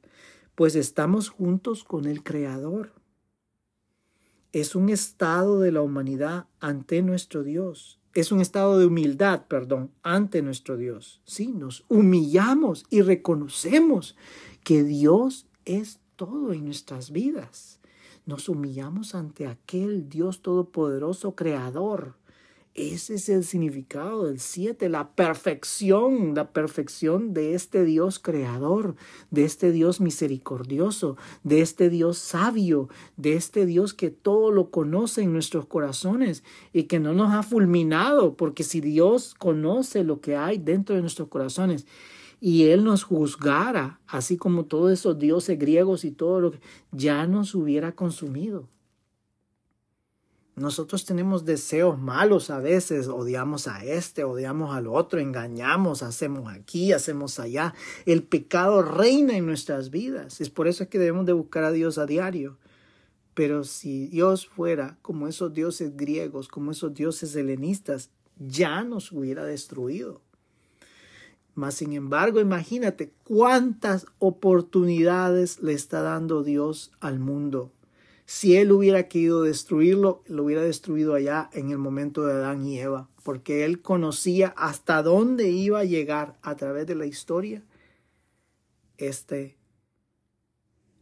pues 0.55 0.77
estamos 0.77 1.29
juntos 1.29 1.85
con 1.85 2.07
el 2.07 2.23
Creador. 2.23 2.93
Es 4.53 4.77
un 4.77 4.89
estado 4.89 5.61
de 5.61 5.73
la 5.73 5.83
humanidad 5.83 6.47
ante 6.61 7.03
nuestro 7.03 7.43
Dios. 7.43 7.99
Es 8.15 8.31
un 8.31 8.41
estado 8.41 8.79
de 8.79 8.87
humildad, 8.87 9.47
perdón, 9.49 9.91
ante 10.05 10.41
nuestro 10.41 10.77
Dios. 10.77 11.21
Sí, 11.25 11.49
nos 11.49 11.85
humillamos 11.89 12.85
y 12.89 13.03
reconocemos 13.03 14.17
que 14.63 14.85
Dios 14.85 15.49
es 15.65 15.99
todo 16.15 16.53
en 16.53 16.65
nuestras 16.65 17.11
vidas. 17.11 17.81
Nos 18.25 18.49
humillamos 18.49 19.17
ante 19.17 19.49
aquel 19.49 20.09
Dios 20.09 20.43
todopoderoso, 20.43 21.35
creador, 21.35 22.15
ese 22.75 23.15
es 23.15 23.29
el 23.29 23.45
significado 23.45 24.25
del 24.25 24.41
siete, 24.41 24.89
la 24.89 25.13
perfección, 25.13 26.35
la 26.35 26.53
perfección 26.53 27.33
de 27.33 27.55
este 27.55 27.85
Dios 27.85 28.19
creador, 28.19 28.97
de 29.31 29.45
este 29.45 29.71
Dios 29.71 30.01
misericordioso, 30.01 31.17
de 31.45 31.61
este 31.61 31.89
Dios 31.89 32.19
sabio, 32.19 32.89
de 33.17 33.35
este 33.35 33.65
Dios 33.65 33.95
que 33.95 34.11
todo 34.11 34.51
lo 34.51 34.71
conoce 34.71 35.23
en 35.23 35.33
nuestros 35.33 35.67
corazones 35.67 36.43
y 36.73 36.85
que 36.85 36.99
no 36.99 37.15
nos 37.15 37.33
ha 37.33 37.45
fulminado, 37.45 38.37
porque 38.37 38.65
si 38.65 38.81
Dios 38.81 39.37
conoce 39.39 40.03
lo 40.03 40.21
que 40.21 40.37
hay 40.37 40.59
dentro 40.59 40.97
de 40.97 41.03
nuestros 41.03 41.29
corazones 41.29 41.87
y 42.41 42.65
Él 42.65 42.83
nos 42.83 43.05
juzgara, 43.05 44.01
así 44.09 44.37
como 44.37 44.65
todos 44.65 44.91
esos 44.91 45.17
dioses 45.21 45.59
griegos 45.61 46.05
y 46.05 46.11
todo 46.11 46.41
lo 46.41 46.51
que 46.51 46.61
ya 46.91 47.29
nos 47.29 47.55
hubiera 47.55 47.95
consumido. 47.95 48.69
Nosotros 50.57 51.05
tenemos 51.05 51.45
deseos 51.45 51.99
malos 51.99 52.49
a 52.49 52.61
veces, 52.61 53.09
odiamos 53.09 53.67
a 53.67 53.85
este, 53.85 54.23
odiamos 54.23 54.75
al 54.75 54.87
otro, 54.87 55.19
engañamos, 55.19 56.05
hacemos 56.05 56.53
aquí, 56.53 56.93
hacemos 56.93 57.41
allá. 57.41 57.75
El 58.07 58.23
pecado 58.23 58.83
reina 58.83 59.37
en 59.37 59.47
nuestras 59.47 59.91
vidas. 59.91 60.41
Es 60.41 60.51
por 60.51 60.69
eso 60.69 60.89
que 60.89 61.01
debemos 61.01 61.27
de 61.27 61.33
buscar 61.33 61.65
a 61.65 61.73
Dios 61.73 61.99
a 61.99 62.07
diario. 62.07 62.57
Pero 63.35 63.65
si 63.65 64.07
Dios 64.07 64.47
fuera 64.47 64.97
como 65.03 65.27
esos 65.27 65.53
dioses 65.53 65.97
griegos, 65.97 66.47
como 66.47 66.71
esos 66.71 66.95
dioses 66.95 67.35
helenistas, 67.35 68.11
ya 68.39 68.85
nos 68.85 69.11
hubiera 69.11 69.45
destruido. 69.45 70.21
Mas, 71.57 71.75
sin 71.75 71.95
embargo, 71.95 72.39
imagínate 72.39 73.13
cuántas 73.25 74.07
oportunidades 74.21 75.61
le 75.63 75.73
está 75.73 76.03
dando 76.03 76.45
Dios 76.45 76.93
al 77.01 77.19
mundo 77.19 77.73
si 78.27 78.57
él 78.57 78.73
hubiera 78.73 79.09
querido 79.09 79.43
destruirlo, 79.43 80.23
lo 80.27 80.45
hubiera 80.45 80.63
destruido 80.63 81.15
allá 81.15 81.51
en 81.53 81.71
el 81.71 81.79
momento 81.79 82.25
de 82.25 82.33
Adán 82.35 82.65
y 82.65 82.79
Eva, 82.79 83.09
porque 83.23 83.65
él 83.65 83.83
conocía 83.83 84.49
hasta 84.57 85.03
dónde 85.03 85.51
iba 85.51 85.81
a 85.81 85.85
llegar 85.85 86.39
a 86.43 86.57
través 86.57 86.87
de 86.87 86.95
la 86.95 87.07
historia 87.07 87.63
este 88.97 89.57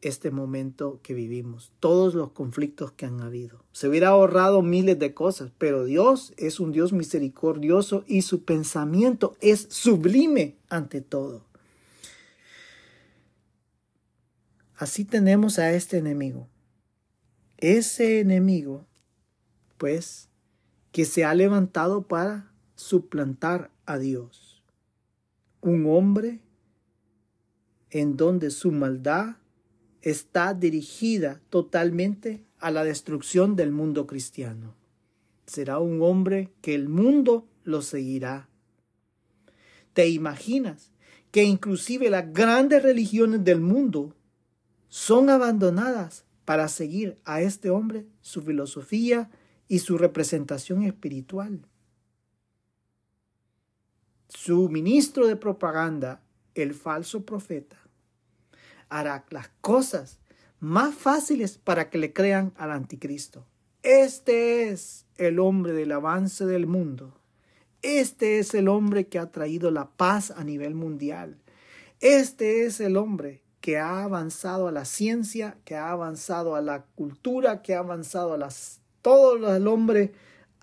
este 0.02 0.32
momento 0.32 0.98
que 1.02 1.14
vivimos, 1.14 1.72
todos 1.78 2.14
los 2.14 2.32
conflictos 2.32 2.90
que 2.90 3.06
han 3.06 3.20
habido. 3.20 3.64
Se 3.70 3.88
hubiera 3.88 4.08
ahorrado 4.08 4.60
miles 4.60 4.98
de 4.98 5.14
cosas, 5.14 5.52
pero 5.58 5.84
Dios 5.84 6.34
es 6.36 6.58
un 6.58 6.72
Dios 6.72 6.92
misericordioso 6.92 8.04
y 8.08 8.22
su 8.22 8.44
pensamiento 8.44 9.36
es 9.40 9.68
sublime 9.70 10.56
ante 10.68 11.00
todo. 11.02 11.46
Así 14.76 15.04
tenemos 15.04 15.60
a 15.60 15.72
este 15.72 15.98
enemigo. 15.98 16.48
Ese 17.62 18.18
enemigo, 18.18 18.88
pues, 19.78 20.28
que 20.90 21.04
se 21.04 21.24
ha 21.24 21.32
levantado 21.32 22.08
para 22.08 22.50
suplantar 22.74 23.70
a 23.86 23.98
Dios. 23.98 24.64
Un 25.60 25.86
hombre 25.86 26.40
en 27.90 28.16
donde 28.16 28.50
su 28.50 28.72
maldad 28.72 29.36
está 30.00 30.54
dirigida 30.54 31.40
totalmente 31.50 32.44
a 32.58 32.72
la 32.72 32.82
destrucción 32.82 33.54
del 33.54 33.70
mundo 33.70 34.08
cristiano. 34.08 34.74
Será 35.46 35.78
un 35.78 36.02
hombre 36.02 36.52
que 36.62 36.74
el 36.74 36.88
mundo 36.88 37.46
lo 37.62 37.80
seguirá. 37.80 38.48
¿Te 39.92 40.08
imaginas 40.08 40.90
que 41.30 41.44
inclusive 41.44 42.10
las 42.10 42.32
grandes 42.32 42.82
religiones 42.82 43.44
del 43.44 43.60
mundo 43.60 44.16
son 44.88 45.30
abandonadas 45.30 46.24
para 46.44 46.68
seguir 46.68 47.20
a 47.24 47.40
este 47.40 47.70
hombre, 47.70 48.06
su 48.20 48.42
filosofía 48.42 49.30
y 49.68 49.78
su 49.80 49.98
representación 49.98 50.82
espiritual. 50.82 51.66
Su 54.28 54.68
ministro 54.68 55.26
de 55.26 55.36
propaganda, 55.36 56.22
el 56.54 56.74
falso 56.74 57.24
profeta, 57.24 57.76
hará 58.88 59.24
las 59.30 59.48
cosas 59.60 60.20
más 60.58 60.94
fáciles 60.94 61.58
para 61.58 61.90
que 61.90 61.98
le 61.98 62.12
crean 62.12 62.52
al 62.56 62.70
anticristo. 62.70 63.46
Este 63.82 64.68
es 64.68 65.06
el 65.16 65.38
hombre 65.38 65.72
del 65.72 65.92
avance 65.92 66.46
del 66.46 66.66
mundo. 66.66 67.18
Este 67.82 68.38
es 68.38 68.54
el 68.54 68.68
hombre 68.68 69.08
que 69.08 69.18
ha 69.18 69.32
traído 69.32 69.70
la 69.70 69.90
paz 69.90 70.30
a 70.30 70.44
nivel 70.44 70.74
mundial. 70.74 71.38
Este 72.00 72.64
es 72.64 72.80
el 72.80 72.96
hombre 72.96 73.41
que 73.62 73.78
ha 73.78 74.02
avanzado 74.02 74.66
a 74.66 74.72
la 74.72 74.84
ciencia, 74.84 75.56
que 75.64 75.76
ha 75.76 75.92
avanzado 75.92 76.56
a 76.56 76.60
la 76.60 76.82
cultura, 76.96 77.62
que 77.62 77.74
ha 77.74 77.78
avanzado 77.78 78.34
a 78.34 78.36
las... 78.36 78.80
Todo 79.02 79.54
el 79.56 79.68
hombre 79.68 80.12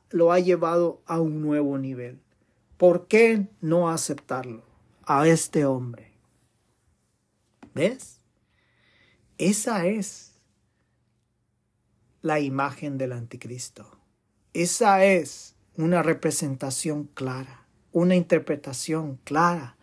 lo 0.09 0.33
ha 0.33 0.39
llevado 0.39 1.01
a 1.05 1.21
un 1.21 1.41
nuevo 1.41 1.77
nivel. 1.77 2.19
¿Por 2.77 3.07
qué 3.07 3.47
no 3.61 3.89
aceptarlo 3.89 4.63
a 5.05 5.25
este 5.27 5.65
hombre? 5.65 6.11
¿Ves? 7.73 8.19
Esa 9.37 9.85
es 9.85 10.33
la 12.21 12.41
imagen 12.41 12.97
del 12.97 13.13
anticristo. 13.13 13.97
Esa 14.53 15.05
es 15.05 15.55
una 15.77 16.03
representación 16.03 17.05
clara, 17.13 17.65
una 17.93 18.17
interpretación 18.17 19.21
clara 19.23 19.77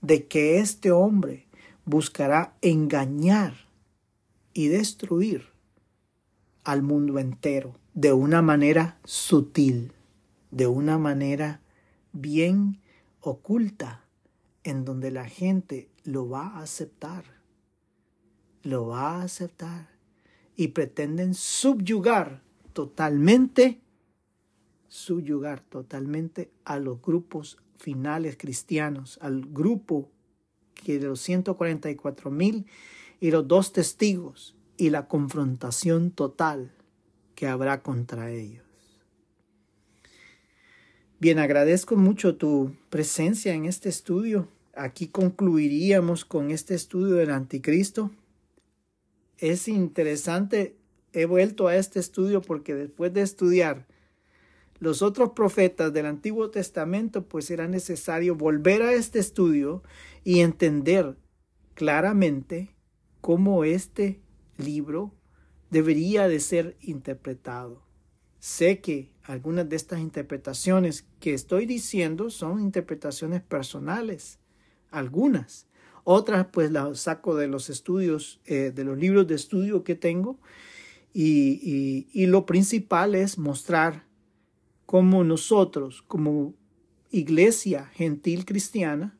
de 0.00 0.26
que 0.26 0.58
este 0.58 0.90
hombre 0.90 1.48
buscará 1.84 2.56
engañar 2.62 3.54
y 4.52 4.68
destruir 4.68 5.48
al 6.64 6.82
mundo 6.82 7.18
entero 7.18 7.78
de 7.94 8.12
una 8.12 8.42
manera 8.42 8.98
sutil, 9.04 9.92
de 10.50 10.66
una 10.66 10.98
manera 10.98 11.60
bien 12.12 12.80
oculta, 13.20 14.04
en 14.64 14.84
donde 14.84 15.10
la 15.10 15.28
gente 15.28 15.88
lo 16.04 16.28
va 16.28 16.48
a 16.48 16.62
aceptar, 16.62 17.24
lo 18.62 18.86
va 18.86 19.16
a 19.16 19.22
aceptar 19.22 19.88
y 20.56 20.68
pretenden 20.68 21.34
subyugar 21.34 22.42
totalmente, 22.72 23.80
subyugar 24.88 25.60
totalmente 25.60 26.52
a 26.64 26.78
los 26.78 27.02
grupos 27.02 27.58
finales 27.76 28.36
cristianos, 28.36 29.18
al 29.20 29.46
grupo 29.46 30.10
que 30.82 30.98
de 30.98 31.06
los 31.06 31.20
144 31.20 32.30
mil 32.30 32.66
y 33.20 33.30
los 33.30 33.46
dos 33.46 33.72
testigos 33.72 34.56
y 34.76 34.90
la 34.90 35.06
confrontación 35.06 36.10
total 36.10 36.72
que 37.34 37.46
habrá 37.46 37.82
contra 37.82 38.30
ellos. 38.30 38.64
Bien, 41.20 41.38
agradezco 41.38 41.96
mucho 41.96 42.34
tu 42.34 42.74
presencia 42.90 43.54
en 43.54 43.64
este 43.64 43.88
estudio. 43.88 44.48
Aquí 44.74 45.06
concluiríamos 45.06 46.24
con 46.24 46.50
este 46.50 46.74
estudio 46.74 47.14
del 47.14 47.30
anticristo. 47.30 48.10
Es 49.38 49.68
interesante, 49.68 50.74
he 51.12 51.26
vuelto 51.26 51.68
a 51.68 51.76
este 51.76 52.00
estudio 52.00 52.42
porque 52.42 52.74
después 52.74 53.12
de 53.12 53.22
estudiar 53.22 53.86
los 54.82 55.00
otros 55.00 55.30
profetas 55.30 55.92
del 55.92 56.06
Antiguo 56.06 56.50
Testamento, 56.50 57.28
pues 57.28 57.52
era 57.52 57.68
necesario 57.68 58.34
volver 58.34 58.82
a 58.82 58.92
este 58.92 59.20
estudio 59.20 59.84
y 60.24 60.40
entender 60.40 61.16
claramente 61.74 62.74
cómo 63.20 63.62
este 63.62 64.20
libro 64.56 65.14
debería 65.70 66.26
de 66.26 66.40
ser 66.40 66.76
interpretado. 66.80 67.86
Sé 68.40 68.80
que 68.80 69.12
algunas 69.22 69.68
de 69.68 69.76
estas 69.76 70.00
interpretaciones 70.00 71.06
que 71.20 71.32
estoy 71.32 71.66
diciendo 71.66 72.28
son 72.28 72.60
interpretaciones 72.60 73.40
personales, 73.40 74.40
algunas. 74.90 75.68
Otras 76.02 76.48
pues 76.52 76.72
las 76.72 76.98
saco 76.98 77.36
de 77.36 77.46
los 77.46 77.70
estudios, 77.70 78.40
eh, 78.46 78.72
de 78.74 78.82
los 78.82 78.98
libros 78.98 79.28
de 79.28 79.36
estudio 79.36 79.84
que 79.84 79.94
tengo 79.94 80.40
y, 81.14 82.08
y 82.12 82.26
lo 82.26 82.46
principal 82.46 83.14
es 83.14 83.38
mostrar 83.38 84.10
como 84.86 85.24
nosotros, 85.24 86.02
como 86.02 86.54
iglesia 87.10 87.86
gentil 87.94 88.44
cristiana, 88.44 89.16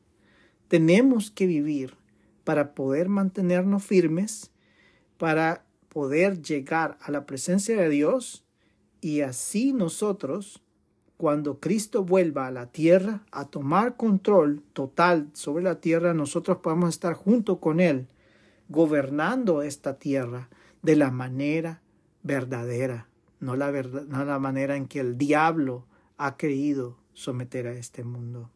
tenemos 0.67 1.31
que 1.31 1.45
vivir 1.45 1.95
para 2.43 2.73
poder 2.73 3.09
mantenernos 3.09 3.83
firmes, 3.83 4.51
para 5.17 5.65
poder 5.89 6.41
llegar 6.41 6.97
a 7.01 7.11
la 7.11 7.25
presencia 7.25 7.77
de 7.77 7.89
Dios 7.89 8.43
y 8.99 9.21
así 9.21 9.73
nosotros, 9.73 10.61
cuando 11.17 11.59
Cristo 11.59 12.03
vuelva 12.03 12.47
a 12.47 12.51
la 12.51 12.67
tierra 12.67 13.23
a 13.31 13.45
tomar 13.45 13.95
control 13.95 14.63
total 14.73 15.29
sobre 15.33 15.63
la 15.63 15.79
tierra, 15.79 16.13
nosotros 16.13 16.57
podemos 16.57 16.89
estar 16.89 17.13
junto 17.13 17.59
con 17.59 17.79
Él, 17.79 18.07
gobernando 18.69 19.61
esta 19.61 19.99
tierra 19.99 20.49
de 20.81 20.95
la 20.95 21.11
manera 21.11 21.81
verdadera 22.23 23.07
no 23.43 23.55
la, 23.55 23.71
verdad, 23.71 24.03
no 24.05 24.23
la 24.23 24.39
manera 24.39 24.75
en 24.75 24.87
que 24.87 24.99
el 24.99 25.17
diablo 25.17 25.85
ha 26.17 26.37
querido 26.37 26.97
someter 27.13 27.67
a 27.67 27.73
este 27.73 28.03
mundo. 28.03 28.49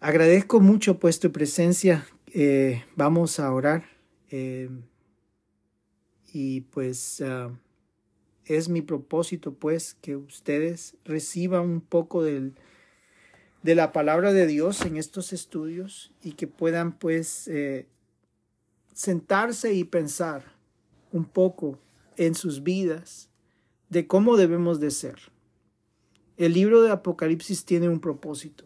Agradezco 0.00 0.60
mucho 0.60 0.98
pues 0.98 1.18
tu 1.18 1.32
presencia. 1.32 2.06
Eh, 2.26 2.84
vamos 2.94 3.40
a 3.40 3.52
orar. 3.52 3.84
Eh, 4.30 4.68
y 6.32 6.60
pues 6.60 7.22
ah, 7.22 7.50
es 8.44 8.68
mi 8.68 8.82
propósito 8.82 9.54
pues 9.54 9.94
que 9.94 10.16
ustedes 10.16 10.96
reciban 11.04 11.62
un 11.62 11.80
poco 11.80 12.22
del, 12.22 12.54
de 13.62 13.74
la 13.74 13.92
palabra 13.92 14.34
de 14.34 14.46
Dios 14.46 14.84
en 14.84 14.98
estos 14.98 15.32
estudios 15.32 16.12
y 16.22 16.32
que 16.32 16.46
puedan 16.46 16.98
pues 16.98 17.48
eh, 17.48 17.86
sentarse 18.92 19.72
y 19.72 19.84
pensar 19.84 20.44
un 21.12 21.24
poco 21.24 21.78
en 22.16 22.34
sus 22.34 22.62
vidas 22.62 23.30
de 23.88 24.06
cómo 24.06 24.36
debemos 24.36 24.80
de 24.80 24.90
ser. 24.90 25.32
El 26.36 26.52
libro 26.52 26.82
de 26.82 26.90
Apocalipsis 26.90 27.64
tiene 27.64 27.88
un 27.88 28.00
propósito. 28.00 28.64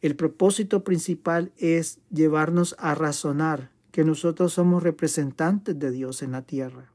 El 0.00 0.16
propósito 0.16 0.82
principal 0.82 1.52
es 1.56 2.00
llevarnos 2.10 2.74
a 2.78 2.94
razonar 2.94 3.70
que 3.92 4.04
nosotros 4.04 4.54
somos 4.54 4.82
representantes 4.82 5.78
de 5.78 5.90
Dios 5.90 6.22
en 6.22 6.32
la 6.32 6.42
tierra 6.42 6.92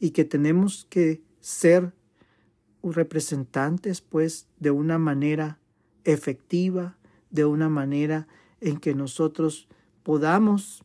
y 0.00 0.10
que 0.10 0.24
tenemos 0.24 0.86
que 0.88 1.20
ser 1.40 1.92
representantes 2.82 4.00
pues 4.00 4.46
de 4.58 4.70
una 4.70 4.98
manera 4.98 5.58
efectiva, 6.04 6.96
de 7.30 7.44
una 7.44 7.68
manera 7.68 8.26
en 8.60 8.78
que 8.78 8.94
nosotros 8.94 9.68
podamos 10.02 10.84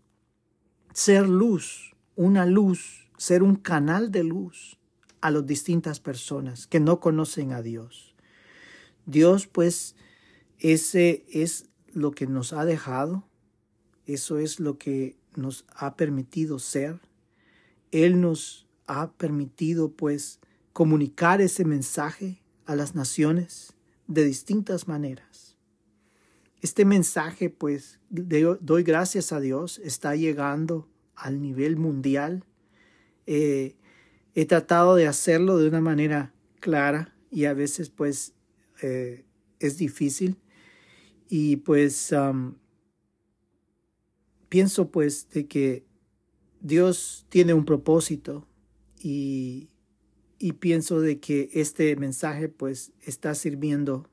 ser 0.94 1.28
luz, 1.28 1.96
una 2.16 2.46
luz 2.46 3.03
ser 3.24 3.42
un 3.42 3.56
canal 3.56 4.12
de 4.12 4.26
luz 4.26 4.78
a 5.22 5.32
las 5.32 5.46
distintas 5.46 6.02
personas 6.02 6.68
que 6.68 6.82
no 6.82 7.00
conocen 7.00 7.54
a 7.54 7.62
Dios. 7.62 8.16
Dios, 9.06 9.48
pues, 9.48 9.96
ese 10.60 11.26
es 11.30 11.70
lo 11.94 12.12
que 12.12 12.28
nos 12.28 12.52
ha 12.52 12.66
dejado, 12.66 13.26
eso 14.06 14.40
es 14.40 14.60
lo 14.60 14.78
que 14.78 15.16
nos 15.38 15.64
ha 15.74 15.96
permitido 15.96 16.60
ser. 16.60 17.00
Él 17.92 18.20
nos 18.20 18.68
ha 18.88 19.14
permitido, 19.14 19.94
pues, 19.94 20.42
comunicar 20.74 21.40
ese 21.40 21.64
mensaje 21.64 22.42
a 22.66 22.76
las 22.76 22.94
naciones 22.94 23.72
de 24.08 24.26
distintas 24.26 24.90
maneras. 24.90 25.56
Este 26.62 26.84
mensaje, 26.84 27.50
pues, 27.50 28.02
doy 28.10 28.84
gracias 28.84 29.32
a 29.32 29.40
Dios, 29.40 29.80
está 29.80 30.14
llegando 30.18 30.90
al 31.16 31.42
nivel 31.42 31.78
mundial. 31.78 32.44
Eh, 33.26 33.76
he 34.36 34.46
tratado 34.46 34.96
de 34.96 35.08
hacerlo 35.08 35.58
de 35.58 35.68
una 35.68 35.82
manera 35.82 36.34
clara 36.60 37.16
y 37.32 37.46
a 37.46 37.54
veces 37.54 37.90
pues 37.90 38.34
eh, 38.82 39.26
es 39.60 39.78
difícil. 39.78 40.38
Y 41.30 41.58
pues 41.58 42.14
pienso 44.50 44.92
pues 44.92 45.30
de 45.30 45.48
que 45.48 45.84
Dios 46.62 47.26
tiene 47.30 47.54
un 47.54 47.66
propósito 47.66 48.48
y, 49.00 49.70
y 50.38 50.54
pienso 50.54 51.02
de 51.02 51.20
que 51.20 51.50
este 51.54 51.96
mensaje 51.96 52.50
pues 52.50 52.92
está 53.02 53.34
sirviendo 53.34 54.10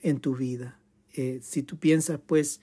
en 0.00 0.20
tu 0.20 0.34
vida. 0.34 0.80
Eh, 1.14 1.40
si 1.42 1.62
tú 1.62 1.78
piensas 1.78 2.20
pues 2.24 2.60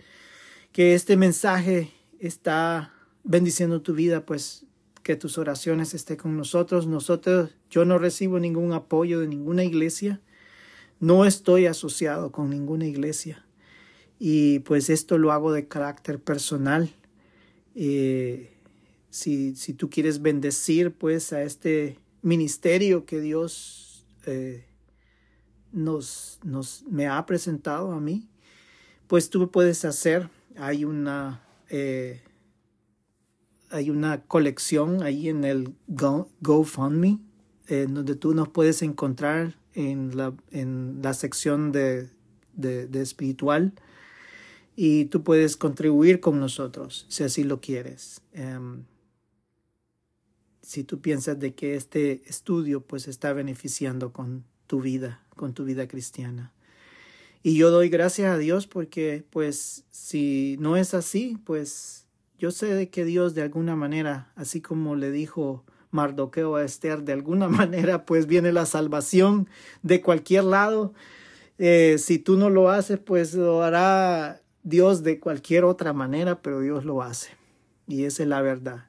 que 0.72 0.94
este 0.96 1.18
mensaje 1.18 1.91
está 2.20 2.94
bendiciendo 3.24 3.82
tu 3.82 3.94
vida, 3.94 4.26
pues 4.26 4.66
que 5.04 5.16
tus 5.16 5.38
oraciones 5.38 5.93
estén 5.93 6.18
con 6.18 6.38
nosotros. 6.38 6.88
Nosotros, 6.88 7.51
yo 7.70 7.86
no 7.86 7.97
recibo 7.97 8.39
ningún 8.39 8.74
apoyo 8.74 9.20
de 9.20 9.28
ninguna 9.28 9.64
iglesia, 9.64 10.22
no 10.99 11.26
estoy 11.26 11.66
asociado 11.66 12.32
con 12.32 12.49
ninguna 12.49 12.88
iglesia 12.88 13.45
y 14.26 14.60
pues 14.60 14.89
esto 14.89 15.18
lo 15.18 15.34
hago 15.34 15.51
de 15.51 15.68
carácter 15.68 16.18
personal. 16.18 16.89
Eh, 17.76 18.54
si, 19.10 19.54
si, 19.58 19.74
tú 19.74 19.89
quieres 19.89 20.22
bendecir 20.22 20.93
pues 20.93 21.34
a 21.34 21.43
este 21.43 21.99
ministerio 22.22 23.06
que 23.06 23.20
Dios 23.20 24.06
eh, 24.26 24.66
nos, 25.74 26.39
nos 26.43 26.84
me 26.89 27.08
ha 27.08 27.26
presentado 27.26 27.91
a 27.91 27.99
mí, 27.99 28.30
pues 29.08 29.30
tú 29.30 29.51
puedes 29.51 29.84
hacer. 29.84 30.30
Hay 30.56 30.86
una 30.86 31.43
eh, 31.70 32.22
hay 33.74 33.89
una 33.89 34.21
colección 34.21 35.03
ahí 35.03 35.28
en 35.30 35.43
el 35.43 35.74
GoFundMe, 35.88 37.19
donde 37.67 38.15
tú 38.15 38.36
nos 38.36 38.49
puedes 38.49 38.84
encontrar 38.84 39.55
en 39.74 40.15
la, 40.15 40.34
en 40.51 40.99
la 41.01 41.13
sección 41.13 41.71
de, 41.71 42.09
de, 42.53 43.01
espiritual 43.01 43.74
y 44.76 45.05
tú 45.05 45.24
puedes 45.24 45.57
contribuir 45.57 46.19
con 46.19 46.39
nosotros 46.39 47.05
si 47.09 47.24
así 47.24 47.43
lo 47.43 47.61
quieres. 47.61 48.21
Em, 48.34 48.84
si 50.61 50.84
tú 50.84 51.01
piensas 51.01 51.39
de 51.39 51.53
que 51.53 51.76
este 51.76 52.24
estudio 52.26 52.82
pues 52.82 53.07
está 53.07 53.34
beneficiando 53.34 54.13
con 54.13 54.45
tu 54.67 54.82
vida, 54.82 55.24
con 55.36 55.53
tu 55.53 55.65
vida 55.65 55.88
cristiana. 55.88 56.53
Y 57.43 57.57
yo 57.57 57.71
doy 57.71 57.89
gracias 57.89 58.32
a 58.32 58.38
Dios 58.38 58.67
porque 58.67 59.26
pues 59.30 59.84
si 59.89 60.55
no 60.59 60.78
es 60.78 60.93
así, 60.93 61.38
pues 61.43 62.03
yo 62.44 62.52
sé 62.52 62.76
de 62.76 62.89
que 62.89 63.06
Dios 63.06 63.36
de 63.36 63.41
alguna 63.41 63.78
manera, 63.78 64.30
así 64.36 64.60
como 64.60 64.98
le 64.98 65.12
dijo 65.12 65.64
Mardoqueo 65.91 66.58
a 66.58 66.66
Esther, 66.66 67.04
de 67.04 67.14
alguna 67.14 67.48
manera 67.62 68.06
pues 68.06 68.28
viene 68.28 68.52
la 68.52 68.66
salvación 68.66 69.48
de 69.82 70.02
cualquier 70.02 70.44
lado. 70.44 70.94
Eh, 71.58 71.96
si 72.00 72.20
tú 72.20 72.36
no 72.36 72.50
lo 72.50 72.70
haces, 72.70 73.00
pues 73.00 73.34
lo 73.34 73.64
hará 73.64 74.41
Dios 74.62 75.04
de 75.04 75.22
cualquier 75.22 75.64
otra 75.64 75.94
manera, 75.94 76.41
pero 76.41 76.60
Dios 76.60 76.84
lo 76.84 77.02
hace. 77.02 77.30
Y 77.88 78.04
esa 78.04 78.24
es 78.24 78.28
la 78.28 78.41
verdad. 78.41 78.88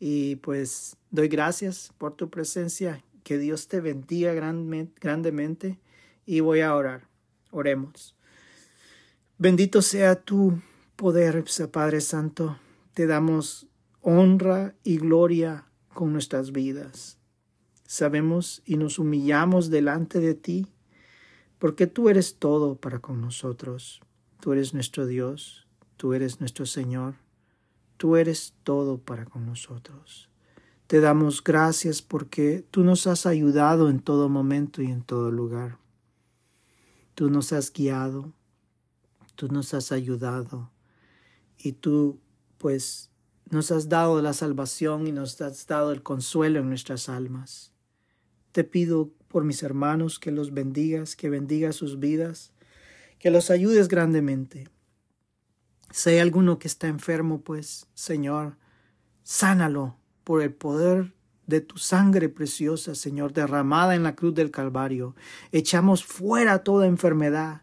Y 0.00 0.36
pues 0.36 0.96
doy 1.10 1.28
gracias 1.28 1.92
por 1.98 2.14
tu 2.14 2.30
presencia. 2.30 3.04
Que 3.22 3.36
Dios 3.36 3.68
te 3.68 3.82
bendiga 3.82 4.32
grandemente. 4.32 5.78
Y 6.24 6.40
voy 6.40 6.62
a 6.62 6.74
orar. 6.74 7.02
Oremos. 7.50 8.16
Bendito 9.36 9.82
sea 9.82 10.14
tu 10.14 10.58
poder, 10.96 11.44
Padre 11.72 12.00
Santo, 12.00 12.58
te 12.94 13.06
damos 13.06 13.68
honra 14.00 14.74
y 14.84 14.98
gloria 14.98 15.66
con 15.94 16.12
nuestras 16.12 16.52
vidas. 16.52 17.18
Sabemos 17.86 18.62
y 18.64 18.76
nos 18.76 18.98
humillamos 18.98 19.70
delante 19.70 20.20
de 20.20 20.34
ti, 20.34 20.66
porque 21.58 21.86
tú 21.86 22.08
eres 22.08 22.36
todo 22.36 22.76
para 22.76 22.98
con 22.98 23.20
nosotros. 23.20 24.00
Tú 24.40 24.52
eres 24.52 24.74
nuestro 24.74 25.06
Dios, 25.06 25.68
tú 25.96 26.14
eres 26.14 26.40
nuestro 26.40 26.66
Señor, 26.66 27.14
tú 27.96 28.16
eres 28.16 28.54
todo 28.64 28.98
para 28.98 29.24
con 29.24 29.46
nosotros. 29.46 30.28
Te 30.86 31.00
damos 31.00 31.44
gracias 31.44 32.02
porque 32.02 32.66
tú 32.70 32.82
nos 32.82 33.06
has 33.06 33.24
ayudado 33.24 33.88
en 33.88 34.00
todo 34.00 34.28
momento 34.28 34.82
y 34.82 34.86
en 34.86 35.02
todo 35.02 35.30
lugar. 35.30 35.78
Tú 37.14 37.30
nos 37.30 37.52
has 37.52 37.72
guiado, 37.72 38.32
tú 39.36 39.48
nos 39.48 39.74
has 39.74 39.92
ayudado 39.92 40.70
y 41.56 41.72
tú 41.72 42.18
pues 42.62 43.10
nos 43.50 43.70
has 43.72 43.88
dado 43.90 44.22
la 44.22 44.32
salvación 44.32 45.08
y 45.08 45.12
nos 45.12 45.38
has 45.42 45.66
dado 45.66 45.92
el 45.92 46.02
consuelo 46.02 46.60
en 46.60 46.68
nuestras 46.68 47.08
almas. 47.08 47.72
Te 48.52 48.62
pido 48.62 49.10
por 49.28 49.44
mis 49.44 49.62
hermanos 49.62 50.18
que 50.20 50.30
los 50.30 50.54
bendigas, 50.54 51.16
que 51.16 51.28
bendigas 51.28 51.74
sus 51.74 51.98
vidas, 51.98 52.52
que 53.18 53.30
los 53.30 53.50
ayudes 53.50 53.88
grandemente. 53.88 54.68
Si 55.90 56.10
hay 56.10 56.18
alguno 56.18 56.58
que 56.58 56.68
está 56.68 56.86
enfermo, 56.86 57.42
pues, 57.42 57.88
Señor, 57.94 58.56
sánalo 59.24 59.96
por 60.22 60.40
el 60.40 60.54
poder 60.54 61.12
de 61.46 61.60
tu 61.60 61.78
sangre 61.78 62.28
preciosa, 62.28 62.94
Señor, 62.94 63.32
derramada 63.32 63.96
en 63.96 64.04
la 64.04 64.14
cruz 64.14 64.34
del 64.34 64.52
Calvario. 64.52 65.16
Echamos 65.50 66.04
fuera 66.04 66.62
toda 66.62 66.86
enfermedad, 66.86 67.62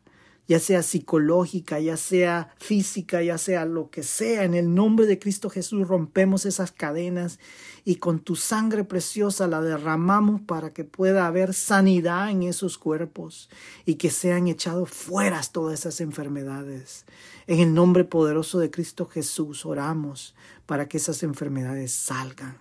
ya 0.49 0.59
sea 0.59 0.81
psicológica, 0.81 1.79
ya 1.79 1.95
sea 1.95 2.55
física, 2.57 3.21
ya 3.21 3.37
sea 3.37 3.65
lo 3.65 3.91
que 3.91 4.01
sea, 4.01 4.43
en 4.45 4.55
el 4.55 4.73
nombre 4.73 5.05
de 5.05 5.19
Cristo 5.19 5.47
Jesús 5.51 5.87
rompemos 5.87 6.47
esas 6.47 6.71
cadenas 6.71 7.37
y 7.85 7.97
con 7.97 8.19
tu 8.19 8.35
sangre 8.35 8.83
preciosa 8.83 9.47
la 9.47 9.61
derramamos 9.61 10.41
para 10.41 10.73
que 10.73 10.83
pueda 10.83 11.27
haber 11.27 11.53
sanidad 11.53 12.31
en 12.31 12.41
esos 12.41 12.79
cuerpos 12.79 13.47
y 13.85 13.95
que 13.95 14.09
sean 14.09 14.47
echados 14.47 14.89
fuera 14.89 15.39
todas 15.51 15.81
esas 15.81 16.01
enfermedades. 16.01 17.05
En 17.45 17.59
el 17.59 17.75
nombre 17.75 18.03
poderoso 18.03 18.57
de 18.57 18.71
Cristo 18.71 19.05
Jesús 19.05 19.67
oramos 19.67 20.33
para 20.65 20.89
que 20.89 20.97
esas 20.97 21.21
enfermedades 21.21 21.93
salgan. 21.93 22.57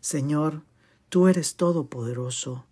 Señor, 0.00 0.62
tú 1.08 1.26
eres 1.26 1.56
todopoderoso. 1.56 2.64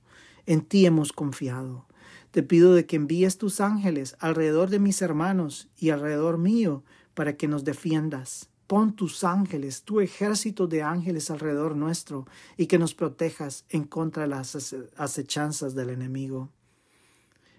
En 0.47 0.61
ti 0.61 0.87
hemos 0.87 1.13
confiado. 1.13 1.90
Te 2.31 2.43
pido 2.43 2.75
de 2.75 2.87
que 2.87 2.97
envíes 2.97 3.39
tus 3.39 3.61
ángeles 3.61 4.17
alrededor 4.21 4.71
de 4.71 4.79
mis 4.79 5.03
hermanos 5.03 5.69
y 5.77 5.91
alrededor 5.91 6.39
mío 6.39 6.85
para 7.15 7.37
que 7.37 7.49
nos 7.49 7.65
defiendas. 7.65 8.51
Pon 8.69 8.95
tus 8.95 9.25
ángeles, 9.25 9.83
tu 9.83 10.01
ejército 10.01 10.69
de 10.69 10.83
ángeles 10.83 11.29
alrededor 11.31 11.75
nuestro 11.75 12.27
y 12.57 12.67
que 12.67 12.79
nos 12.79 12.95
protejas 12.95 13.65
en 13.69 13.83
contra 13.83 14.23
de 14.23 14.29
las 14.29 14.75
acechanzas 14.97 15.75
del 15.75 15.91
enemigo. 15.91 16.51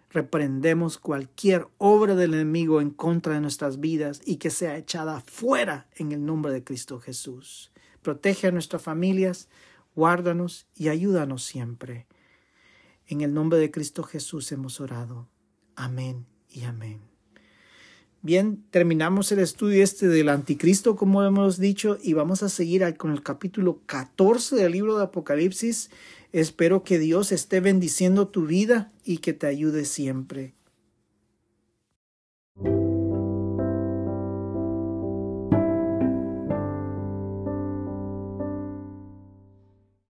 Reprendemos 0.10 0.98
cualquier 0.98 1.68
obra 1.78 2.16
del 2.16 2.34
enemigo 2.34 2.80
en 2.80 2.92
contra 2.92 3.34
de 3.34 3.42
nuestras 3.42 3.82
vidas 3.82 4.22
y 4.26 4.38
que 4.38 4.50
sea 4.50 4.78
echada 4.78 5.22
fuera 5.26 5.88
en 5.96 6.14
el 6.14 6.26
nombre 6.26 6.54
de 6.54 6.64
Cristo 6.64 7.00
Jesús. 7.00 7.72
Protege 8.02 8.48
a 8.48 8.52
nuestras 8.52 8.82
familias, 8.82 9.50
guárdanos 9.96 10.66
y 10.76 10.88
ayúdanos 10.88 11.44
siempre. 11.44 12.08
En 13.12 13.20
el 13.20 13.34
nombre 13.34 13.60
de 13.60 13.72
Cristo 13.72 14.04
Jesús 14.04 14.54
hemos 14.54 14.80
orado. 14.80 15.28
Amén 15.76 16.26
y 16.50 16.64
amén. 16.64 17.02
Bien, 18.22 18.64
terminamos 18.72 19.34
el 19.34 19.40
estudio 19.40 19.84
este 19.84 20.08
del 20.08 20.30
anticristo, 20.30 20.96
como 20.96 21.22
hemos 21.22 21.58
dicho, 21.58 21.98
y 22.02 22.14
vamos 22.14 22.42
a 22.42 22.48
seguir 22.48 22.96
con 22.96 23.12
el 23.12 23.22
capítulo 23.22 23.82
14 23.86 24.56
del 24.56 24.72
libro 24.72 24.96
de 24.96 25.04
Apocalipsis. 25.04 25.90
Espero 26.32 26.86
que 26.86 27.00
Dios 27.00 27.34
esté 27.34 27.60
bendiciendo 27.60 28.30
tu 28.30 28.46
vida 28.46 28.94
y 29.04 29.18
que 29.18 29.34
te 29.34 29.48
ayude 29.48 29.84
siempre. 29.84 30.54